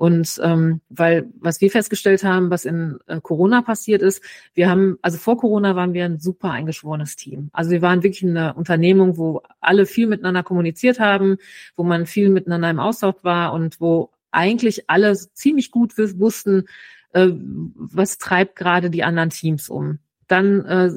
Und 0.00 0.40
ähm, 0.42 0.80
weil 0.88 1.28
was 1.40 1.60
wir 1.60 1.70
festgestellt 1.70 2.24
haben, 2.24 2.48
was 2.48 2.64
in 2.64 2.96
äh, 3.06 3.20
Corona 3.20 3.60
passiert 3.60 4.00
ist, 4.00 4.24
wir 4.54 4.70
haben, 4.70 4.98
also 5.02 5.18
vor 5.18 5.36
Corona 5.36 5.76
waren 5.76 5.92
wir 5.92 6.06
ein 6.06 6.18
super 6.18 6.52
eingeschworenes 6.52 7.16
Team. 7.16 7.50
Also 7.52 7.70
wir 7.70 7.82
waren 7.82 8.02
wirklich 8.02 8.24
eine 8.24 8.54
Unternehmung, 8.54 9.18
wo 9.18 9.42
alle 9.60 9.84
viel 9.84 10.06
miteinander 10.06 10.42
kommuniziert 10.42 11.00
haben, 11.00 11.36
wo 11.76 11.84
man 11.84 12.06
viel 12.06 12.30
miteinander 12.30 12.70
im 12.70 12.80
Austausch 12.80 13.22
war 13.24 13.52
und 13.52 13.78
wo 13.78 14.10
eigentlich 14.30 14.88
alle 14.88 15.14
ziemlich 15.14 15.70
gut 15.70 15.92
wussten, 15.98 16.64
äh, 17.12 17.28
was 17.74 18.16
treibt 18.16 18.56
gerade 18.56 18.88
die 18.88 19.04
anderen 19.04 19.28
Teams 19.28 19.68
um. 19.68 19.98
Dann, 20.28 20.64
äh, 20.64 20.92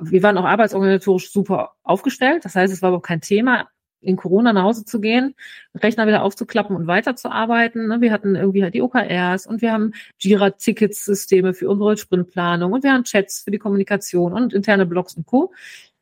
wir 0.00 0.22
waren 0.22 0.38
auch 0.38 0.44
arbeitsorganisatorisch 0.44 1.32
super 1.32 1.72
aufgestellt. 1.82 2.44
Das 2.44 2.54
heißt, 2.54 2.72
es 2.72 2.82
war 2.82 2.90
aber 2.90 2.98
auch 2.98 3.02
kein 3.02 3.20
Thema 3.20 3.66
in 4.04 4.16
Corona 4.16 4.52
nach 4.52 4.62
Hause 4.64 4.84
zu 4.84 5.00
gehen, 5.00 5.34
Rechner 5.74 6.06
wieder 6.06 6.22
aufzuklappen 6.22 6.76
und 6.76 6.86
weiterzuarbeiten. 6.86 7.88
Ne? 7.88 8.00
Wir 8.00 8.12
hatten 8.12 8.36
irgendwie 8.36 8.62
halt 8.62 8.74
die 8.74 8.82
OKRs 8.82 9.46
und 9.46 9.62
wir 9.62 9.72
haben 9.72 9.92
Jira-Tickets-Systeme 10.18 11.54
für 11.54 11.68
unsere 11.68 11.96
Sprintplanung 11.96 12.72
und 12.72 12.84
wir 12.84 12.92
haben 12.92 13.04
Chats 13.04 13.40
für 13.42 13.50
die 13.50 13.58
Kommunikation 13.58 14.32
und 14.32 14.52
interne 14.52 14.86
Blogs 14.86 15.14
und 15.14 15.26
Co. 15.26 15.52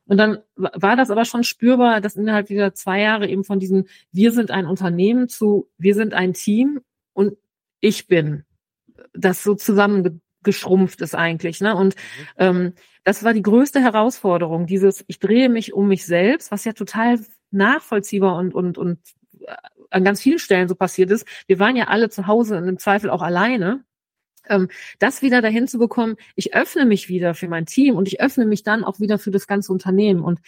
Und 0.07 0.19
dann 0.19 0.38
war 0.57 0.97
das 0.97 1.11
aber 1.11 1.25
schon 1.25 1.45
spürbar, 1.45 2.01
dass 2.01 2.17
innerhalb 2.17 2.47
dieser 2.47 2.75
zwei 2.75 3.01
Jahre 3.01 3.29
eben 3.29 3.45
von 3.45 3.61
diesem 3.61 3.87
Wir 4.11 4.33
sind 4.33 4.51
ein 4.51 4.67
Unternehmen 4.67 5.29
zu 5.29 5.71
Wir 5.79 5.95
sind 5.95 6.12
ein 6.12 6.35
Team 6.35 6.81
und 7.12 7.37
ich 7.81 8.09
bin 8.09 8.45
das 9.12 9.43
so 9.43 9.55
zusammengeschrumpft 9.55 11.01
ist 11.01 11.15
eigentlich. 11.15 11.61
Ne? 11.61 11.75
Und 11.75 11.95
mhm. 11.95 12.27
ähm, 12.38 12.73
das 13.05 13.25
war 13.25 13.33
die 13.33 13.43
größte 13.43 13.81
Herausforderung, 13.81 14.67
dieses 14.67 15.05
Ich 15.09 15.19
drehe 15.19 15.49
mich 15.49 15.73
um 15.73 15.88
mich 15.88 16.07
selbst, 16.07 16.51
was 16.51 16.65
ja 16.65 16.73
total 16.73 17.19
nachvollziehbar 17.53 18.37
und, 18.37 18.55
und, 18.55 18.79
und 18.79 18.99
äh, 19.41 19.55
an 19.91 20.05
ganz 20.05 20.23
vielen 20.23 20.38
Stellen 20.38 20.69
so 20.69 20.75
passiert 20.75 21.11
ist. 21.11 21.27
Wir 21.47 21.59
waren 21.59 21.77
ja 21.77 21.88
alle 21.88 22.09
zu 22.11 22.27
Hause 22.27 22.57
und 22.57 22.69
im 22.69 22.79
Zweifel 22.79 23.11
auch 23.11 23.23
alleine. 23.23 23.85
Ähm, 24.49 24.69
das 24.99 25.23
wieder 25.23 25.43
dahin 25.43 25.69
zu 25.69 25.79
bekommen, 25.79 26.17
ich 26.35 26.55
öffne 26.55 26.85
mich 26.85 27.09
wieder 27.09 27.35
für 27.35 27.49
mein 27.49 27.67
Team 27.67 27.97
und 27.97 28.09
ich 28.09 28.21
öffne 28.21 28.47
mich 28.47 28.62
dann 28.62 28.85
auch 28.85 29.01
wieder 29.01 29.19
für 29.19 29.31
das 29.31 29.47
ganze 29.47 29.73
Unternehmen. 29.73 30.23
Und 30.23 30.41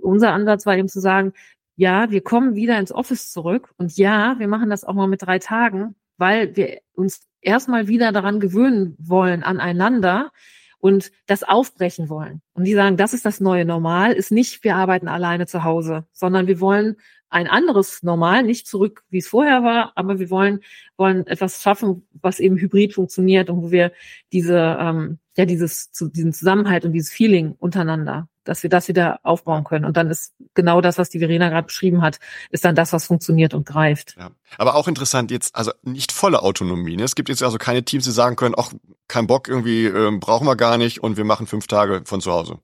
unser 0.00 0.32
Ansatz 0.32 0.66
war 0.66 0.76
eben 0.76 0.88
zu 0.88 1.00
sagen, 1.00 1.32
ja, 1.76 2.10
wir 2.10 2.22
kommen 2.22 2.54
wieder 2.54 2.78
ins 2.78 2.92
Office 2.92 3.32
zurück 3.32 3.72
und 3.78 3.96
ja, 3.96 4.38
wir 4.38 4.48
machen 4.48 4.70
das 4.70 4.84
auch 4.84 4.94
mal 4.94 5.08
mit 5.08 5.22
drei 5.22 5.38
Tagen, 5.38 5.94
weil 6.18 6.54
wir 6.54 6.80
uns 6.92 7.22
erstmal 7.40 7.88
wieder 7.88 8.12
daran 8.12 8.38
gewöhnen 8.38 8.96
wollen, 8.98 9.42
aneinander 9.42 10.30
und 10.80 11.12
das 11.26 11.42
aufbrechen 11.42 12.08
wollen. 12.08 12.40
Und 12.54 12.64
die 12.64 12.74
sagen, 12.74 12.96
das 12.96 13.12
ist 13.12 13.24
das 13.24 13.40
neue 13.40 13.64
Normal, 13.64 14.12
ist 14.12 14.32
nicht, 14.32 14.64
wir 14.64 14.76
arbeiten 14.76 15.08
alleine 15.08 15.46
zu 15.46 15.62
Hause, 15.62 16.06
sondern 16.12 16.46
wir 16.46 16.60
wollen 16.60 16.96
ein 17.28 17.46
anderes 17.46 18.02
Normal, 18.02 18.42
nicht 18.42 18.66
zurück, 18.66 19.04
wie 19.08 19.18
es 19.18 19.28
vorher 19.28 19.62
war, 19.62 19.92
aber 19.94 20.18
wir 20.18 20.30
wollen, 20.30 20.60
wollen 20.96 21.26
etwas 21.28 21.62
schaffen, 21.62 22.06
was 22.20 22.40
eben 22.40 22.56
hybrid 22.56 22.94
funktioniert 22.94 23.50
und 23.50 23.62
wo 23.62 23.70
wir 23.70 23.92
diese, 24.32 24.76
ähm, 24.80 25.18
ja, 25.36 25.44
dieses, 25.44 25.92
diesen 25.92 26.32
Zusammenhalt 26.32 26.84
und 26.84 26.92
dieses 26.92 27.12
Feeling 27.12 27.54
untereinander, 27.58 28.28
dass 28.50 28.64
wir 28.64 28.70
das 28.70 28.88
wieder 28.88 29.20
aufbauen 29.22 29.62
können. 29.62 29.84
Und 29.84 29.96
dann 29.96 30.10
ist 30.10 30.34
genau 30.54 30.80
das, 30.80 30.98
was 30.98 31.08
die 31.08 31.20
Verena 31.20 31.50
gerade 31.50 31.68
beschrieben 31.68 32.02
hat, 32.02 32.18
ist 32.50 32.64
dann 32.64 32.74
das, 32.74 32.92
was 32.92 33.06
funktioniert 33.06 33.54
und 33.54 33.64
greift. 33.64 34.16
Ja. 34.18 34.32
Aber 34.58 34.74
auch 34.74 34.88
interessant 34.88 35.30
jetzt, 35.30 35.54
also 35.54 35.70
nicht 35.82 36.10
volle 36.10 36.42
Autonomie. 36.42 36.96
Ne? 36.96 37.04
Es 37.04 37.14
gibt 37.14 37.28
jetzt 37.28 37.44
also 37.44 37.58
keine 37.58 37.84
Teams, 37.84 38.06
die 38.06 38.10
sagen 38.10 38.34
können, 38.34 38.56
ach, 38.58 38.72
kein 39.06 39.28
Bock, 39.28 39.46
irgendwie 39.46 39.84
ähm, 39.86 40.18
brauchen 40.18 40.48
wir 40.48 40.56
gar 40.56 40.78
nicht 40.78 41.00
und 41.00 41.16
wir 41.16 41.24
machen 41.24 41.46
fünf 41.46 41.68
Tage 41.68 42.02
von 42.06 42.20
zu 42.20 42.32
Hause. 42.32 42.58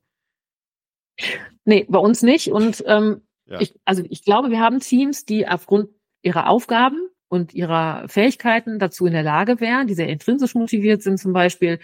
Nee, 1.63 1.85
bei 1.87 1.99
uns 1.99 2.21
nicht. 2.21 2.51
Und 2.51 2.83
ähm, 2.85 3.21
ja. 3.45 3.61
Ich, 3.61 3.73
also 3.85 4.03
ich 4.09 4.25
glaube, 4.25 4.49
wir 4.49 4.59
haben 4.59 4.81
Teams, 4.81 5.23
die 5.23 5.47
aufgrund 5.47 5.87
ihrer 6.21 6.49
Aufgaben 6.49 6.97
und 7.29 7.53
ihrer 7.53 8.07
Fähigkeiten 8.07 8.79
dazu 8.79 9.05
in 9.05 9.13
der 9.13 9.23
Lage 9.23 9.59
wären, 9.59 9.87
die 9.87 9.93
sehr 9.93 10.09
intrinsisch 10.09 10.55
motiviert 10.55 11.01
sind 11.01 11.19
zum 11.19 11.33
Beispiel, 11.33 11.79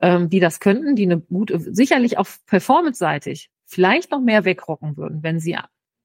ähm, 0.00 0.28
die 0.28 0.40
das 0.40 0.60
könnten, 0.60 0.96
die 0.96 1.04
eine 1.04 1.20
gute, 1.20 1.58
sicherlich 1.60 2.18
auch 2.18 2.28
performance-seitig 2.46 3.50
vielleicht 3.64 4.10
noch 4.10 4.20
mehr 4.20 4.44
wegrocken 4.44 4.96
würden, 4.96 5.22
wenn 5.22 5.40
sie, 5.40 5.56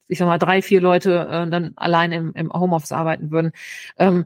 ich 0.07 0.17
sag 0.17 0.27
mal, 0.27 0.37
drei, 0.37 0.61
vier 0.61 0.81
Leute 0.81 1.27
äh, 1.29 1.49
dann 1.49 1.73
allein 1.75 2.11
im, 2.11 2.33
im 2.33 2.51
Homeoffice 2.51 2.91
arbeiten 2.91 3.31
würden. 3.31 3.51
Ähm, 3.97 4.25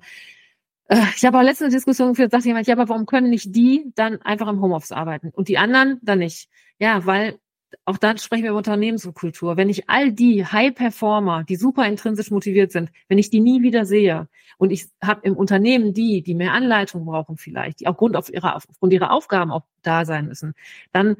äh, 0.87 0.97
ich 1.15 1.25
habe 1.25 1.37
auch 1.37 1.43
letzte 1.43 1.69
Diskussion 1.69 2.09
geführt, 2.09 2.31
sagt 2.31 2.45
jemand, 2.45 2.67
ja, 2.67 2.75
aber 2.75 2.89
warum 2.89 3.05
können 3.05 3.29
nicht 3.29 3.55
die 3.55 3.91
dann 3.95 4.21
einfach 4.21 4.47
im 4.47 4.61
Homeoffice 4.61 4.91
arbeiten 4.91 5.29
und 5.29 5.47
die 5.47 5.57
anderen 5.57 5.99
dann 6.01 6.19
nicht? 6.19 6.49
Ja, 6.79 7.05
weil 7.05 7.39
auch 7.85 7.97
da 7.97 8.17
sprechen 8.17 8.43
wir 8.43 8.51
über 8.51 8.57
Unternehmenskultur. 8.57 9.57
Wenn 9.57 9.69
ich 9.69 9.89
all 9.89 10.11
die 10.11 10.45
High-Performer, 10.45 11.43
die 11.43 11.55
super 11.55 11.85
intrinsisch 11.85 12.31
motiviert 12.31 12.71
sind, 12.71 12.91
wenn 13.07 13.17
ich 13.17 13.29
die 13.29 13.39
nie 13.39 13.61
wieder 13.61 13.85
sehe 13.85 14.27
und 14.57 14.71
ich 14.71 14.87
habe 15.03 15.21
im 15.23 15.35
Unternehmen 15.35 15.93
die, 15.93 16.21
die 16.21 16.33
mehr 16.33 16.53
Anleitung 16.53 17.05
brauchen 17.05 17.37
vielleicht, 17.37 17.79
die 17.79 17.87
aufgrund 17.87 18.15
auf 18.15 18.29
ihrer, 18.33 18.55
aufgrund 18.55 18.93
ihrer 18.93 19.11
Aufgaben 19.11 19.51
auch 19.51 19.63
da 19.81 20.05
sein 20.05 20.27
müssen, 20.27 20.53
dann, 20.91 21.17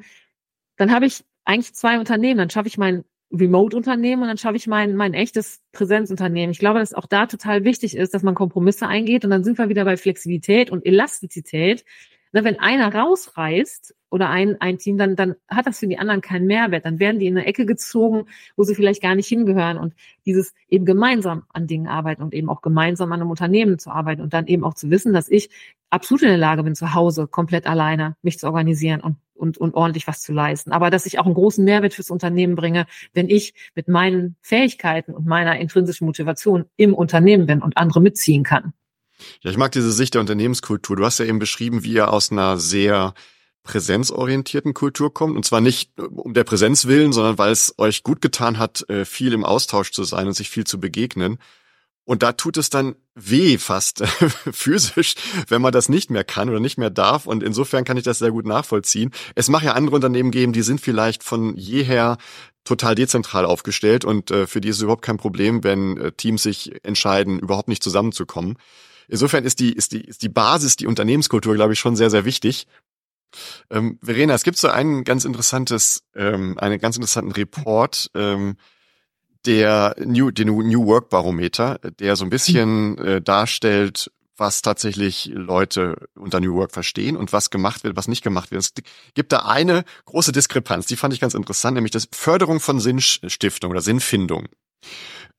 dann 0.76 0.92
habe 0.92 1.06
ich 1.06 1.24
eigentlich 1.44 1.74
zwei 1.74 1.98
Unternehmen. 1.98 2.38
Dann 2.38 2.50
schaffe 2.50 2.68
ich 2.68 2.78
mein 2.78 3.04
Remote-Unternehmen 3.32 4.22
und 4.22 4.28
dann 4.28 4.38
schaffe 4.38 4.56
ich 4.56 4.66
mein, 4.66 4.96
mein 4.96 5.14
echtes 5.14 5.62
Präsenzunternehmen. 5.72 6.50
Ich 6.50 6.58
glaube, 6.58 6.78
dass 6.78 6.94
auch 6.94 7.06
da 7.06 7.26
total 7.26 7.64
wichtig 7.64 7.96
ist, 7.96 8.14
dass 8.14 8.22
man 8.22 8.34
Kompromisse 8.34 8.86
eingeht 8.86 9.24
und 9.24 9.30
dann 9.30 9.44
sind 9.44 9.58
wir 9.58 9.68
wieder 9.68 9.84
bei 9.84 9.96
Flexibilität 9.96 10.70
und 10.70 10.86
Elastizität. 10.86 11.84
Wenn 12.32 12.58
einer 12.58 12.94
rausreißt 12.94 13.94
oder 14.10 14.30
ein, 14.30 14.60
ein 14.60 14.78
Team, 14.78 14.96
dann, 14.96 15.16
dann 15.16 15.36
hat 15.48 15.66
das 15.66 15.78
für 15.78 15.86
die 15.86 15.98
anderen 15.98 16.20
keinen 16.20 16.46
Mehrwert. 16.46 16.84
Dann 16.84 16.98
werden 16.98 17.18
die 17.18 17.26
in 17.26 17.36
eine 17.36 17.46
Ecke 17.46 17.66
gezogen, 17.66 18.26
wo 18.56 18.62
sie 18.62 18.74
vielleicht 18.74 19.02
gar 19.02 19.14
nicht 19.14 19.28
hingehören. 19.28 19.76
Und 19.78 19.94
dieses 20.24 20.54
eben 20.68 20.84
gemeinsam 20.84 21.44
an 21.50 21.66
Dingen 21.66 21.88
arbeiten 21.88 22.22
und 22.22 22.34
eben 22.34 22.48
auch 22.48 22.62
gemeinsam 22.62 23.12
an 23.12 23.20
einem 23.20 23.30
Unternehmen 23.30 23.78
zu 23.78 23.90
arbeiten 23.90 24.22
und 24.22 24.32
dann 24.32 24.46
eben 24.46 24.64
auch 24.64 24.74
zu 24.74 24.90
wissen, 24.90 25.12
dass 25.12 25.28
ich 25.28 25.50
absolut 25.90 26.22
in 26.22 26.28
der 26.28 26.38
Lage 26.38 26.62
bin, 26.62 26.74
zu 26.74 26.94
Hause 26.94 27.26
komplett 27.26 27.66
alleine 27.66 28.16
mich 28.22 28.38
zu 28.38 28.46
organisieren 28.46 29.00
und, 29.00 29.16
und, 29.34 29.58
und 29.58 29.74
ordentlich 29.74 30.06
was 30.06 30.20
zu 30.20 30.32
leisten. 30.32 30.72
Aber 30.72 30.90
dass 30.90 31.06
ich 31.06 31.18
auch 31.18 31.26
einen 31.26 31.34
großen 31.34 31.64
Mehrwert 31.64 31.94
fürs 31.94 32.10
Unternehmen 32.10 32.56
bringe, 32.56 32.86
wenn 33.12 33.28
ich 33.28 33.54
mit 33.74 33.88
meinen 33.88 34.36
Fähigkeiten 34.42 35.14
und 35.14 35.26
meiner 35.26 35.58
intrinsischen 35.58 36.06
Motivation 36.06 36.66
im 36.76 36.94
Unternehmen 36.94 37.46
bin 37.46 37.62
und 37.62 37.76
andere 37.76 38.00
mitziehen 38.00 38.42
kann. 38.42 38.72
Ja, 39.42 39.50
ich 39.50 39.56
mag 39.56 39.72
diese 39.72 39.92
Sicht 39.92 40.14
der 40.14 40.20
Unternehmenskultur. 40.20 40.96
Du 40.96 41.04
hast 41.04 41.18
ja 41.18 41.24
eben 41.24 41.38
beschrieben, 41.38 41.84
wie 41.84 41.92
ihr 41.92 42.12
aus 42.12 42.30
einer 42.30 42.58
sehr 42.58 43.14
präsenzorientierten 43.62 44.74
Kultur 44.74 45.12
kommt. 45.12 45.36
Und 45.36 45.44
zwar 45.44 45.60
nicht 45.60 45.92
um 45.98 46.32
der 46.34 46.44
Präsenz 46.44 46.86
willen, 46.86 47.12
sondern 47.12 47.38
weil 47.38 47.52
es 47.52 47.74
euch 47.78 48.02
gut 48.02 48.20
getan 48.20 48.58
hat, 48.58 48.88
äh, 48.88 49.04
viel 49.04 49.32
im 49.32 49.44
Austausch 49.44 49.92
zu 49.92 50.04
sein 50.04 50.26
und 50.26 50.32
sich 50.32 50.48
viel 50.48 50.64
zu 50.64 50.80
begegnen. 50.80 51.38
Und 52.04 52.22
da 52.22 52.32
tut 52.32 52.56
es 52.56 52.70
dann 52.70 52.96
weh 53.14 53.58
fast 53.58 54.02
physisch, 54.52 55.14
wenn 55.48 55.60
man 55.60 55.72
das 55.72 55.90
nicht 55.90 56.10
mehr 56.10 56.24
kann 56.24 56.48
oder 56.48 56.60
nicht 56.60 56.78
mehr 56.78 56.88
darf. 56.88 57.26
Und 57.26 57.42
insofern 57.42 57.84
kann 57.84 57.98
ich 57.98 58.04
das 58.04 58.18
sehr 58.18 58.30
gut 58.30 58.46
nachvollziehen. 58.46 59.10
Es 59.34 59.50
mag 59.50 59.62
ja 59.62 59.72
andere 59.72 59.96
Unternehmen 59.96 60.30
geben, 60.30 60.54
die 60.54 60.62
sind 60.62 60.80
vielleicht 60.80 61.22
von 61.22 61.54
jeher 61.54 62.16
total 62.64 62.94
dezentral 62.94 63.44
aufgestellt 63.44 64.06
und 64.06 64.30
äh, 64.30 64.46
für 64.46 64.62
die 64.62 64.68
ist 64.68 64.76
es 64.76 64.82
überhaupt 64.82 65.04
kein 65.04 65.18
Problem, 65.18 65.64
wenn 65.64 65.98
äh, 65.98 66.12
Teams 66.12 66.42
sich 66.42 66.82
entscheiden, 66.82 67.38
überhaupt 67.38 67.68
nicht 67.68 67.82
zusammenzukommen. 67.82 68.56
Insofern 69.08 69.44
ist 69.44 69.58
die, 69.60 69.72
ist 69.72 69.92
die, 69.92 70.02
ist 70.02 70.22
die 70.22 70.28
Basis, 70.28 70.76
die 70.76 70.86
Unternehmenskultur, 70.86 71.54
glaube 71.54 71.72
ich, 71.72 71.78
schon 71.78 71.96
sehr, 71.96 72.10
sehr 72.10 72.24
wichtig. 72.24 72.66
Ähm, 73.70 73.98
Verena, 74.02 74.34
es 74.34 74.44
gibt 74.44 74.56
so 74.56 74.68
einen 74.68 75.04
ganz 75.04 75.24
interessantes, 75.24 76.04
ähm, 76.14 76.58
einen 76.58 76.78
ganz 76.78 76.96
interessanten 76.96 77.32
Report, 77.32 78.10
ähm, 78.14 78.56
der 79.46 79.96
New, 80.04 80.30
den 80.30 80.48
New 80.48 80.86
Work 80.86 81.10
Barometer, 81.10 81.78
der 81.98 82.16
so 82.16 82.24
ein 82.24 82.30
bisschen 82.30 82.98
äh, 82.98 83.22
darstellt, 83.22 84.10
was 84.36 84.62
tatsächlich 84.62 85.30
Leute 85.32 86.08
unter 86.14 86.40
New 86.40 86.54
Work 86.54 86.72
verstehen 86.72 87.16
und 87.16 87.32
was 87.32 87.50
gemacht 87.50 87.84
wird, 87.84 87.96
was 87.96 88.08
nicht 88.08 88.22
gemacht 88.22 88.50
wird. 88.50 88.62
Es 88.62 88.72
gibt 89.14 89.32
da 89.32 89.40
eine 89.40 89.84
große 90.04 90.32
Diskrepanz, 90.32 90.86
die 90.86 90.96
fand 90.96 91.14
ich 91.14 91.20
ganz 91.20 91.34
interessant, 91.34 91.74
nämlich 91.74 91.92
das 91.92 92.08
Förderung 92.12 92.60
von 92.60 92.78
Sinnstiftung 92.78 93.70
oder 93.70 93.80
Sinnfindung 93.80 94.48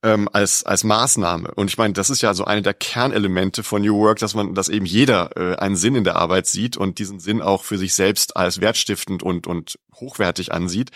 ähm, 0.04 0.30
als 0.32 0.64
als 0.64 0.84
Maßnahme. 0.84 1.52
Und 1.56 1.70
ich 1.70 1.78
meine, 1.78 1.94
das 1.94 2.10
ist 2.10 2.22
ja 2.22 2.34
so 2.34 2.46
eine 2.46 2.62
der 2.62 2.74
Kernelemente 2.74 3.64
von 3.64 3.82
New 3.82 3.98
Work, 3.98 4.20
dass 4.20 4.34
man, 4.34 4.56
dass 4.56 4.70
eben 4.70 4.86
jeder 4.86 5.36
äh, 5.36 5.56
einen 5.58 5.76
Sinn 5.76 5.96
in 5.96 6.04
der 6.04 6.16
Arbeit 6.16 6.48
sieht 6.48 6.78
und 6.78 7.00
diesen 7.00 7.20
Sinn 7.20 7.42
auch 7.42 7.64
für 7.64 7.78
sich 7.78 7.94
selbst 7.94 8.36
als 8.38 8.62
wertstiftend 8.62 9.24
und 9.24 9.48
und 9.48 9.80
hochwertig 9.96 10.52
ansieht. 10.54 10.92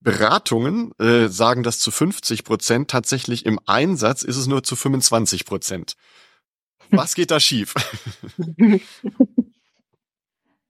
Beratungen 0.00 0.92
äh, 0.98 1.28
sagen 1.28 1.62
das 1.62 1.78
zu 1.78 1.90
50 1.90 2.44
Prozent. 2.44 2.90
Tatsächlich 2.90 3.46
im 3.46 3.58
Einsatz 3.66 4.22
ist 4.22 4.36
es 4.36 4.46
nur 4.46 4.62
zu 4.62 4.76
25 4.76 5.44
Prozent. 5.44 5.96
Was 6.90 7.14
geht 7.14 7.30
da 7.30 7.40
schief? 7.40 7.74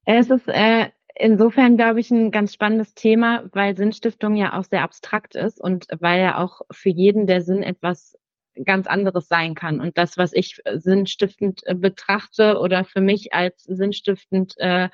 es 0.05 0.31
ist 0.31 0.49
äh, 0.49 0.91
insofern, 1.19 1.77
glaube 1.77 2.01
ich, 2.01 2.11
ein 2.11 2.31
ganz 2.31 2.55
spannendes 2.55 2.95
Thema, 2.95 3.45
weil 3.53 3.77
Sinnstiftung 3.77 4.37
ja 4.37 4.59
auch 4.59 4.65
sehr 4.65 4.83
abstrakt 4.83 5.35
ist 5.35 5.61
und 5.61 5.87
weil 6.01 6.21
ja 6.21 6.39
auch 6.39 6.63
für 6.71 6.91
jeden 6.91 7.27
der 7.27 7.43
Sinn 7.43 7.63
etwas 7.63 8.17
ganz 8.65 8.87
anderes 8.87 9.29
sein 9.29 9.55
kann. 9.55 9.81
Und 9.81 9.99
das, 9.99 10.17
was 10.17 10.33
ich 10.33 10.61
sinnstiftend 10.75 11.63
äh, 11.67 11.75
betrachte 11.75 12.59
oder 12.59 12.85
für 12.85 13.01
mich 13.01 13.33
als 13.33 13.63
sinnstiftend 13.65 14.55
äh, 14.59 14.89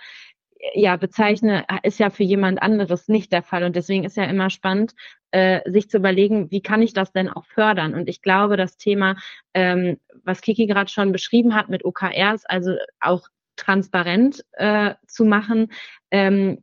ja 0.74 0.96
bezeichne, 0.96 1.66
ist 1.82 1.98
ja 1.98 2.10
für 2.10 2.22
jemand 2.22 2.62
anderes 2.62 3.08
nicht 3.08 3.32
der 3.32 3.42
Fall. 3.42 3.64
Und 3.64 3.76
deswegen 3.76 4.04
ist 4.04 4.16
ja 4.16 4.24
immer 4.24 4.50
spannend, 4.50 4.94
äh, 5.30 5.60
sich 5.70 5.90
zu 5.90 5.98
überlegen, 5.98 6.50
wie 6.50 6.62
kann 6.62 6.82
ich 6.82 6.92
das 6.94 7.12
denn 7.12 7.28
auch 7.28 7.44
fördern? 7.46 7.94
Und 7.94 8.08
ich 8.08 8.22
glaube, 8.22 8.56
das 8.56 8.76
Thema, 8.76 9.16
ähm, 9.52 9.98
was 10.22 10.40
Kiki 10.40 10.66
gerade 10.66 10.90
schon 10.90 11.12
beschrieben 11.12 11.54
hat 11.54 11.68
mit 11.68 11.84
OKRs, 11.84 12.46
also 12.46 12.76
auch 13.00 13.28
transparent 13.56 14.44
äh, 14.52 14.94
zu 15.06 15.24
machen, 15.24 15.72
ähm, 16.10 16.62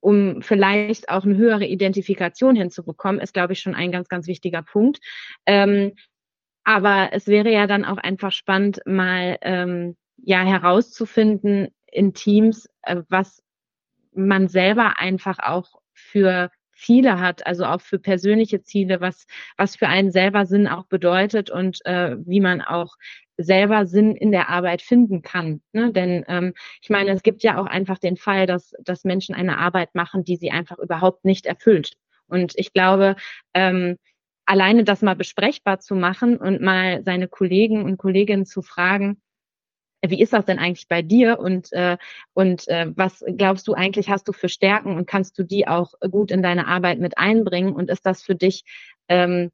um 0.00 0.42
vielleicht 0.42 1.08
auch 1.08 1.24
eine 1.24 1.36
höhere 1.36 1.66
Identifikation 1.66 2.54
hinzubekommen, 2.54 3.20
ist, 3.20 3.34
glaube 3.34 3.54
ich, 3.54 3.60
schon 3.60 3.74
ein 3.74 3.90
ganz, 3.90 4.08
ganz 4.08 4.26
wichtiger 4.26 4.62
Punkt. 4.62 5.00
Ähm, 5.46 5.92
aber 6.64 7.10
es 7.12 7.26
wäre 7.26 7.50
ja 7.50 7.66
dann 7.66 7.84
auch 7.84 7.98
einfach 7.98 8.32
spannend, 8.32 8.80
mal 8.86 9.38
ähm, 9.42 9.96
ja 10.16 10.42
herauszufinden 10.44 11.68
in 11.86 12.12
Teams, 12.14 12.68
äh, 12.82 13.02
was 13.08 13.42
man 14.12 14.48
selber 14.48 14.98
einfach 14.98 15.38
auch 15.38 15.80
für 15.92 16.50
Ziele 16.76 17.20
hat, 17.20 17.46
also 17.46 17.64
auch 17.64 17.80
für 17.80 17.98
persönliche 17.98 18.62
Ziele, 18.62 19.00
was, 19.00 19.26
was 19.56 19.76
für 19.76 19.88
einen 19.88 20.10
selber 20.10 20.46
Sinn 20.46 20.68
auch 20.68 20.86
bedeutet 20.86 21.50
und 21.50 21.84
äh, 21.86 22.16
wie 22.18 22.40
man 22.40 22.60
auch 22.60 22.96
selber 23.38 23.86
Sinn 23.86 24.16
in 24.16 24.32
der 24.32 24.48
Arbeit 24.48 24.82
finden 24.82 25.22
kann. 25.22 25.60
Ne? 25.72 25.92
Denn 25.92 26.24
ähm, 26.28 26.54
ich 26.80 26.90
meine, 26.90 27.10
es 27.10 27.22
gibt 27.22 27.42
ja 27.42 27.58
auch 27.58 27.66
einfach 27.66 27.98
den 27.98 28.16
Fall, 28.16 28.46
dass, 28.46 28.74
dass 28.82 29.04
Menschen 29.04 29.34
eine 29.34 29.58
Arbeit 29.58 29.94
machen, 29.94 30.24
die 30.24 30.36
sie 30.36 30.50
einfach 30.50 30.78
überhaupt 30.78 31.24
nicht 31.24 31.46
erfüllt 31.46 31.96
Und 32.28 32.54
ich 32.56 32.72
glaube, 32.72 33.16
ähm, 33.54 33.96
alleine 34.46 34.84
das 34.84 35.02
mal 35.02 35.16
besprechbar 35.16 35.80
zu 35.80 35.94
machen 35.94 36.36
und 36.36 36.62
mal 36.62 37.02
seine 37.04 37.28
Kollegen 37.28 37.84
und 37.84 37.98
Kolleginnen 37.98 38.46
zu 38.46 38.62
fragen, 38.62 39.20
wie 40.04 40.20
ist 40.20 40.32
das 40.32 40.44
denn 40.44 40.58
eigentlich 40.58 40.88
bei 40.88 41.02
dir 41.02 41.38
und 41.38 41.72
äh, 41.72 41.96
und 42.32 42.68
äh, 42.68 42.92
was 42.94 43.24
glaubst 43.36 43.66
du 43.66 43.74
eigentlich 43.74 44.08
hast 44.08 44.28
du 44.28 44.32
für 44.32 44.48
Stärken 44.48 44.96
und 44.96 45.06
kannst 45.06 45.38
du 45.38 45.42
die 45.42 45.66
auch 45.66 45.94
gut 46.10 46.30
in 46.30 46.42
deine 46.42 46.66
Arbeit 46.66 46.98
mit 46.98 47.18
einbringen 47.18 47.74
und 47.74 47.90
ist 47.90 48.06
das 48.06 48.22
für 48.22 48.34
dich 48.34 48.64
ähm, 49.08 49.50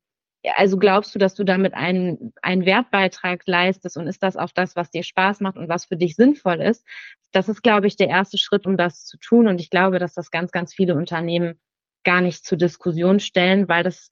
also 0.57 0.77
glaubst 0.77 1.15
du, 1.15 1.19
dass 1.19 1.35
du 1.35 1.45
damit 1.45 1.75
einen, 1.75 2.33
einen 2.43 2.67
Wertbeitrag 2.67 3.43
leistest 3.47 3.97
und 3.97 4.07
ist 4.07 4.23
das 4.23 4.37
auch 4.37 4.51
das, 4.51 4.75
was 4.77 4.91
dir 4.91 5.05
Spaß 5.05 5.41
macht 5.41 5.57
und 5.57 5.69
was 5.69 5.85
für 5.85 5.97
dich 5.97 6.17
sinnvoll 6.17 6.61
ist? 6.61 6.85
Das 7.31 7.49
ist, 7.49 7.63
glaube 7.63 7.87
ich, 7.87 7.97
der 7.97 8.09
erste 8.09 8.39
Schritt, 8.39 8.67
um 8.67 8.77
das 8.77 9.05
zu 9.05 9.19
tun. 9.19 9.47
Und 9.47 9.61
ich 9.61 9.71
glaube, 9.71 9.99
dass 9.99 10.15
das 10.15 10.31
ganz, 10.31 10.51
ganz 10.51 10.75
viele 10.75 10.95
Unternehmen 10.97 11.61
gar 12.05 12.21
nicht 12.21 12.45
zur 12.45 12.59
Diskussion 12.59 13.21
stellen, 13.21 13.69
weil 13.69 13.85
das, 13.85 14.11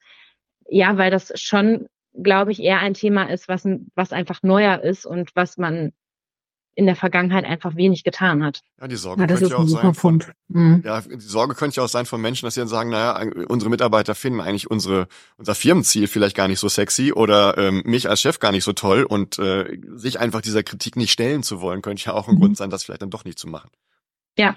ja, 0.69 0.97
weil 0.97 1.11
das 1.11 1.33
schon, 1.35 1.89
glaube 2.15 2.53
ich, 2.53 2.63
eher 2.63 2.79
ein 2.79 2.95
Thema 2.95 3.25
ist, 3.25 3.49
was, 3.49 3.67
was 3.95 4.13
einfach 4.13 4.43
neuer 4.43 4.81
ist 4.81 5.07
und 5.07 5.35
was 5.35 5.57
man 5.59 5.93
in 6.81 6.87
der 6.87 6.97
Vergangenheit 6.97 7.45
einfach 7.45 7.77
wenig 7.77 8.05
getan 8.05 8.43
hat. 8.43 8.63
Ja, 8.81 8.89
die 8.89 8.97
Sorge 8.97 9.21
ja, 9.21 9.27
könnte 9.27 9.49
ja 9.49 9.57
auch 9.59 9.69
sein 9.69 9.93
von, 9.93 10.25
mhm. 10.49 10.83
ja, 10.83 11.03
die 11.03 11.21
Sorge 11.21 11.55
könnte 11.55 11.77
ja 11.77 11.83
auch 11.85 11.91
sein 11.91 12.07
von 12.07 12.23
Menschen, 12.23 12.47
dass 12.47 12.55
sie 12.55 12.63
dann 12.63 12.69
sagen, 12.69 12.89
naja, 12.89 13.21
unsere 13.49 13.69
Mitarbeiter 13.69 14.15
finden 14.15 14.41
eigentlich 14.41 14.71
unsere, 14.71 15.07
unser 15.37 15.55
Firmenziel 15.55 16.09
vielleicht 16.09 16.35
gar 16.35 16.49
nicht 16.49 16.59
so 16.59 16.71
sexy 16.71 17.13
oder 17.13 17.59
ähm, 17.59 17.83
mich 17.85 18.09
als 18.09 18.23
Chef 18.23 18.39
gar 18.39 18.51
nicht 18.51 18.65
so 18.65 18.73
toll 18.73 19.03
und 19.03 19.39
äh, 19.39 19.79
sich 19.95 20.21
einfach 20.21 20.41
dieser 20.41 20.63
Kritik 20.63 20.97
nicht 20.97 21.13
stellen 21.13 21.43
zu 21.43 21.61
wollen, 21.61 21.83
könnte 21.83 22.03
ja 22.07 22.15
auch 22.15 22.29
ein 22.29 22.37
mhm. 22.37 22.41
Grund 22.41 22.57
sein, 22.57 22.71
das 22.71 22.83
vielleicht 22.83 23.03
dann 23.03 23.11
doch 23.11 23.27
nicht 23.27 23.39
zu 23.39 23.47
machen. 23.47 23.69
Ja, 24.39 24.57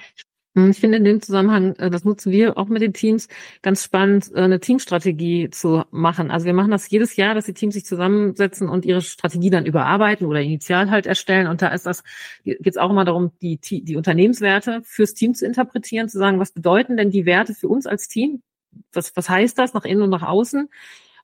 ich 0.55 0.79
finde 0.79 0.99
in 0.99 1.03
dem 1.03 1.21
Zusammenhang, 1.21 1.75
äh, 1.77 1.89
das 1.89 2.03
nutzen 2.05 2.31
wir 2.31 2.57
auch 2.57 2.67
mit 2.67 2.81
den 2.81 2.93
Teams, 2.93 3.27
ganz 3.63 3.83
spannend, 3.83 4.31
äh, 4.35 4.41
eine 4.41 4.59
Teamstrategie 4.59 5.49
zu 5.49 5.83
machen. 5.89 6.29
Also 6.29 6.45
wir 6.45 6.53
machen 6.53 6.69
das 6.69 6.89
jedes 6.89 7.15
Jahr, 7.15 7.33
dass 7.33 7.45
die 7.45 7.53
Teams 7.53 7.73
sich 7.73 7.85
zusammensetzen 7.85 8.69
und 8.69 8.85
ihre 8.85 9.01
Strategie 9.01 9.49
dann 9.49 9.65
überarbeiten 9.65 10.27
oder 10.27 10.41
initial 10.41 10.91
halt 10.91 11.07
erstellen. 11.07 11.47
Und 11.47 11.63
da 11.63 11.69
ist 11.69 11.87
das, 11.87 12.03
geht 12.43 12.67
es 12.67 12.77
auch 12.77 12.91
immer 12.91 13.05
darum, 13.05 13.31
die, 13.41 13.57
die 13.59 13.95
Unternehmenswerte 13.95 14.81
fürs 14.83 15.15
Team 15.15 15.33
zu 15.33 15.45
interpretieren, 15.45 16.07
zu 16.07 16.19
sagen, 16.19 16.39
was 16.39 16.51
bedeuten 16.51 16.97
denn 16.97 17.09
die 17.09 17.25
Werte 17.25 17.55
für 17.55 17.67
uns 17.67 17.87
als 17.87 18.07
Team? 18.07 18.43
Was, 18.91 19.15
was 19.15 19.29
heißt 19.29 19.57
das 19.57 19.73
nach 19.73 19.85
innen 19.85 20.03
und 20.03 20.09
nach 20.11 20.23
außen? 20.23 20.69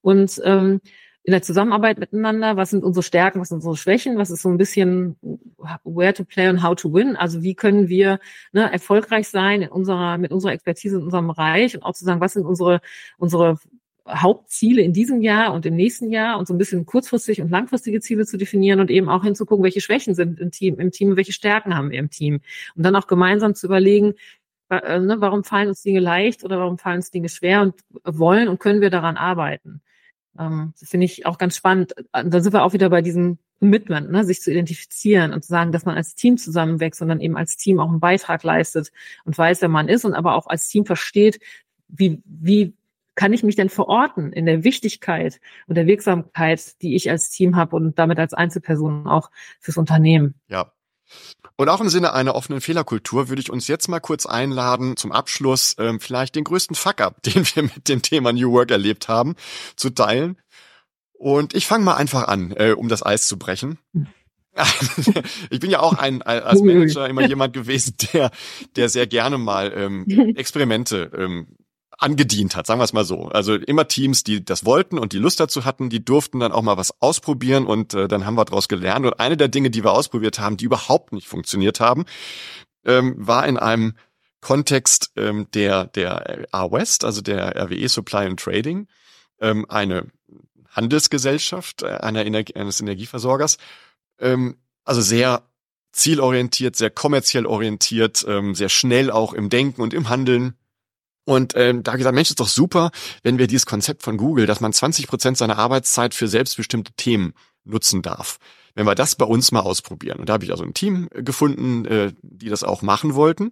Und 0.02 0.42
ähm, 0.44 0.82
in 1.24 1.32
der 1.32 1.42
Zusammenarbeit 1.42 2.00
miteinander, 2.00 2.56
was 2.58 2.70
sind 2.72 2.84
unsere 2.84 3.04
Stärken, 3.04 3.40
was 3.40 3.50
sind 3.50 3.58
unsere 3.58 3.78
Schwächen, 3.78 4.18
was 4.18 4.30
ist 4.30 4.42
so 4.42 4.50
ein 4.50 4.58
bisschen 4.58 5.16
where 5.84 6.14
to 6.14 6.24
play 6.24 6.48
and 6.48 6.64
how 6.64 6.76
to 6.76 6.92
win. 6.94 7.16
Also 7.16 7.44
wie 7.44 7.56
können 7.56 7.90
wir 7.90 8.20
ne, 8.52 8.72
erfolgreich 8.72 9.28
sein 9.28 9.62
in 9.62 9.70
unserer, 9.70 10.18
mit 10.18 10.32
unserer 10.32 10.54
Expertise 10.54 10.98
in 10.98 11.04
unserem 11.04 11.28
Bereich 11.28 11.76
und 11.76 11.84
auch 11.84 11.94
zu 11.94 12.06
sagen, 12.06 12.22
was 12.22 12.34
sind 12.34 12.46
unsere, 12.46 12.82
unsere 13.18 13.58
Hauptziele 14.08 14.82
in 14.82 14.94
diesem 14.94 15.22
Jahr 15.22 15.54
und 15.54 15.66
im 15.66 15.76
nächsten 15.76 16.10
Jahr 16.10 16.40
und 16.40 16.48
so 16.48 16.54
ein 16.54 16.58
bisschen 16.58 16.86
kurzfristig 16.86 17.42
und 17.42 17.52
langfristige 17.52 18.00
Ziele 18.02 18.26
zu 18.26 18.38
definieren 18.38 18.80
und 18.80 18.90
eben 18.90 19.10
auch 19.10 19.24
hinzugucken, 19.24 19.64
welche 19.64 19.82
Schwächen 19.82 20.16
sind 20.16 20.40
im 20.40 20.52
Team, 20.52 20.80
im 20.80 20.92
Team, 20.92 21.16
welche 21.16 21.34
Stärken 21.34 21.76
haben 21.76 21.92
wir 21.92 22.00
im 22.00 22.10
Team. 22.10 22.42
Und 22.76 22.84
dann 22.84 22.96
auch 22.96 23.08
gemeinsam 23.08 23.56
zu 23.56 23.68
überlegen, 23.68 24.16
äh, 24.70 25.00
ne, 25.00 25.18
warum 25.20 25.44
fallen 25.44 25.68
uns 25.70 25.84
Dinge 25.84 26.00
leicht 26.00 26.44
oder 26.44 26.58
warum 26.60 26.78
fallen 26.78 26.98
uns 26.98 27.12
Dinge 27.12 27.30
schwer 27.30 27.62
und 27.62 27.76
wollen 28.04 28.48
und 28.48 28.60
können 28.60 28.82
wir 28.82 28.90
daran 28.90 29.18
arbeiten. 29.18 29.82
Ähm, 30.40 30.74
das 30.80 30.90
finde 30.90 31.06
ich 31.06 31.26
auch 31.26 31.38
ganz 31.38 31.56
spannend. 31.56 31.94
Da 32.12 32.42
sind 32.42 32.54
wir 32.54 32.64
auch 32.64 32.74
wieder 32.74 32.90
bei 32.90 33.02
diesem 33.02 33.38
Commitment, 33.60 34.10
ne, 34.10 34.24
sich 34.24 34.42
zu 34.42 34.52
identifizieren 34.52 35.34
und 35.34 35.44
zu 35.44 35.50
sagen, 35.50 35.72
dass 35.72 35.86
man 35.86 35.98
als 35.98 36.16
Team 36.16 36.38
zusammenwächst 36.38 37.02
und 37.02 37.10
dann 37.10 37.20
eben 37.20 37.38
als 37.38 37.58
Team 37.58 37.80
auch 37.80 37.90
einen 37.90 38.00
Beitrag 38.00 38.44
leistet 38.44 38.92
und 39.26 39.38
weiß, 39.38 39.62
wer 39.62 39.70
man 39.70 39.90
ist 39.90 40.06
und 40.06 40.14
aber 40.14 40.36
auch 40.36 40.48
als 40.48 40.70
Team 40.70 40.86
versteht, 40.86 41.40
wie, 41.90 42.22
wie 42.26 42.74
kann 43.16 43.34
ich 43.34 43.44
mich 43.44 43.58
denn 43.58 43.68
verorten 43.68 44.32
in 44.32 44.46
der 44.46 44.64
Wichtigkeit 44.64 45.42
und 45.68 45.76
der 45.76 45.88
Wirksamkeit, 45.88 46.82
die 46.82 46.96
ich 46.96 47.12
als 47.12 47.30
Team 47.30 47.58
habe 47.58 47.76
und 47.76 48.00
damit 48.00 48.18
als 48.18 48.34
Einzelperson 48.34 49.08
auch 49.08 49.30
fürs 49.60 49.76
Unternehmen. 49.76 50.36
Ja, 50.48 50.72
und 51.56 51.70
auch 51.70 51.82
im 51.82 51.90
Sinne 51.90 52.14
einer 52.14 52.36
offenen 52.36 52.62
Fehlerkultur 52.62 53.30
würde 53.30 53.42
ich 53.42 53.52
uns 53.52 53.68
jetzt 53.68 53.88
mal 53.88 54.00
kurz 54.00 54.26
einladen, 54.26 54.96
zum 54.96 55.12
Abschluss 55.12 55.76
ähm, 55.78 56.00
vielleicht 56.00 56.36
den 56.36 56.44
größten 56.44 56.76
Fuck-up, 56.76 57.22
den 57.24 57.46
wir 57.46 57.64
mit 57.64 57.90
dem 57.90 58.02
Thema 58.02 58.32
New 58.32 58.52
Work 58.52 58.72
erlebt 58.72 59.08
haben, 59.08 59.36
zu 59.76 59.90
teilen. 59.90 60.38
Und 61.14 61.54
ich 61.54 61.68
fange 61.68 61.84
mal 61.84 61.96
einfach 61.96 62.28
an, 62.28 62.54
äh, 62.56 62.72
um 62.72 62.88
das 62.88 63.06
Eis 63.06 63.28
zu 63.28 63.38
brechen. 63.38 63.78
ich 65.50 65.60
bin 65.60 65.70
ja 65.70 65.80
auch 65.80 65.94
ein 65.94 66.22
als 66.22 66.62
Manager 66.62 67.08
immer 67.08 67.28
jemand 67.28 67.54
gewesen, 67.54 67.96
der 68.14 68.32
der 68.76 68.90
sehr 68.90 69.08
gerne 69.08 69.38
mal 69.38 69.72
ähm, 69.76 70.06
Experimente 70.36 71.12
ähm, 71.16 71.48
angedient 72.00 72.56
hat, 72.56 72.66
sagen 72.66 72.80
wir 72.80 72.86
es 72.86 72.94
mal 72.94 73.04
so. 73.04 73.28
Also 73.28 73.56
immer 73.56 73.88
Teams, 73.88 74.24
die 74.24 74.44
das 74.44 74.66
wollten 74.66 74.98
und 74.98 75.14
die 75.14 75.18
Lust 75.18 75.40
dazu 75.40 75.66
hatten, 75.66 75.90
die 75.90 76.04
durften 76.04 76.40
dann 76.40 76.52
auch 76.52 76.62
mal 76.62 76.78
was 76.78 76.94
ausprobieren 77.02 77.66
und 77.66 77.94
äh, 77.94 78.08
dann 78.08 78.26
haben 78.26 78.36
wir 78.36 78.46
daraus 78.46 78.70
gelernt. 78.70 79.06
Und 79.06 79.20
eine 79.20 79.38
der 79.38 79.50
Dinge, 79.50 79.70
die 79.70 79.84
wir 79.84 79.92
ausprobiert 79.92 80.40
haben, 80.40 80.58
die 80.58 80.66
überhaupt 80.66 81.12
nicht 81.12 81.28
funktioniert 81.28 81.80
haben, 81.80 82.06
ähm, 82.86 83.16
war 83.18 83.46
in 83.46 83.58
einem 83.58 83.96
Kontext 84.42 85.12
ähm, 85.18 85.48
der 85.54 85.86
der 85.86 86.48
A-West, 86.52 87.04
also 87.04 87.22
der 87.22 87.56
RWE 87.58 87.90
Supply 87.90 88.26
and 88.26 88.40
Trading, 88.40 88.88
ähm, 89.42 89.66
eine 89.70 90.08
Handelsgesellschaft 90.70 91.84
äh, 91.84 91.88
einer 91.88 92.26
Energie, 92.26 92.56
eines 92.56 92.80
Energieversorgers, 92.80 93.58
ähm, 94.20 94.56
also 94.86 95.02
sehr 95.02 95.44
zielorientiert, 95.92 96.78
sehr 96.78 96.90
kommerziell 96.90 97.46
orientiert, 97.46 98.24
ähm, 98.28 98.56
sehr 98.56 98.70
schnell 98.70 99.12
auch 99.12 99.34
im 99.34 99.50
Denken 99.50 99.82
und 99.82 99.94
im 99.94 100.08
Handeln 100.08 100.54
und 101.30 101.54
ähm, 101.56 101.84
da 101.84 101.96
gesagt, 101.96 102.16
Mensch, 102.16 102.32
ist 102.32 102.40
doch 102.40 102.48
super, 102.48 102.90
wenn 103.22 103.38
wir 103.38 103.46
dieses 103.46 103.68
Konzept 103.68 104.02
von 104.02 104.18
Google, 104.18 104.48
dass 104.48 104.62
man 104.62 104.74
20 104.74 105.06
Prozent 105.06 105.38
seiner 105.38 105.60
Arbeitszeit 105.60 106.16
für 106.16 106.28
selbstbestimmte 106.28 106.92
Themen 106.94 107.36
nutzen 107.66 108.02
darf. 108.02 108.40
Wenn 108.74 108.88
wir 108.88 108.96
das 108.96 109.14
bei 109.14 109.26
uns 109.26 109.52
mal 109.52 109.60
ausprobieren. 109.60 110.20
Und 110.20 110.28
da 110.28 110.34
habe 110.34 110.46
ich 110.46 110.50
also 110.50 110.64
ein 110.64 110.74
Team 110.74 111.08
äh, 111.14 111.22
gefunden, 111.22 111.86
äh, 111.86 112.14
die 112.24 112.50
das 112.50 112.64
auch 112.64 112.82
machen 112.82 113.14
wollten. 113.14 113.52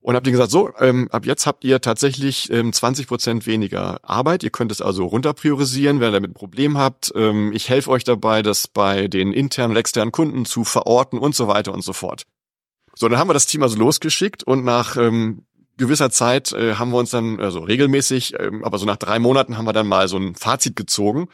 Und 0.00 0.14
habe 0.14 0.24
denen 0.24 0.32
gesagt, 0.32 0.52
so, 0.52 0.70
ähm, 0.78 1.08
ab 1.10 1.26
jetzt 1.26 1.46
habt 1.46 1.64
ihr 1.64 1.82
tatsächlich 1.82 2.50
ähm, 2.50 2.72
20 2.72 3.06
Prozent 3.06 3.46
weniger 3.46 4.00
Arbeit. 4.08 4.42
Ihr 4.42 4.48
könnt 4.50 4.72
es 4.72 4.80
also 4.80 5.04
runterpriorisieren, 5.04 6.00
wenn 6.00 6.08
ihr 6.08 6.12
damit 6.12 6.30
ein 6.30 6.34
Problem 6.34 6.78
habt. 6.78 7.12
Ähm, 7.14 7.52
ich 7.52 7.68
helfe 7.68 7.90
euch 7.90 8.04
dabei, 8.04 8.40
das 8.40 8.68
bei 8.68 9.06
den 9.08 9.34
internen 9.34 9.72
und 9.72 9.76
externen 9.76 10.12
Kunden 10.12 10.46
zu 10.46 10.64
verorten 10.64 11.18
und 11.18 11.34
so 11.34 11.46
weiter 11.46 11.74
und 11.74 11.84
so 11.84 11.92
fort. 11.92 12.24
So, 12.94 13.06
dann 13.10 13.18
haben 13.18 13.28
wir 13.28 13.34
das 13.34 13.46
Team 13.46 13.62
also 13.62 13.76
losgeschickt 13.76 14.42
und 14.42 14.64
nach 14.64 14.96
ähm, 14.96 15.44
gewisser 15.76 16.10
Zeit 16.10 16.52
äh, 16.52 16.74
haben 16.74 16.90
wir 16.90 16.98
uns 16.98 17.10
dann, 17.10 17.40
also 17.40 17.60
regelmäßig, 17.60 18.34
äh, 18.34 18.50
aber 18.62 18.78
so 18.78 18.86
nach 18.86 18.96
drei 18.96 19.18
Monaten 19.18 19.56
haben 19.56 19.64
wir 19.64 19.72
dann 19.72 19.86
mal 19.86 20.08
so 20.08 20.16
ein 20.16 20.34
Fazit 20.34 20.76
gezogen 20.76 21.28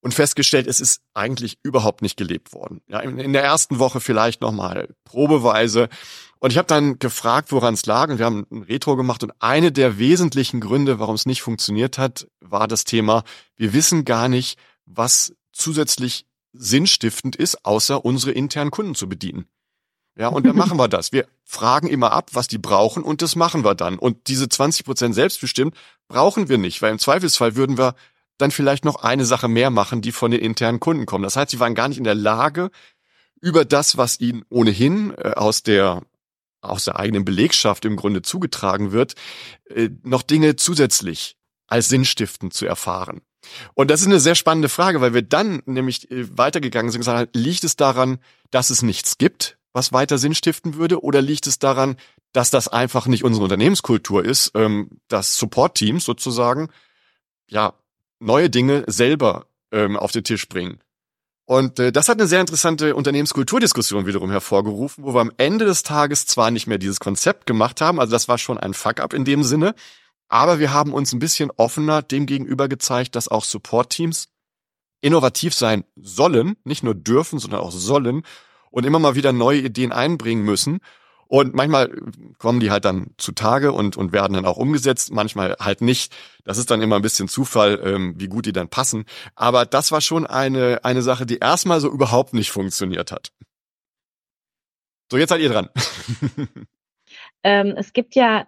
und 0.00 0.14
festgestellt, 0.14 0.66
es 0.66 0.80
ist 0.80 1.02
eigentlich 1.14 1.58
überhaupt 1.62 2.02
nicht 2.02 2.16
gelebt 2.16 2.52
worden. 2.52 2.80
Ja, 2.86 3.00
in, 3.00 3.18
in 3.18 3.32
der 3.32 3.42
ersten 3.42 3.78
Woche 3.78 4.00
vielleicht 4.00 4.40
nochmal 4.40 4.94
probeweise. 5.04 5.88
Und 6.38 6.52
ich 6.52 6.58
habe 6.58 6.68
dann 6.68 6.98
gefragt, 6.98 7.50
woran 7.50 7.74
es 7.74 7.86
lag. 7.86 8.08
Und 8.08 8.18
wir 8.18 8.26
haben 8.26 8.46
ein 8.52 8.62
Retro 8.62 8.94
gemacht. 8.94 9.24
Und 9.24 9.32
eine 9.40 9.72
der 9.72 9.98
wesentlichen 9.98 10.60
Gründe, 10.60 11.00
warum 11.00 11.16
es 11.16 11.26
nicht 11.26 11.42
funktioniert 11.42 11.98
hat, 11.98 12.28
war 12.40 12.68
das 12.68 12.84
Thema, 12.84 13.24
wir 13.56 13.72
wissen 13.72 14.04
gar 14.04 14.28
nicht, 14.28 14.58
was 14.84 15.34
zusätzlich 15.50 16.26
sinnstiftend 16.52 17.34
ist, 17.34 17.64
außer 17.64 18.04
unsere 18.04 18.32
internen 18.32 18.70
Kunden 18.70 18.94
zu 18.94 19.08
bedienen. 19.08 19.46
Ja, 20.18 20.28
und 20.28 20.46
dann 20.46 20.56
machen 20.56 20.78
wir 20.78 20.88
das. 20.88 21.12
Wir 21.12 21.26
fragen 21.44 21.88
immer 21.88 22.12
ab, 22.12 22.30
was 22.32 22.48
die 22.48 22.58
brauchen 22.58 23.02
und 23.02 23.20
das 23.20 23.36
machen 23.36 23.64
wir 23.64 23.74
dann. 23.74 23.98
Und 23.98 24.28
diese 24.28 24.48
20 24.48 24.86
Prozent 24.86 25.14
selbstbestimmt 25.14 25.76
brauchen 26.08 26.48
wir 26.48 26.56
nicht, 26.56 26.80
weil 26.80 26.92
im 26.92 26.98
Zweifelsfall 26.98 27.54
würden 27.54 27.76
wir 27.76 27.94
dann 28.38 28.50
vielleicht 28.50 28.84
noch 28.84 28.96
eine 28.96 29.26
Sache 29.26 29.48
mehr 29.48 29.70
machen, 29.70 30.00
die 30.00 30.12
von 30.12 30.30
den 30.30 30.40
internen 30.40 30.80
Kunden 30.80 31.06
kommen. 31.06 31.24
Das 31.24 31.36
heißt, 31.36 31.50
sie 31.50 31.60
waren 31.60 31.74
gar 31.74 31.88
nicht 31.88 31.98
in 31.98 32.04
der 32.04 32.14
Lage, 32.14 32.70
über 33.40 33.64
das, 33.64 33.96
was 33.96 34.20
ihnen 34.20 34.44
ohnehin 34.48 35.14
äh, 35.18 35.32
aus 35.32 35.62
der 35.62 36.02
aus 36.62 36.84
der 36.84 36.98
eigenen 36.98 37.24
Belegschaft 37.24 37.84
im 37.84 37.94
Grunde 37.96 38.22
zugetragen 38.22 38.90
wird, 38.90 39.14
äh, 39.70 39.90
noch 40.02 40.22
Dinge 40.22 40.56
zusätzlich 40.56 41.36
als 41.68 41.88
sinnstiftend 41.88 42.54
zu 42.54 42.66
erfahren. 42.66 43.20
Und 43.74 43.90
das 43.90 44.00
ist 44.00 44.06
eine 44.06 44.18
sehr 44.18 44.34
spannende 44.34 44.68
Frage, 44.68 45.00
weil 45.00 45.14
wir 45.14 45.22
dann 45.22 45.62
nämlich 45.66 46.10
äh, 46.10 46.26
weitergegangen 46.36 46.90
sind 46.90 47.00
und 47.00 47.02
gesagt 47.02 47.18
haben, 47.18 47.40
liegt 47.40 47.62
es 47.62 47.76
daran, 47.76 48.18
dass 48.50 48.70
es 48.70 48.82
nichts 48.82 49.18
gibt, 49.18 49.55
was 49.76 49.92
weiter 49.92 50.18
Sinn 50.18 50.34
stiften 50.34 50.74
würde? 50.74 51.04
Oder 51.04 51.22
liegt 51.22 51.46
es 51.46 51.58
daran, 51.58 51.96
dass 52.32 52.50
das 52.50 52.66
einfach 52.66 53.06
nicht 53.06 53.22
unsere 53.22 53.44
Unternehmenskultur 53.44 54.24
ist, 54.24 54.50
ähm, 54.54 54.88
dass 55.06 55.36
Support-Teams 55.36 56.04
sozusagen 56.04 56.70
ja 57.46 57.74
neue 58.18 58.50
Dinge 58.50 58.84
selber 58.88 59.46
ähm, 59.70 59.96
auf 59.96 60.10
den 60.10 60.24
Tisch 60.24 60.48
bringen? 60.48 60.80
Und 61.44 61.78
äh, 61.78 61.92
das 61.92 62.08
hat 62.08 62.18
eine 62.18 62.26
sehr 62.26 62.40
interessante 62.40 62.96
Unternehmenskulturdiskussion 62.96 64.06
wiederum 64.06 64.30
hervorgerufen, 64.30 65.04
wo 65.04 65.14
wir 65.14 65.20
am 65.20 65.30
Ende 65.36 65.66
des 65.66 65.84
Tages 65.84 66.26
zwar 66.26 66.50
nicht 66.50 66.66
mehr 66.66 66.78
dieses 66.78 66.98
Konzept 66.98 67.46
gemacht 67.46 67.80
haben, 67.80 68.00
also 68.00 68.10
das 68.10 68.26
war 68.26 68.38
schon 68.38 68.58
ein 68.58 68.74
Fuck-up 68.74 69.12
in 69.12 69.24
dem 69.24 69.44
Sinne, 69.44 69.74
aber 70.28 70.58
wir 70.58 70.72
haben 70.72 70.92
uns 70.92 71.12
ein 71.12 71.20
bisschen 71.20 71.52
offener 71.56 72.02
dem 72.02 72.26
gegenüber 72.26 72.66
gezeigt, 72.68 73.14
dass 73.14 73.28
auch 73.28 73.44
Support-Teams 73.44 74.28
innovativ 75.02 75.54
sein 75.54 75.84
sollen, 75.94 76.56
nicht 76.64 76.82
nur 76.82 76.94
dürfen, 76.94 77.38
sondern 77.38 77.60
auch 77.60 77.70
sollen 77.70 78.24
und 78.76 78.84
immer 78.84 78.98
mal 78.98 79.14
wieder 79.14 79.32
neue 79.32 79.60
Ideen 79.60 79.90
einbringen 79.90 80.44
müssen. 80.44 80.80
Und 81.28 81.54
manchmal 81.54 81.90
kommen 82.36 82.60
die 82.60 82.70
halt 82.70 82.84
dann 82.84 83.06
zutage 83.16 83.72
und, 83.72 83.96
und 83.96 84.12
werden 84.12 84.34
dann 84.34 84.44
auch 84.44 84.58
umgesetzt, 84.58 85.10
manchmal 85.10 85.56
halt 85.58 85.80
nicht. 85.80 86.14
Das 86.44 86.58
ist 86.58 86.70
dann 86.70 86.82
immer 86.82 86.96
ein 86.96 87.02
bisschen 87.02 87.26
Zufall, 87.26 87.80
ähm, 87.82 88.14
wie 88.18 88.28
gut 88.28 88.44
die 88.44 88.52
dann 88.52 88.68
passen. 88.68 89.06
Aber 89.34 89.64
das 89.64 89.92
war 89.92 90.02
schon 90.02 90.26
eine, 90.26 90.84
eine 90.84 91.00
Sache, 91.00 91.24
die 91.24 91.38
erstmal 91.38 91.80
so 91.80 91.90
überhaupt 91.90 92.34
nicht 92.34 92.50
funktioniert 92.50 93.12
hat. 93.12 93.32
So, 95.10 95.16
jetzt 95.16 95.30
seid 95.30 95.40
ihr 95.40 95.48
dran. 95.48 95.70
ähm, 97.44 97.74
es 97.78 97.94
gibt 97.94 98.14
ja 98.14 98.46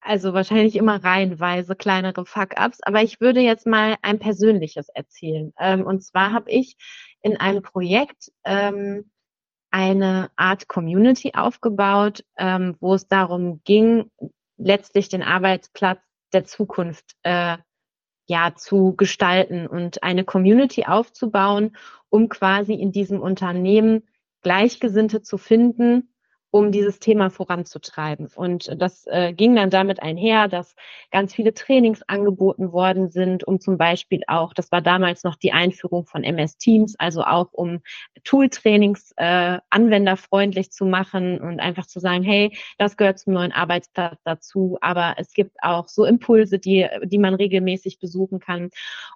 also 0.00 0.32
wahrscheinlich 0.32 0.76
immer 0.76 1.04
reihenweise 1.04 1.76
kleinere 1.76 2.24
Fuck-ups, 2.24 2.78
aber 2.84 3.02
ich 3.02 3.20
würde 3.20 3.40
jetzt 3.40 3.66
mal 3.66 3.96
ein 4.00 4.18
persönliches 4.18 4.88
erzählen. 4.88 5.52
Ähm, 5.58 5.84
und 5.84 6.02
zwar 6.02 6.32
habe 6.32 6.50
ich 6.50 6.78
in 7.20 7.36
einem 7.36 7.60
Projekt 7.60 8.32
ähm, 8.44 9.10
eine 9.76 10.30
Art 10.36 10.68
Community 10.68 11.32
aufgebaut, 11.34 12.24
ähm, 12.38 12.76
wo 12.80 12.94
es 12.94 13.08
darum 13.08 13.60
ging, 13.64 14.10
letztlich 14.56 15.10
den 15.10 15.22
Arbeitsplatz 15.22 16.00
der 16.32 16.46
Zukunft 16.46 17.14
äh, 17.24 17.58
ja 18.26 18.54
zu 18.54 18.96
gestalten 18.96 19.66
und 19.66 20.02
eine 20.02 20.24
Community 20.24 20.86
aufzubauen, 20.86 21.76
um 22.08 22.30
quasi 22.30 22.72
in 22.72 22.90
diesem 22.90 23.20
Unternehmen 23.20 24.08
Gleichgesinnte 24.40 25.20
zu 25.20 25.36
finden, 25.36 26.08
um 26.56 26.72
dieses 26.72 26.98
Thema 26.98 27.28
voranzutreiben. 27.28 28.28
Und 28.34 28.74
das 28.80 29.06
äh, 29.08 29.34
ging 29.34 29.54
dann 29.56 29.68
damit 29.68 30.02
einher, 30.02 30.48
dass 30.48 30.74
ganz 31.10 31.34
viele 31.34 31.52
Trainings 31.52 32.02
angeboten 32.08 32.72
worden 32.72 33.10
sind, 33.10 33.44
um 33.44 33.60
zum 33.60 33.76
Beispiel 33.76 34.22
auch, 34.26 34.54
das 34.54 34.72
war 34.72 34.80
damals 34.80 35.22
noch 35.22 35.36
die 35.36 35.52
Einführung 35.52 36.06
von 36.06 36.24
MS 36.24 36.56
Teams, 36.56 36.96
also 36.98 37.22
auch 37.24 37.52
um 37.52 37.82
Tool-Trainings 38.24 39.12
äh, 39.18 39.58
anwenderfreundlich 39.68 40.70
zu 40.70 40.86
machen 40.86 41.38
und 41.40 41.60
einfach 41.60 41.86
zu 41.86 42.00
sagen, 42.00 42.24
hey, 42.24 42.56
das 42.78 42.96
gehört 42.96 43.18
zum 43.18 43.34
neuen 43.34 43.52
Arbeitsplatz 43.52 44.18
dazu, 44.24 44.78
aber 44.80 45.14
es 45.18 45.34
gibt 45.34 45.56
auch 45.62 45.88
so 45.88 46.06
Impulse, 46.06 46.58
die, 46.58 46.86
die 47.04 47.18
man 47.18 47.34
regelmäßig 47.34 47.98
besuchen 47.98 48.40
kann. 48.40 48.70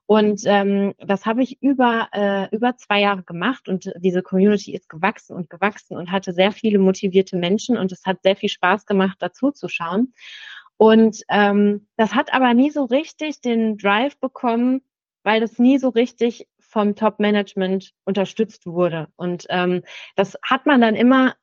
Und 0.05 0.43
ähm, 0.45 0.93
das 0.99 1.25
habe 1.25 1.43
ich 1.43 1.63
über, 1.63 2.09
äh, 2.13 2.55
über 2.55 2.77
zwei 2.77 3.01
Jahre 3.01 3.23
gemacht 3.23 3.67
und 3.69 3.91
diese 3.97 4.23
Community 4.23 4.75
ist 4.75 4.91
gewachsen 4.91 5.35
und 5.35 5.49
gewachsen 5.49 5.97
und 5.97 6.13
hatte 6.13 6.35
sehr 6.35 6.53
viele 6.53 6.79
motivierte 6.79 7.30
motivierte 7.31 7.37
Menschen 7.37 7.77
und 7.77 7.93
es 7.93 8.05
hat 8.05 8.23
sehr 8.23 8.37
viel 8.37 8.49
Spaß 8.49 8.87
gemacht, 8.87 9.17
dazu 9.21 9.51
zu 9.51 9.69
schauen. 9.69 10.15
Und 10.77 11.23
ähm, 11.29 11.89
das 11.97 12.15
hat 12.15 12.33
aber 12.33 12.55
nie 12.55 12.71
so 12.71 12.85
richtig 12.85 13.41
den 13.41 13.77
Drive 13.77 14.19
bekommen, 14.19 14.83
weil 15.23 15.41
das 15.41 15.59
nie 15.59 15.79
so 15.79 15.91
richtig 15.91 16.49
vom 16.59 16.95
Top-Management 16.95 17.93
unterstützt 18.05 18.67
wurde. 18.67 19.09
Und 19.17 19.47
ähm, 19.51 19.83
das 20.17 20.39
hat 20.43 20.67
man 20.67 20.81
dann 20.81 20.95
immer 20.95 21.35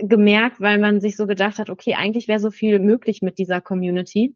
gemerkt, 0.00 0.60
weil 0.60 0.78
man 0.78 1.00
sich 1.00 1.16
so 1.16 1.26
gedacht 1.26 1.58
hat, 1.58 1.68
okay, 1.68 1.94
eigentlich 1.94 2.28
wäre 2.28 2.40
so 2.40 2.50
viel 2.50 2.78
möglich 2.78 3.20
mit 3.20 3.38
dieser 3.38 3.60
Community. 3.60 4.34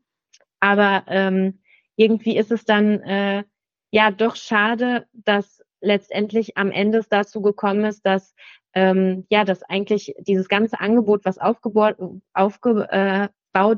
Aber 0.60 1.04
ähm, 1.06 1.60
irgendwie 1.96 2.36
ist 2.36 2.50
es 2.50 2.64
dann 2.64 3.00
äh, 3.00 3.44
ja 3.92 4.10
doch 4.10 4.36
schade, 4.36 5.06
dass 5.12 5.63
letztendlich 5.84 6.56
am 6.56 6.70
Ende 6.70 7.02
dazu 7.08 7.42
gekommen 7.42 7.84
ist, 7.84 8.04
dass 8.04 8.34
ähm, 8.74 9.24
ja, 9.30 9.44
dass 9.44 9.62
eigentlich 9.62 10.14
dieses 10.18 10.48
ganze 10.48 10.80
Angebot, 10.80 11.24
was 11.24 11.38
aufgebaut, 11.38 11.96
aufgebaut 12.32 13.30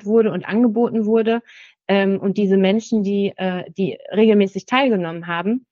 wurde 0.06 0.32
und 0.32 0.44
angeboten 0.44 1.04
wurde, 1.04 1.42
ähm, 1.88 2.18
und 2.18 2.36
diese 2.36 2.56
Menschen, 2.56 3.02
die, 3.02 3.32
äh, 3.36 3.70
die 3.70 3.98
regelmäßig 4.10 4.66
teilgenommen 4.66 5.26
haben, 5.26 5.66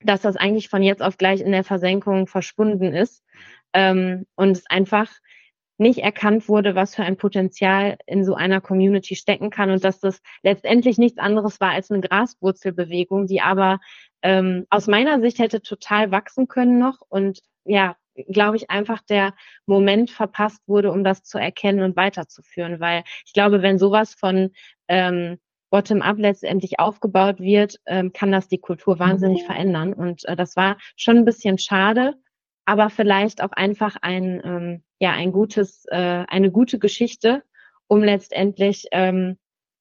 dass 0.00 0.22
das 0.22 0.36
eigentlich 0.36 0.68
von 0.68 0.82
jetzt 0.82 1.02
auf 1.02 1.18
gleich 1.18 1.40
in 1.40 1.52
der 1.52 1.64
Versenkung 1.64 2.26
verschwunden 2.28 2.92
ist 2.94 3.24
ähm, 3.72 4.26
und 4.36 4.50
es 4.52 4.66
einfach 4.70 5.10
nicht 5.78 6.00
erkannt 6.00 6.48
wurde, 6.48 6.74
was 6.74 6.94
für 6.94 7.04
ein 7.04 7.16
Potenzial 7.16 7.98
in 8.06 8.24
so 8.24 8.34
einer 8.34 8.60
Community 8.60 9.14
stecken 9.14 9.50
kann 9.50 9.70
und 9.70 9.84
dass 9.84 10.00
das 10.00 10.20
letztendlich 10.42 10.98
nichts 10.98 11.18
anderes 11.18 11.60
war 11.60 11.70
als 11.70 11.90
eine 11.90 12.00
Graswurzelbewegung, 12.00 13.26
die 13.26 13.40
aber 13.40 13.78
ähm, 14.22 14.66
aus 14.70 14.86
meiner 14.86 15.20
Sicht 15.20 15.38
hätte 15.38 15.62
total 15.62 16.10
wachsen 16.10 16.48
können 16.48 16.78
noch 16.78 17.00
und 17.08 17.40
ja, 17.64 17.96
glaube 18.28 18.56
ich, 18.56 18.70
einfach 18.70 19.00
der 19.02 19.34
Moment 19.66 20.10
verpasst 20.10 20.62
wurde, 20.66 20.90
um 20.90 21.04
das 21.04 21.22
zu 21.22 21.38
erkennen 21.38 21.82
und 21.82 21.96
weiterzuführen. 21.96 22.80
Weil 22.80 23.04
ich 23.24 23.32
glaube, 23.32 23.62
wenn 23.62 23.78
sowas 23.78 24.14
von 24.14 24.50
ähm, 24.88 25.38
bottom-up 25.70 26.18
letztendlich 26.18 26.80
aufgebaut 26.80 27.40
wird, 27.40 27.76
ähm, 27.86 28.12
kann 28.12 28.32
das 28.32 28.48
die 28.48 28.58
Kultur 28.58 28.98
wahnsinnig 28.98 29.42
mhm. 29.42 29.46
verändern. 29.46 29.92
Und 29.92 30.24
äh, 30.24 30.36
das 30.36 30.56
war 30.56 30.78
schon 30.96 31.18
ein 31.18 31.24
bisschen 31.24 31.58
schade, 31.58 32.14
aber 32.64 32.90
vielleicht 32.90 33.42
auch 33.42 33.52
einfach 33.52 33.96
ein, 34.00 34.40
ähm, 34.44 34.82
ja, 34.98 35.12
ein 35.12 35.32
gutes, 35.32 35.84
äh, 35.90 36.24
eine 36.28 36.50
gute 36.50 36.78
Geschichte, 36.78 37.42
um 37.86 38.02
letztendlich 38.02 38.86
ähm, 38.92 39.38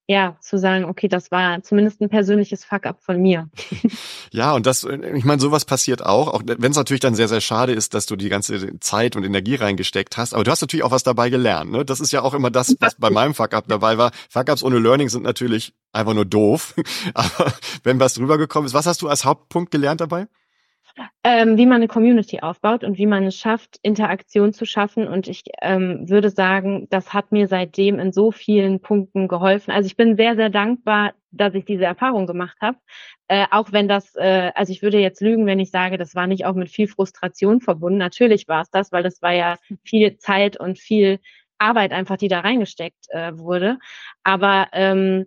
ja, 0.10 0.38
zu 0.39 0.58
sagen, 0.58 0.86
okay, 0.86 1.10
das 1.10 1.32
war 1.32 1.62
zumindest 1.64 1.99
ein 2.01 2.10
persönliches 2.10 2.64
Fuck-up 2.64 3.01
von 3.01 3.22
mir. 3.22 3.49
Ja, 4.30 4.53
und 4.53 4.66
das, 4.66 4.84
ich 4.84 5.24
meine, 5.24 5.39
sowas 5.39 5.64
passiert 5.64 6.05
auch, 6.05 6.28
auch 6.28 6.43
wenn 6.45 6.72
es 6.72 6.78
natürlich 6.78 6.99
dann 6.99 7.16
sehr, 7.16 7.30
sehr 7.30 7.39
schade 7.39 7.72
ist, 7.72 7.93
dass 7.93 8.05
du 8.05 8.18
die 8.18 8.28
ganze 8.28 8.78
Zeit 8.82 9.16
und 9.16 9.24
Energie 9.24 9.55
reingesteckt 9.55 10.18
hast. 10.18 10.34
Aber 10.34 10.43
du 10.43 10.51
hast 10.51 10.60
natürlich 10.62 10.84
auch 10.84 10.91
was 10.91 11.03
dabei 11.03 11.30
gelernt. 11.30 11.72
Ne? 11.72 11.86
Das 11.86 12.01
ist 12.01 12.12
ja 12.12 12.22
auch 12.22 12.34
immer 12.34 12.51
das, 12.51 12.76
was 12.82 12.95
bei 12.95 13.10
meinem 13.10 13.34
Fuck-up 13.34 13.68
dabei 13.70 13.97
war. 13.97 14.12
Fuck-ups 14.30 14.64
ohne 14.64 14.80
Learning 14.80 15.08
sind 15.08 15.24
natürlich 15.24 15.74
einfach 15.93 16.14
nur 16.14 16.26
doof. 16.26 16.76
Aber 17.14 17.53
wenn 17.84 18.01
was 18.01 18.16
drüber 18.16 18.38
gekommen 18.38 18.68
ist, 18.68 18.74
was 18.74 18.86
hast 18.86 19.01
du 19.01 19.08
als 19.08 19.24
Hauptpunkt 19.24 19.72
gelernt 19.72 20.01
dabei? 20.01 20.28
Ähm, 21.23 21.57
wie 21.57 21.65
man 21.65 21.77
eine 21.77 21.87
Community 21.87 22.39
aufbaut 22.39 22.83
und 22.83 22.97
wie 22.97 23.05
man 23.05 23.25
es 23.25 23.35
schafft, 23.35 23.77
Interaktion 23.81 24.53
zu 24.53 24.65
schaffen. 24.65 25.07
Und 25.07 25.27
ich 25.27 25.43
ähm, 25.61 26.09
würde 26.09 26.29
sagen, 26.29 26.87
das 26.89 27.13
hat 27.13 27.31
mir 27.31 27.47
seitdem 27.47 27.99
in 27.99 28.11
so 28.11 28.31
vielen 28.31 28.81
Punkten 28.81 29.27
geholfen. 29.27 29.71
Also 29.71 29.87
ich 29.87 29.97
bin 29.97 30.15
sehr, 30.15 30.35
sehr 30.35 30.49
dankbar, 30.49 31.13
dass 31.31 31.53
ich 31.53 31.65
diese 31.65 31.85
Erfahrung 31.85 32.27
gemacht 32.27 32.57
habe. 32.61 32.77
Äh, 33.27 33.45
auch 33.51 33.71
wenn 33.71 33.87
das, 33.87 34.15
äh, 34.15 34.51
also 34.55 34.71
ich 34.71 34.81
würde 34.81 34.99
jetzt 34.99 35.21
lügen, 35.21 35.45
wenn 35.45 35.59
ich 35.59 35.71
sage, 35.71 35.97
das 35.97 36.15
war 36.15 36.27
nicht 36.27 36.45
auch 36.45 36.55
mit 36.55 36.69
viel 36.69 36.87
Frustration 36.87 37.61
verbunden. 37.61 37.97
Natürlich 37.97 38.47
war 38.47 38.61
es 38.61 38.69
das, 38.69 38.91
weil 38.91 39.03
das 39.03 39.21
war 39.21 39.33
ja 39.33 39.57
viel 39.83 40.17
Zeit 40.17 40.59
und 40.59 40.79
viel 40.79 41.19
Arbeit 41.57 41.91
einfach, 41.91 42.17
die 42.17 42.27
da 42.27 42.39
reingesteckt 42.41 43.07
äh, 43.09 43.37
wurde. 43.37 43.79
Aber 44.23 44.67
ähm, 44.73 45.25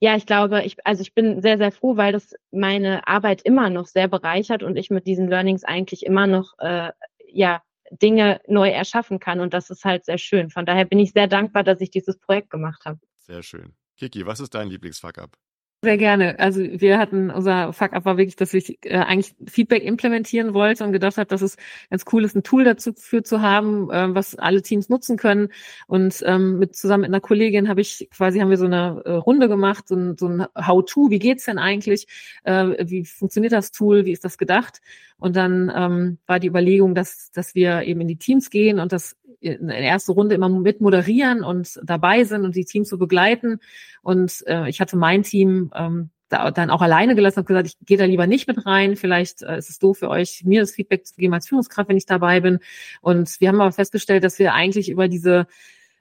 ja, 0.00 0.16
ich 0.16 0.26
glaube, 0.26 0.62
ich, 0.64 0.76
also 0.86 1.02
ich 1.02 1.14
bin 1.14 1.42
sehr, 1.42 1.58
sehr 1.58 1.72
froh, 1.72 1.96
weil 1.96 2.12
das 2.12 2.34
meine 2.50 3.06
Arbeit 3.06 3.42
immer 3.42 3.68
noch 3.68 3.86
sehr 3.86 4.08
bereichert 4.08 4.62
und 4.62 4.76
ich 4.76 4.90
mit 4.90 5.06
diesen 5.06 5.28
Learnings 5.28 5.64
eigentlich 5.64 6.06
immer 6.06 6.26
noch, 6.26 6.58
äh, 6.58 6.92
ja, 7.26 7.62
Dinge 7.90 8.40
neu 8.46 8.68
erschaffen 8.68 9.18
kann 9.18 9.40
und 9.40 9.54
das 9.54 9.70
ist 9.70 9.84
halt 9.84 10.04
sehr 10.04 10.18
schön. 10.18 10.50
Von 10.50 10.66
daher 10.66 10.84
bin 10.84 10.98
ich 10.98 11.12
sehr 11.12 11.26
dankbar, 11.26 11.64
dass 11.64 11.80
ich 11.80 11.90
dieses 11.90 12.18
Projekt 12.18 12.50
gemacht 12.50 12.84
habe. 12.84 13.00
Sehr 13.16 13.42
schön. 13.42 13.74
Kiki, 13.96 14.26
was 14.26 14.40
ist 14.40 14.54
dein 14.54 14.68
Lieblingsfuck-up? 14.68 15.36
Sehr 15.84 15.96
gerne. 15.96 16.40
Also 16.40 16.60
wir 16.60 16.98
hatten, 16.98 17.30
unser 17.30 17.72
Fuck-up 17.72 18.04
war 18.04 18.16
wirklich, 18.16 18.34
dass 18.34 18.52
ich 18.52 18.84
äh, 18.84 18.96
eigentlich 18.96 19.36
Feedback 19.48 19.84
implementieren 19.84 20.52
wollte 20.52 20.82
und 20.82 20.90
gedacht 20.90 21.18
habe, 21.18 21.26
dass 21.28 21.40
es 21.40 21.56
ganz 21.88 22.04
cool 22.12 22.24
ist, 22.24 22.34
ein 22.34 22.42
Tool 22.42 22.64
dazu 22.64 22.92
für 22.96 23.22
zu 23.22 23.42
haben, 23.42 23.88
äh, 23.92 24.12
was 24.12 24.34
alle 24.34 24.60
Teams 24.62 24.88
nutzen 24.88 25.16
können. 25.16 25.50
Und 25.86 26.20
ähm, 26.26 26.58
mit 26.58 26.74
zusammen 26.74 27.02
mit 27.02 27.10
einer 27.10 27.20
Kollegin 27.20 27.68
habe 27.68 27.80
ich 27.80 28.08
quasi 28.10 28.40
haben 28.40 28.50
wir 28.50 28.56
so 28.56 28.64
eine 28.64 29.02
äh, 29.04 29.12
Runde 29.12 29.48
gemacht, 29.48 29.86
so 29.86 29.94
ein, 29.94 30.16
so 30.18 30.26
ein 30.26 30.46
How-to, 30.56 31.10
wie 31.10 31.20
geht's 31.20 31.44
denn 31.44 31.58
eigentlich? 31.58 32.08
Äh, 32.42 32.74
wie 32.88 33.04
funktioniert 33.04 33.52
das 33.52 33.70
Tool? 33.70 34.04
Wie 34.04 34.12
ist 34.12 34.24
das 34.24 34.36
gedacht? 34.36 34.80
Und 35.18 35.36
dann 35.36 35.72
ähm, 35.74 36.18
war 36.26 36.38
die 36.38 36.48
Überlegung, 36.48 36.94
dass, 36.94 37.30
dass 37.32 37.54
wir 37.54 37.82
eben 37.82 38.00
in 38.00 38.08
die 38.08 38.16
Teams 38.18 38.50
gehen 38.50 38.78
und 38.78 38.92
das 38.92 39.16
in 39.40 39.68
der 39.68 39.78
ersten 39.78 40.12
Runde 40.12 40.34
immer 40.34 40.48
mit 40.48 40.80
moderieren 40.80 41.44
und 41.44 41.80
dabei 41.84 42.24
sind 42.24 42.44
und 42.44 42.56
die 42.56 42.64
Teams 42.64 42.88
so 42.88 42.98
begleiten. 42.98 43.60
Und 44.02 44.44
äh, 44.46 44.68
ich 44.68 44.80
hatte 44.80 44.96
mein 44.96 45.22
Team 45.22 45.70
ähm, 45.74 46.10
da, 46.28 46.50
dann 46.50 46.70
auch 46.70 46.82
alleine 46.82 47.14
gelassen 47.14 47.40
und 47.40 47.46
gesagt, 47.46 47.68
ich 47.68 47.86
gehe 47.86 47.96
da 47.96 48.04
lieber 48.04 48.26
nicht 48.26 48.48
mit 48.48 48.66
rein. 48.66 48.96
Vielleicht 48.96 49.42
äh, 49.42 49.58
ist 49.58 49.70
es 49.70 49.78
doof 49.78 49.98
für 49.98 50.08
euch, 50.08 50.42
mir 50.44 50.60
das 50.60 50.72
Feedback 50.72 51.06
zu 51.06 51.14
geben 51.14 51.34
als 51.34 51.48
Führungskraft, 51.48 51.88
wenn 51.88 51.96
ich 51.96 52.06
dabei 52.06 52.40
bin. 52.40 52.58
Und 53.00 53.40
wir 53.40 53.48
haben 53.48 53.60
aber 53.60 53.72
festgestellt, 53.72 54.24
dass 54.24 54.38
wir 54.38 54.54
eigentlich 54.54 54.88
über 54.88 55.08
diese 55.08 55.46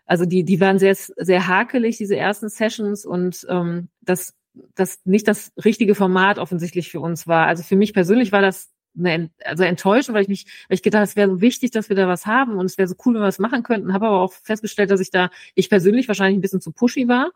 also 0.07 0.25
die, 0.25 0.43
die 0.43 0.59
waren 0.61 0.79
sehr, 0.79 0.95
sehr 0.95 1.47
hakelig, 1.47 1.97
diese 1.97 2.15
ersten 2.15 2.47
Sessions 2.49 3.05
und 3.05 3.45
ähm, 3.49 3.89
das, 4.01 4.33
das 4.73 5.01
nicht 5.03 5.27
das 5.27 5.51
richtige 5.63 5.95
Format 5.95 6.39
offensichtlich 6.39 6.89
für 6.89 7.01
uns 7.01 7.27
war. 7.27 7.45
Also 7.45 7.61
für 7.61 7.75
mich 7.75 7.93
persönlich 7.93 8.31
war 8.31 8.41
das 8.41 8.71
eine, 8.97 9.29
also 9.43 9.63
enttäuscht, 9.63 10.11
weil 10.11 10.23
ich 10.23 10.27
mich, 10.27 10.45
weil 10.67 10.75
ich 10.75 10.83
gedacht, 10.83 11.03
es 11.03 11.15
wäre 11.15 11.29
so 11.29 11.41
wichtig, 11.41 11.71
dass 11.71 11.89
wir 11.89 11.95
da 11.95 12.07
was 12.07 12.25
haben 12.25 12.57
und 12.57 12.65
es 12.65 12.77
wäre 12.77 12.87
so 12.87 12.95
cool, 13.05 13.13
wenn 13.13 13.21
wir 13.21 13.27
was 13.27 13.39
machen 13.39 13.63
könnten. 13.63 13.93
Habe 13.93 14.07
aber 14.07 14.21
auch 14.21 14.33
festgestellt, 14.33 14.91
dass 14.91 14.99
ich 14.99 15.11
da, 15.11 15.29
ich 15.55 15.69
persönlich 15.69 16.07
wahrscheinlich 16.07 16.37
ein 16.37 16.41
bisschen 16.41 16.61
zu 16.61 16.71
pushy 16.71 17.07
war 17.07 17.31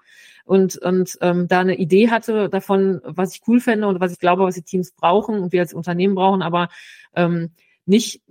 und 0.46 0.78
und 0.78 1.18
ähm, 1.22 1.48
da 1.48 1.60
eine 1.60 1.76
Idee 1.76 2.10
hatte 2.10 2.50
davon, 2.50 3.02
was 3.04 3.36
ich 3.36 3.42
cool 3.48 3.60
fände 3.60 3.88
und 3.88 4.00
was 4.00 4.12
ich 4.12 4.20
glaube, 4.20 4.44
was 4.44 4.56
die 4.56 4.64
Teams 4.64 4.92
brauchen 4.92 5.40
und 5.40 5.52
wir 5.52 5.62
als 5.62 5.74
Unternehmen 5.74 6.16
brauchen, 6.16 6.42
aber 6.42 6.70
ähm, 7.16 7.52
nicht 7.86 8.22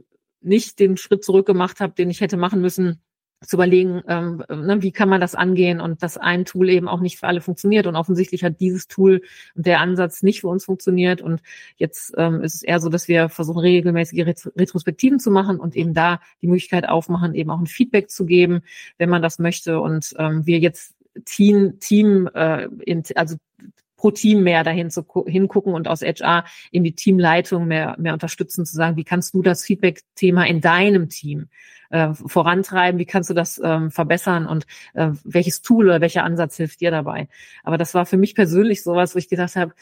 nicht 0.43 0.79
den 0.79 0.97
Schritt 0.97 1.25
zurück 1.25 1.47
gemacht 1.47 1.81
habe, 1.81 1.93
den 1.95 2.11
ich 2.11 2.21
hätte 2.21 2.37
machen 2.37 2.61
müssen 2.61 3.03
zu 3.45 3.57
überlegen, 3.57 4.03
ähm, 4.07 4.45
ne, 4.49 4.83
wie 4.83 4.93
kann 4.93 5.09
man 5.09 5.21
das 5.21 5.35
angehen 5.35 5.81
und 5.81 6.03
dass 6.03 6.19
ein 6.19 6.45
Tool 6.45 6.69
eben 6.69 6.89
auch 6.89 7.01
nicht 7.01 7.19
für 7.19 7.27
alle 7.27 7.41
funktioniert. 7.41 7.87
Und 7.87 7.97
offensichtlich 7.97 8.45
hat 8.45 8.61
dieses 8.61 8.87
Tool 8.87 9.23
und 9.55 9.67
der 9.67 9.81
Ansatz 9.81 10.23
nicht 10.23 10.43
für 10.43 10.49
uns 10.49 10.67
funktioniert. 10.67 11.23
Und 11.23 11.41
jetzt 11.77 12.13
ähm, 12.19 12.43
ist 12.43 12.57
es 12.57 12.63
eher 12.63 12.81
so, 12.81 12.91
dass 12.91 13.09
wir 13.09 13.31
versuchen 13.31 13.61
regelmäßige 13.61 14.27
Retrospektiven 14.57 15.21
zu 15.21 15.31
machen 15.31 15.59
und 15.59 15.75
eben 15.75 15.95
da 15.95 16.21
die 16.43 16.49
Möglichkeit 16.49 16.87
aufmachen, 16.87 17.35
eben 17.35 17.51
auch 17.51 17.61
ein 17.61 17.67
Feedback 17.67 18.11
zu 18.11 18.27
geben, 18.27 18.61
wenn 18.99 19.09
man 19.09 19.23
das 19.23 19.39
möchte. 19.39 19.81
Und 19.81 20.15
ähm, 20.19 20.45
wir 20.45 20.59
jetzt 20.59 20.95
Team, 21.25 21.81
Team, 21.81 22.29
äh, 22.35 22.69
in, 22.85 23.03
also 23.15 23.37
pro 24.01 24.11
Team 24.11 24.43
mehr 24.43 24.65
dahin 24.65 24.91
zu 24.91 25.05
hingucken 25.27 25.75
und 25.75 25.87
aus 25.87 26.01
HR 26.01 26.45
in 26.71 26.85
die 26.85 26.95
Teamleitung 26.95 27.67
mehr, 27.67 27.97
mehr 27.99 28.15
unterstützen, 28.15 28.65
zu 28.65 28.75
sagen, 28.75 28.97
wie 28.97 29.05
kannst 29.05 29.35
du 29.35 29.43
das 29.43 29.63
Feedback-Thema 29.63 30.47
in 30.47 30.63
deinem 30.63 31.11
Team 31.11 31.49
äh, 31.91 32.15
vorantreiben, 32.15 32.99
wie 32.99 33.05
kannst 33.05 33.29
du 33.29 33.35
das 33.35 33.61
ähm, 33.63 33.91
verbessern 33.91 34.47
und 34.47 34.67
äh, 34.95 35.11
welches 35.25 35.61
Tool 35.61 35.87
oder 35.87 36.01
welcher 36.01 36.25
Ansatz 36.25 36.57
hilft 36.57 36.81
dir 36.81 36.91
dabei. 36.91 37.29
Aber 37.63 37.77
das 37.77 37.93
war 37.93 38.07
für 38.07 38.17
mich 38.17 38.35
persönlich 38.35 38.83
sowas, 38.83 39.15
wo 39.15 39.19
ich 39.19 39.29
gedacht 39.29 39.55
habe, 39.57 39.75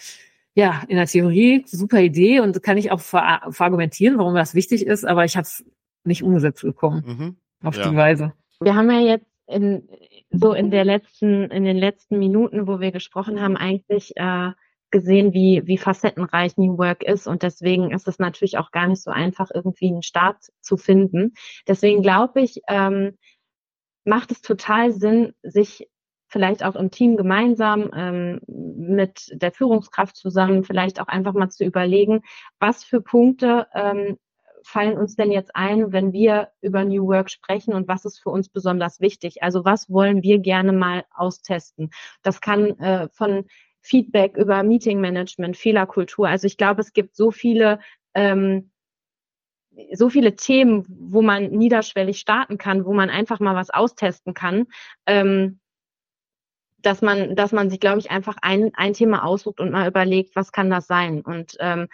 ja, 0.55 0.83
in 0.89 0.97
der 0.97 1.07
Theorie 1.07 1.63
super 1.69 2.01
Idee 2.01 2.41
und 2.41 2.61
kann 2.65 2.77
ich 2.77 2.91
auch 2.91 3.01
ver 3.01 3.43
verargumentieren, 3.51 4.19
warum 4.19 4.35
das 4.35 4.57
wichtig 4.57 4.85
ist, 4.85 5.05
aber 5.05 5.25
ich 5.25 5.37
habe 5.37 5.45
es 5.45 5.65
nicht 6.03 6.25
umgesetzt 6.25 6.63
bekommen 6.63 7.05
mhm. 7.07 7.37
auf 7.63 7.77
ja. 7.77 7.89
die 7.89 7.97
Weise. 7.97 8.33
Wir 8.61 8.75
haben 8.75 8.91
ja 8.91 8.99
jetzt 8.99 9.27
in, 9.47 9.89
so 10.31 10.53
in 10.53 10.71
der 10.71 10.85
letzten, 10.85 11.51
in 11.51 11.65
den 11.65 11.77
letzten 11.77 12.19
Minuten, 12.19 12.67
wo 12.67 12.81
wir 12.81 12.93
gesprochen 12.93 13.41
haben, 13.41 13.57
eigentlich 13.57 14.13
äh, 14.17 14.51
gesehen, 14.91 15.35
wie, 15.35 15.63
wie 15.67 15.79
facettenreich 15.79 16.57
New 16.57 16.79
Work 16.79 17.03
ist. 17.03 17.27
Und 17.27 17.43
deswegen 17.43 17.91
ist 17.91 18.09
es 18.09 18.19
natürlich 18.19 18.59
auch 18.59 18.71
gar 18.71 18.87
nicht 18.87 19.03
so 19.03 19.11
einfach, 19.11 19.51
irgendwie 19.53 19.89
einen 19.89 20.03
Start 20.03 20.37
zu 20.61 20.77
finden. 20.77 21.35
Deswegen 21.67 22.03
glaube 22.03 22.41
ich, 22.41 22.61
ähm, 22.69 23.17
macht 24.05 24.31
es 24.31 24.41
total 24.41 24.93
Sinn, 24.93 25.35
sich 25.43 25.89
vielleicht 26.29 26.63
auch 26.63 26.77
im 26.77 26.91
Team 26.91 27.17
gemeinsam 27.17 27.91
ähm, 27.95 28.41
mit 28.47 29.29
der 29.33 29.53
Führungskraft 29.53 30.17
zusammen 30.17 30.65
vielleicht 30.65 31.01
auch 31.01 31.09
einfach 31.09 31.33
mal 31.33 31.49
zu 31.49 31.65
überlegen, 31.65 32.23
was 32.59 32.85
für 32.85 33.01
Punkte 33.01 33.67
ähm, 33.75 34.19
fallen 34.65 34.97
uns 34.99 35.17
denn 35.17 35.33
jetzt 35.33 35.55
ein, 35.55 35.93
wenn 35.93 36.13
wir 36.13 36.51
über 36.61 36.85
New 36.85 37.07
Work 37.07 37.31
sprechen 37.31 37.75
und 37.75 37.89
was 37.89 38.05
ist 38.05 38.19
für 38.21 38.31
uns 38.31 38.49
besonders 38.49 39.01
wichtig? 39.01 39.43
Also 39.43 39.65
was 39.65 39.91
wollen 39.91 40.23
wir 40.23 40.39
gerne 40.39 40.73
mal 40.73 41.05
austesten? 41.11 41.91
Das 42.23 42.41
kann 42.41 42.79
äh, 42.79 43.09
von 43.13 43.47
Feedback 43.81 44.37
über 44.37 44.63
Meeting 44.63 45.01
Management, 45.01 45.57
Fehlerkultur. 45.57 46.29
Also 46.29 46.47
ich 46.47 46.57
glaube, 46.57 46.81
es 46.81 46.93
gibt 46.93 47.17
so 47.17 47.31
viele 47.31 47.81
ähm, 48.15 48.71
so 49.93 50.11
viele 50.11 50.35
Themen, 50.35 50.85
wo 50.89 51.23
man 51.23 51.51
niederschwellig 51.51 52.19
starten 52.19 52.59
kann, 52.59 52.85
wo 52.85 52.93
man 52.93 53.11
einfach 53.11 53.41
mal 53.41 53.55
was 53.55 53.71
austesten 53.71 54.35
kann. 54.35 54.67
Ähm, 55.07 55.61
dass 56.83 57.03
man, 57.03 57.35
dass 57.35 57.53
man 57.53 57.71
sich, 57.71 57.81
glaube 57.81 57.99
ich, 57.99 58.11
einfach 58.11 58.37
ein, 58.43 58.71
ein 58.75 58.93
Thema 58.93 59.25
aussucht 59.25 59.61
und 59.61 59.71
mal 59.71 59.89
überlegt, 59.89 60.37
was 60.37 60.53
kann 60.53 60.71
das 60.71 60.87
sein? 60.87 61.23
Und, 61.23 61.57
ähm, 61.61 61.89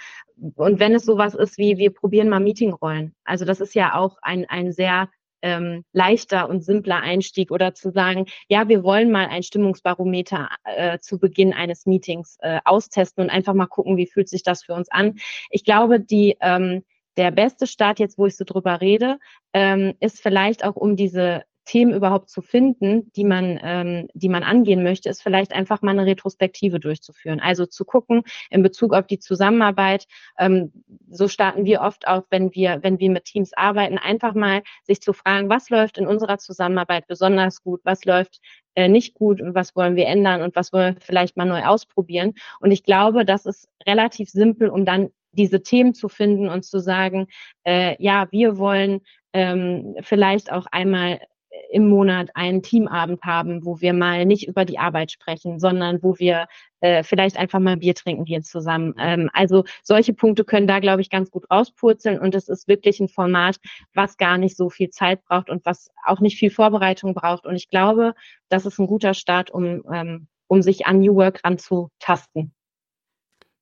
und 0.56 0.78
wenn 0.78 0.94
es 0.94 1.04
sowas 1.04 1.34
ist 1.34 1.58
wie, 1.58 1.78
wir 1.78 1.92
probieren 1.92 2.28
mal 2.28 2.40
Meetingrollen. 2.40 3.14
Also 3.24 3.44
das 3.44 3.60
ist 3.60 3.74
ja 3.74 3.94
auch 3.94 4.18
ein, 4.22 4.46
ein 4.48 4.72
sehr 4.72 5.08
ähm, 5.42 5.84
leichter 5.92 6.48
und 6.48 6.64
simpler 6.64 7.00
Einstieg 7.00 7.50
oder 7.50 7.74
zu 7.74 7.90
sagen, 7.90 8.26
ja, 8.48 8.68
wir 8.68 8.82
wollen 8.82 9.10
mal 9.10 9.26
ein 9.26 9.42
Stimmungsbarometer 9.42 10.48
äh, 10.64 10.98
zu 11.00 11.18
Beginn 11.18 11.52
eines 11.52 11.84
Meetings 11.84 12.38
äh, 12.40 12.60
austesten 12.64 13.24
und 13.24 13.30
einfach 13.30 13.52
mal 13.52 13.66
gucken, 13.66 13.98
wie 13.98 14.06
fühlt 14.06 14.28
sich 14.28 14.42
das 14.42 14.64
für 14.64 14.72
uns 14.72 14.90
an. 14.90 15.16
Ich 15.50 15.64
glaube, 15.64 16.00
die 16.00 16.36
ähm, 16.40 16.82
der 17.16 17.30
beste 17.30 17.66
Start 17.66 17.98
jetzt, 17.98 18.18
wo 18.18 18.26
ich 18.26 18.36
so 18.36 18.44
drüber 18.44 18.80
rede, 18.80 19.18
ähm, 19.52 19.94
ist 20.00 20.20
vielleicht 20.20 20.64
auch 20.64 20.76
um 20.76 20.96
diese 20.96 21.44
Themen 21.64 21.92
überhaupt 21.92 22.30
zu 22.30 22.42
finden, 22.42 23.10
die 23.12 23.24
man, 23.24 23.58
ähm, 23.62 24.08
die 24.14 24.28
man 24.28 24.42
angehen 24.42 24.82
möchte, 24.82 25.08
ist 25.08 25.22
vielleicht 25.22 25.52
einfach 25.52 25.82
mal 25.82 25.92
eine 25.92 26.06
Retrospektive 26.06 26.80
durchzuführen. 26.80 27.40
Also 27.40 27.66
zu 27.66 27.84
gucken 27.84 28.22
in 28.50 28.62
Bezug 28.62 28.94
auf 28.94 29.06
die 29.06 29.18
Zusammenarbeit. 29.18 30.06
Ähm, 30.38 30.72
so 31.10 31.28
starten 31.28 31.64
wir 31.64 31.80
oft 31.80 32.06
auch, 32.06 32.24
wenn 32.30 32.54
wir, 32.54 32.82
wenn 32.82 32.98
wir 32.98 33.10
mit 33.10 33.24
Teams 33.24 33.52
arbeiten, 33.54 33.98
einfach 33.98 34.34
mal 34.34 34.62
sich 34.82 35.00
zu 35.00 35.12
fragen, 35.12 35.48
was 35.48 35.70
läuft 35.70 35.98
in 35.98 36.06
unserer 36.06 36.38
Zusammenarbeit 36.38 37.06
besonders 37.06 37.62
gut, 37.62 37.80
was 37.84 38.04
läuft 38.04 38.40
äh, 38.74 38.88
nicht 38.88 39.14
gut 39.14 39.40
und 39.40 39.54
was 39.54 39.74
wollen 39.76 39.96
wir 39.96 40.06
ändern 40.06 40.42
und 40.42 40.56
was 40.56 40.72
wollen 40.72 40.96
wir 40.96 41.00
vielleicht 41.00 41.36
mal 41.36 41.44
neu 41.44 41.64
ausprobieren. 41.64 42.34
Und 42.60 42.72
ich 42.72 42.82
glaube, 42.82 43.24
das 43.24 43.46
ist 43.46 43.68
relativ 43.86 44.28
simpel, 44.28 44.68
um 44.68 44.84
dann 44.84 45.10
diese 45.32 45.62
Themen 45.62 45.94
zu 45.94 46.08
finden 46.08 46.48
und 46.48 46.64
zu 46.64 46.78
sagen, 46.78 47.26
äh, 47.64 47.96
ja, 48.02 48.28
wir 48.30 48.58
wollen 48.58 49.00
ähm, 49.32 49.96
vielleicht 50.00 50.52
auch 50.52 50.66
einmal 50.70 51.20
im 51.70 51.88
Monat 51.88 52.30
einen 52.34 52.62
Teamabend 52.62 53.22
haben, 53.22 53.64
wo 53.64 53.80
wir 53.80 53.92
mal 53.92 54.24
nicht 54.24 54.48
über 54.48 54.64
die 54.64 54.78
Arbeit 54.78 55.12
sprechen, 55.12 55.58
sondern 55.58 56.02
wo 56.02 56.18
wir 56.18 56.46
äh, 56.80 57.02
vielleicht 57.02 57.36
einfach 57.36 57.58
mal 57.58 57.76
Bier 57.76 57.94
trinken 57.94 58.24
hier 58.24 58.42
zusammen. 58.42 58.94
Ähm, 58.98 59.28
also 59.32 59.64
solche 59.82 60.14
Punkte 60.14 60.44
können 60.44 60.66
da, 60.66 60.78
glaube 60.78 61.02
ich, 61.02 61.10
ganz 61.10 61.30
gut 61.30 61.50
rauspurzeln 61.50 62.18
und 62.18 62.34
es 62.34 62.48
ist 62.48 62.68
wirklich 62.68 63.00
ein 63.00 63.08
Format, 63.08 63.56
was 63.92 64.16
gar 64.16 64.38
nicht 64.38 64.56
so 64.56 64.70
viel 64.70 64.90
Zeit 64.90 65.24
braucht 65.24 65.50
und 65.50 65.66
was 65.66 65.90
auch 66.04 66.20
nicht 66.20 66.38
viel 66.38 66.50
Vorbereitung 66.50 67.14
braucht. 67.14 67.44
Und 67.44 67.56
ich 67.56 67.68
glaube, 67.68 68.14
das 68.48 68.66
ist 68.66 68.78
ein 68.78 68.86
guter 68.86 69.14
Start, 69.14 69.50
um, 69.50 69.82
ähm, 69.92 70.28
um 70.46 70.62
sich 70.62 70.86
an 70.86 71.00
New 71.00 71.16
Work 71.16 71.40
ranzutasten. 71.44 72.53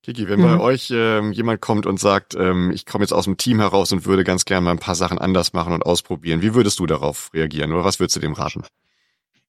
Kiki, 0.02 0.28
wenn 0.28 0.40
mhm. 0.40 0.44
bei 0.44 0.60
euch 0.60 0.92
ähm, 0.92 1.32
jemand 1.32 1.60
kommt 1.60 1.86
und 1.86 2.00
sagt, 2.00 2.34
ähm, 2.34 2.72
ich 2.74 2.86
komme 2.86 3.04
jetzt 3.04 3.12
aus 3.12 3.24
dem 3.24 3.36
Team 3.36 3.60
heraus 3.60 3.92
und 3.92 4.04
würde 4.04 4.24
ganz 4.24 4.44
gerne 4.44 4.64
mal 4.64 4.72
ein 4.72 4.78
paar 4.78 4.96
Sachen 4.96 5.18
anders 5.18 5.52
machen 5.52 5.72
und 5.72 5.86
ausprobieren, 5.86 6.42
wie 6.42 6.54
würdest 6.54 6.80
du 6.80 6.86
darauf 6.86 7.30
reagieren 7.32 7.72
oder 7.72 7.84
was 7.84 8.00
würdest 8.00 8.16
du 8.16 8.20
dem 8.20 8.32
raten? 8.32 8.64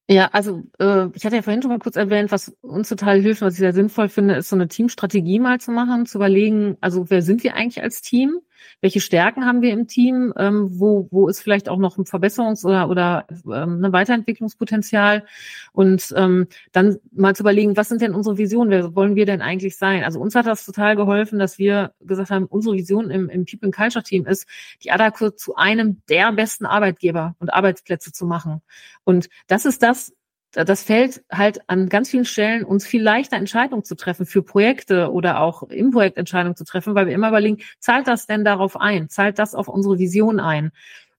Ja, 0.08 0.28
also 0.32 0.62
äh, 0.78 1.06
ich 1.14 1.24
hatte 1.24 1.36
ja 1.36 1.42
vorhin 1.42 1.62
schon 1.62 1.70
mal 1.70 1.78
kurz 1.78 1.96
erwähnt, 1.96 2.30
was 2.30 2.54
uns 2.60 2.88
total 2.90 3.20
hilft, 3.20 3.40
was 3.40 3.54
ich 3.54 3.60
sehr 3.60 3.72
sinnvoll 3.72 4.08
finde, 4.08 4.34
ist 4.34 4.50
so 4.50 4.56
eine 4.56 4.68
Teamstrategie 4.68 5.40
mal 5.40 5.60
zu 5.60 5.72
machen, 5.72 6.06
zu 6.06 6.18
überlegen, 6.18 6.76
also 6.80 7.08
wer 7.08 7.22
sind 7.22 7.42
wir 7.42 7.56
eigentlich 7.56 7.82
als 7.82 8.02
Team? 8.02 8.38
Welche 8.80 9.00
Stärken 9.00 9.46
haben 9.46 9.62
wir 9.62 9.72
im 9.72 9.86
Team, 9.86 10.32
ähm, 10.36 10.68
wo, 10.72 11.08
wo 11.10 11.28
ist 11.28 11.40
vielleicht 11.40 11.68
auch 11.68 11.78
noch 11.78 11.98
ein 11.98 12.04
Verbesserungs- 12.04 12.64
oder, 12.64 12.88
oder 12.88 13.26
ähm, 13.46 13.84
ein 13.84 13.92
Weiterentwicklungspotenzial 13.92 15.24
und 15.72 16.12
ähm, 16.16 16.46
dann 16.72 16.98
mal 17.12 17.34
zu 17.34 17.42
überlegen, 17.42 17.76
was 17.76 17.88
sind 17.88 18.00
denn 18.00 18.14
unsere 18.14 18.38
Visionen, 18.38 18.70
wer 18.70 18.94
wollen 18.94 19.16
wir 19.16 19.26
denn 19.26 19.42
eigentlich 19.42 19.76
sein? 19.76 20.04
Also 20.04 20.20
uns 20.20 20.34
hat 20.34 20.46
das 20.46 20.64
total 20.64 20.96
geholfen, 20.96 21.38
dass 21.38 21.58
wir 21.58 21.92
gesagt 22.00 22.30
haben, 22.30 22.46
unsere 22.46 22.74
Vision 22.74 23.10
im, 23.10 23.28
im 23.28 23.44
People 23.44 23.70
Culture 23.70 24.02
Team 24.02 24.26
ist, 24.26 24.46
die 24.82 24.90
Adako 24.90 25.30
zu 25.30 25.56
einem 25.56 26.02
der 26.08 26.32
besten 26.32 26.66
Arbeitgeber 26.66 27.34
und 27.38 27.52
Arbeitsplätze 27.52 28.12
zu 28.12 28.26
machen. 28.26 28.62
Und 29.04 29.28
das 29.46 29.64
ist 29.64 29.82
das, 29.82 30.12
das 30.54 30.82
fällt 30.82 31.24
halt 31.32 31.68
an 31.68 31.88
ganz 31.88 32.10
vielen 32.10 32.24
Stellen 32.24 32.64
uns 32.64 32.86
viel 32.86 33.02
leichter 33.02 33.36
Entscheidungen 33.36 33.84
zu 33.84 33.96
treffen 33.96 34.26
für 34.26 34.42
Projekte 34.42 35.10
oder 35.10 35.40
auch 35.40 35.64
im 35.64 35.90
Projekt 35.90 36.16
Entscheidungen 36.16 36.56
zu 36.56 36.64
treffen, 36.64 36.94
weil 36.94 37.06
wir 37.06 37.14
immer 37.14 37.28
überlegen, 37.28 37.58
zahlt 37.80 38.06
das 38.06 38.26
denn 38.26 38.44
darauf 38.44 38.80
ein? 38.80 39.08
Zahlt 39.08 39.38
das 39.38 39.54
auf 39.54 39.68
unsere 39.68 39.98
Vision 39.98 40.38
ein? 40.38 40.70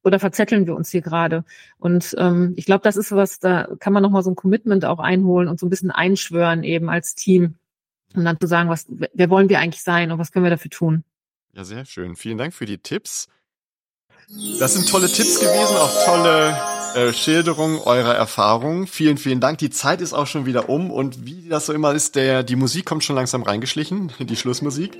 Oder 0.04 0.20
verzetteln 0.20 0.68
wir 0.68 0.76
uns 0.76 0.90
hier 0.92 1.02
gerade? 1.02 1.44
Und 1.78 2.16
ähm, 2.18 2.54
ich 2.56 2.66
glaube, 2.66 2.84
das 2.84 2.96
ist 2.96 3.12
was, 3.12 3.40
da 3.40 3.68
kann 3.80 3.92
man 3.92 4.04
nochmal 4.04 4.24
so 4.24 4.30
ein 4.30 4.36
Commitment 4.36 4.86
auch 4.86 5.00
einholen 5.00 5.50
und 5.50 5.60
so 5.60 5.66
ein 5.66 5.70
bisschen 5.70 5.92
einschwören 5.92 6.64
eben 6.64 6.90
als 6.90 7.16
Team, 7.16 7.56
um 8.16 8.24
dann 8.24 8.40
zu 8.40 8.48
sagen, 8.48 8.70
was, 8.70 8.86
wer 8.90 9.30
wollen 9.30 9.50
wir 9.50 9.60
eigentlich 9.60 9.84
sein 9.84 10.12
und 10.12 10.20
was 10.20 10.32
können 10.32 10.46
wir 10.46 10.52
dafür 10.52 10.72
tun? 10.72 11.04
Ja, 11.54 11.64
sehr 11.64 11.86
schön. 11.86 12.16
Vielen 12.16 12.38
Dank 12.38 12.54
für 12.54 12.66
die 12.66 12.78
Tipps. 12.78 13.28
Das 14.60 14.74
sind 14.74 14.88
tolle 14.90 15.08
Tipps 15.08 15.40
gewesen, 15.40 15.76
auch 15.78 16.06
tolle 16.06 16.74
äh, 16.96 17.14
Schilderung 17.14 17.82
eurer 17.82 18.16
Erfahrungen. 18.16 18.88
Vielen, 18.88 19.18
vielen 19.18 19.39
Dank. 19.41 19.58
Die 19.58 19.70
Zeit 19.70 20.02
ist 20.02 20.14
auch 20.14 20.28
schon 20.28 20.46
wieder 20.46 20.70
um 20.70 20.91
und 20.91 21.26
wie 21.26 21.50
das 21.50 21.66
so 21.66 21.74
immer 21.74 21.93
ist, 21.93 22.16
der, 22.16 22.43
die 22.43 22.56
Musik 22.56 22.86
kommt 22.86 23.04
schon 23.04 23.16
langsam 23.16 23.43
reingeschlichen, 23.43 24.12
die 24.20 24.36
Schlussmusik. 24.36 24.98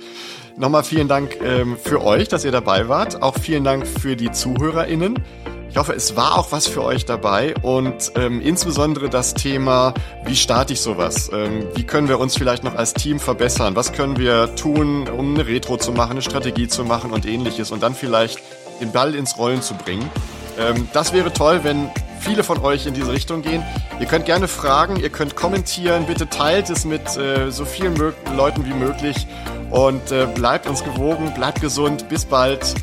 Nochmal 0.56 0.84
vielen 0.84 1.08
Dank 1.08 1.38
ähm, 1.42 1.76
für 1.82 2.02
euch, 2.04 2.28
dass 2.28 2.44
ihr 2.44 2.52
dabei 2.52 2.88
wart. 2.88 3.22
Auch 3.22 3.36
vielen 3.38 3.64
Dank 3.64 3.86
für 3.86 4.14
die 4.14 4.30
ZuhörerInnen. 4.30 5.22
Ich 5.70 5.76
hoffe, 5.76 5.94
es 5.94 6.16
war 6.16 6.38
auch 6.38 6.52
was 6.52 6.66
für 6.66 6.82
euch 6.84 7.04
dabei 7.04 7.54
und 7.60 8.12
ähm, 8.14 8.40
insbesondere 8.40 9.10
das 9.10 9.34
Thema, 9.34 9.92
wie 10.24 10.36
starte 10.36 10.72
ich 10.72 10.80
sowas? 10.80 11.30
Ähm, 11.32 11.66
wie 11.74 11.84
können 11.84 12.08
wir 12.08 12.18
uns 12.18 12.36
vielleicht 12.36 12.64
noch 12.64 12.74
als 12.74 12.94
Team 12.94 13.20
verbessern? 13.20 13.76
Was 13.76 13.92
können 13.92 14.16
wir 14.16 14.54
tun, 14.54 15.08
um 15.08 15.34
eine 15.34 15.46
Retro 15.46 15.76
zu 15.76 15.92
machen, 15.92 16.12
eine 16.12 16.22
Strategie 16.22 16.68
zu 16.68 16.84
machen 16.84 17.10
und 17.10 17.26
ähnliches 17.26 17.72
und 17.72 17.82
dann 17.82 17.94
vielleicht 17.94 18.40
den 18.80 18.92
Ball 18.92 19.14
ins 19.14 19.36
Rollen 19.36 19.60
zu 19.60 19.74
bringen? 19.74 20.08
Ähm, 20.58 20.88
das 20.92 21.12
wäre 21.12 21.32
toll, 21.32 21.60
wenn 21.62 21.90
viele 22.20 22.42
von 22.42 22.58
euch 22.60 22.86
in 22.86 22.94
diese 22.94 23.12
Richtung 23.12 23.42
gehen. 23.42 23.62
Ihr 24.00 24.06
könnt 24.06 24.26
gerne 24.26 24.48
fragen, 24.48 24.96
ihr 24.96 25.10
könnt 25.10 25.36
kommentieren, 25.36 26.06
bitte 26.06 26.28
teilt 26.28 26.70
es 26.70 26.84
mit 26.84 27.16
äh, 27.16 27.50
so 27.50 27.64
vielen 27.64 27.94
Mö 27.94 28.12
Leuten 28.34 28.64
wie 28.66 28.74
möglich 28.74 29.26
und 29.70 30.12
äh, 30.12 30.26
bleibt 30.26 30.66
uns 30.66 30.84
gewogen, 30.84 31.32
bleibt 31.34 31.60
gesund, 31.60 32.08
bis 32.08 32.24
bald. 32.24 32.74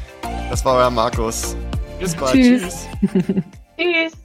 Das 0.50 0.64
war 0.66 0.78
euer 0.78 0.90
Markus. 0.92 1.56
Bis 2.00 2.16
bald. 2.16 2.34
Tschüss. 2.34 2.88
Tschüss. 3.00 3.24
Tschüss. 3.78 4.23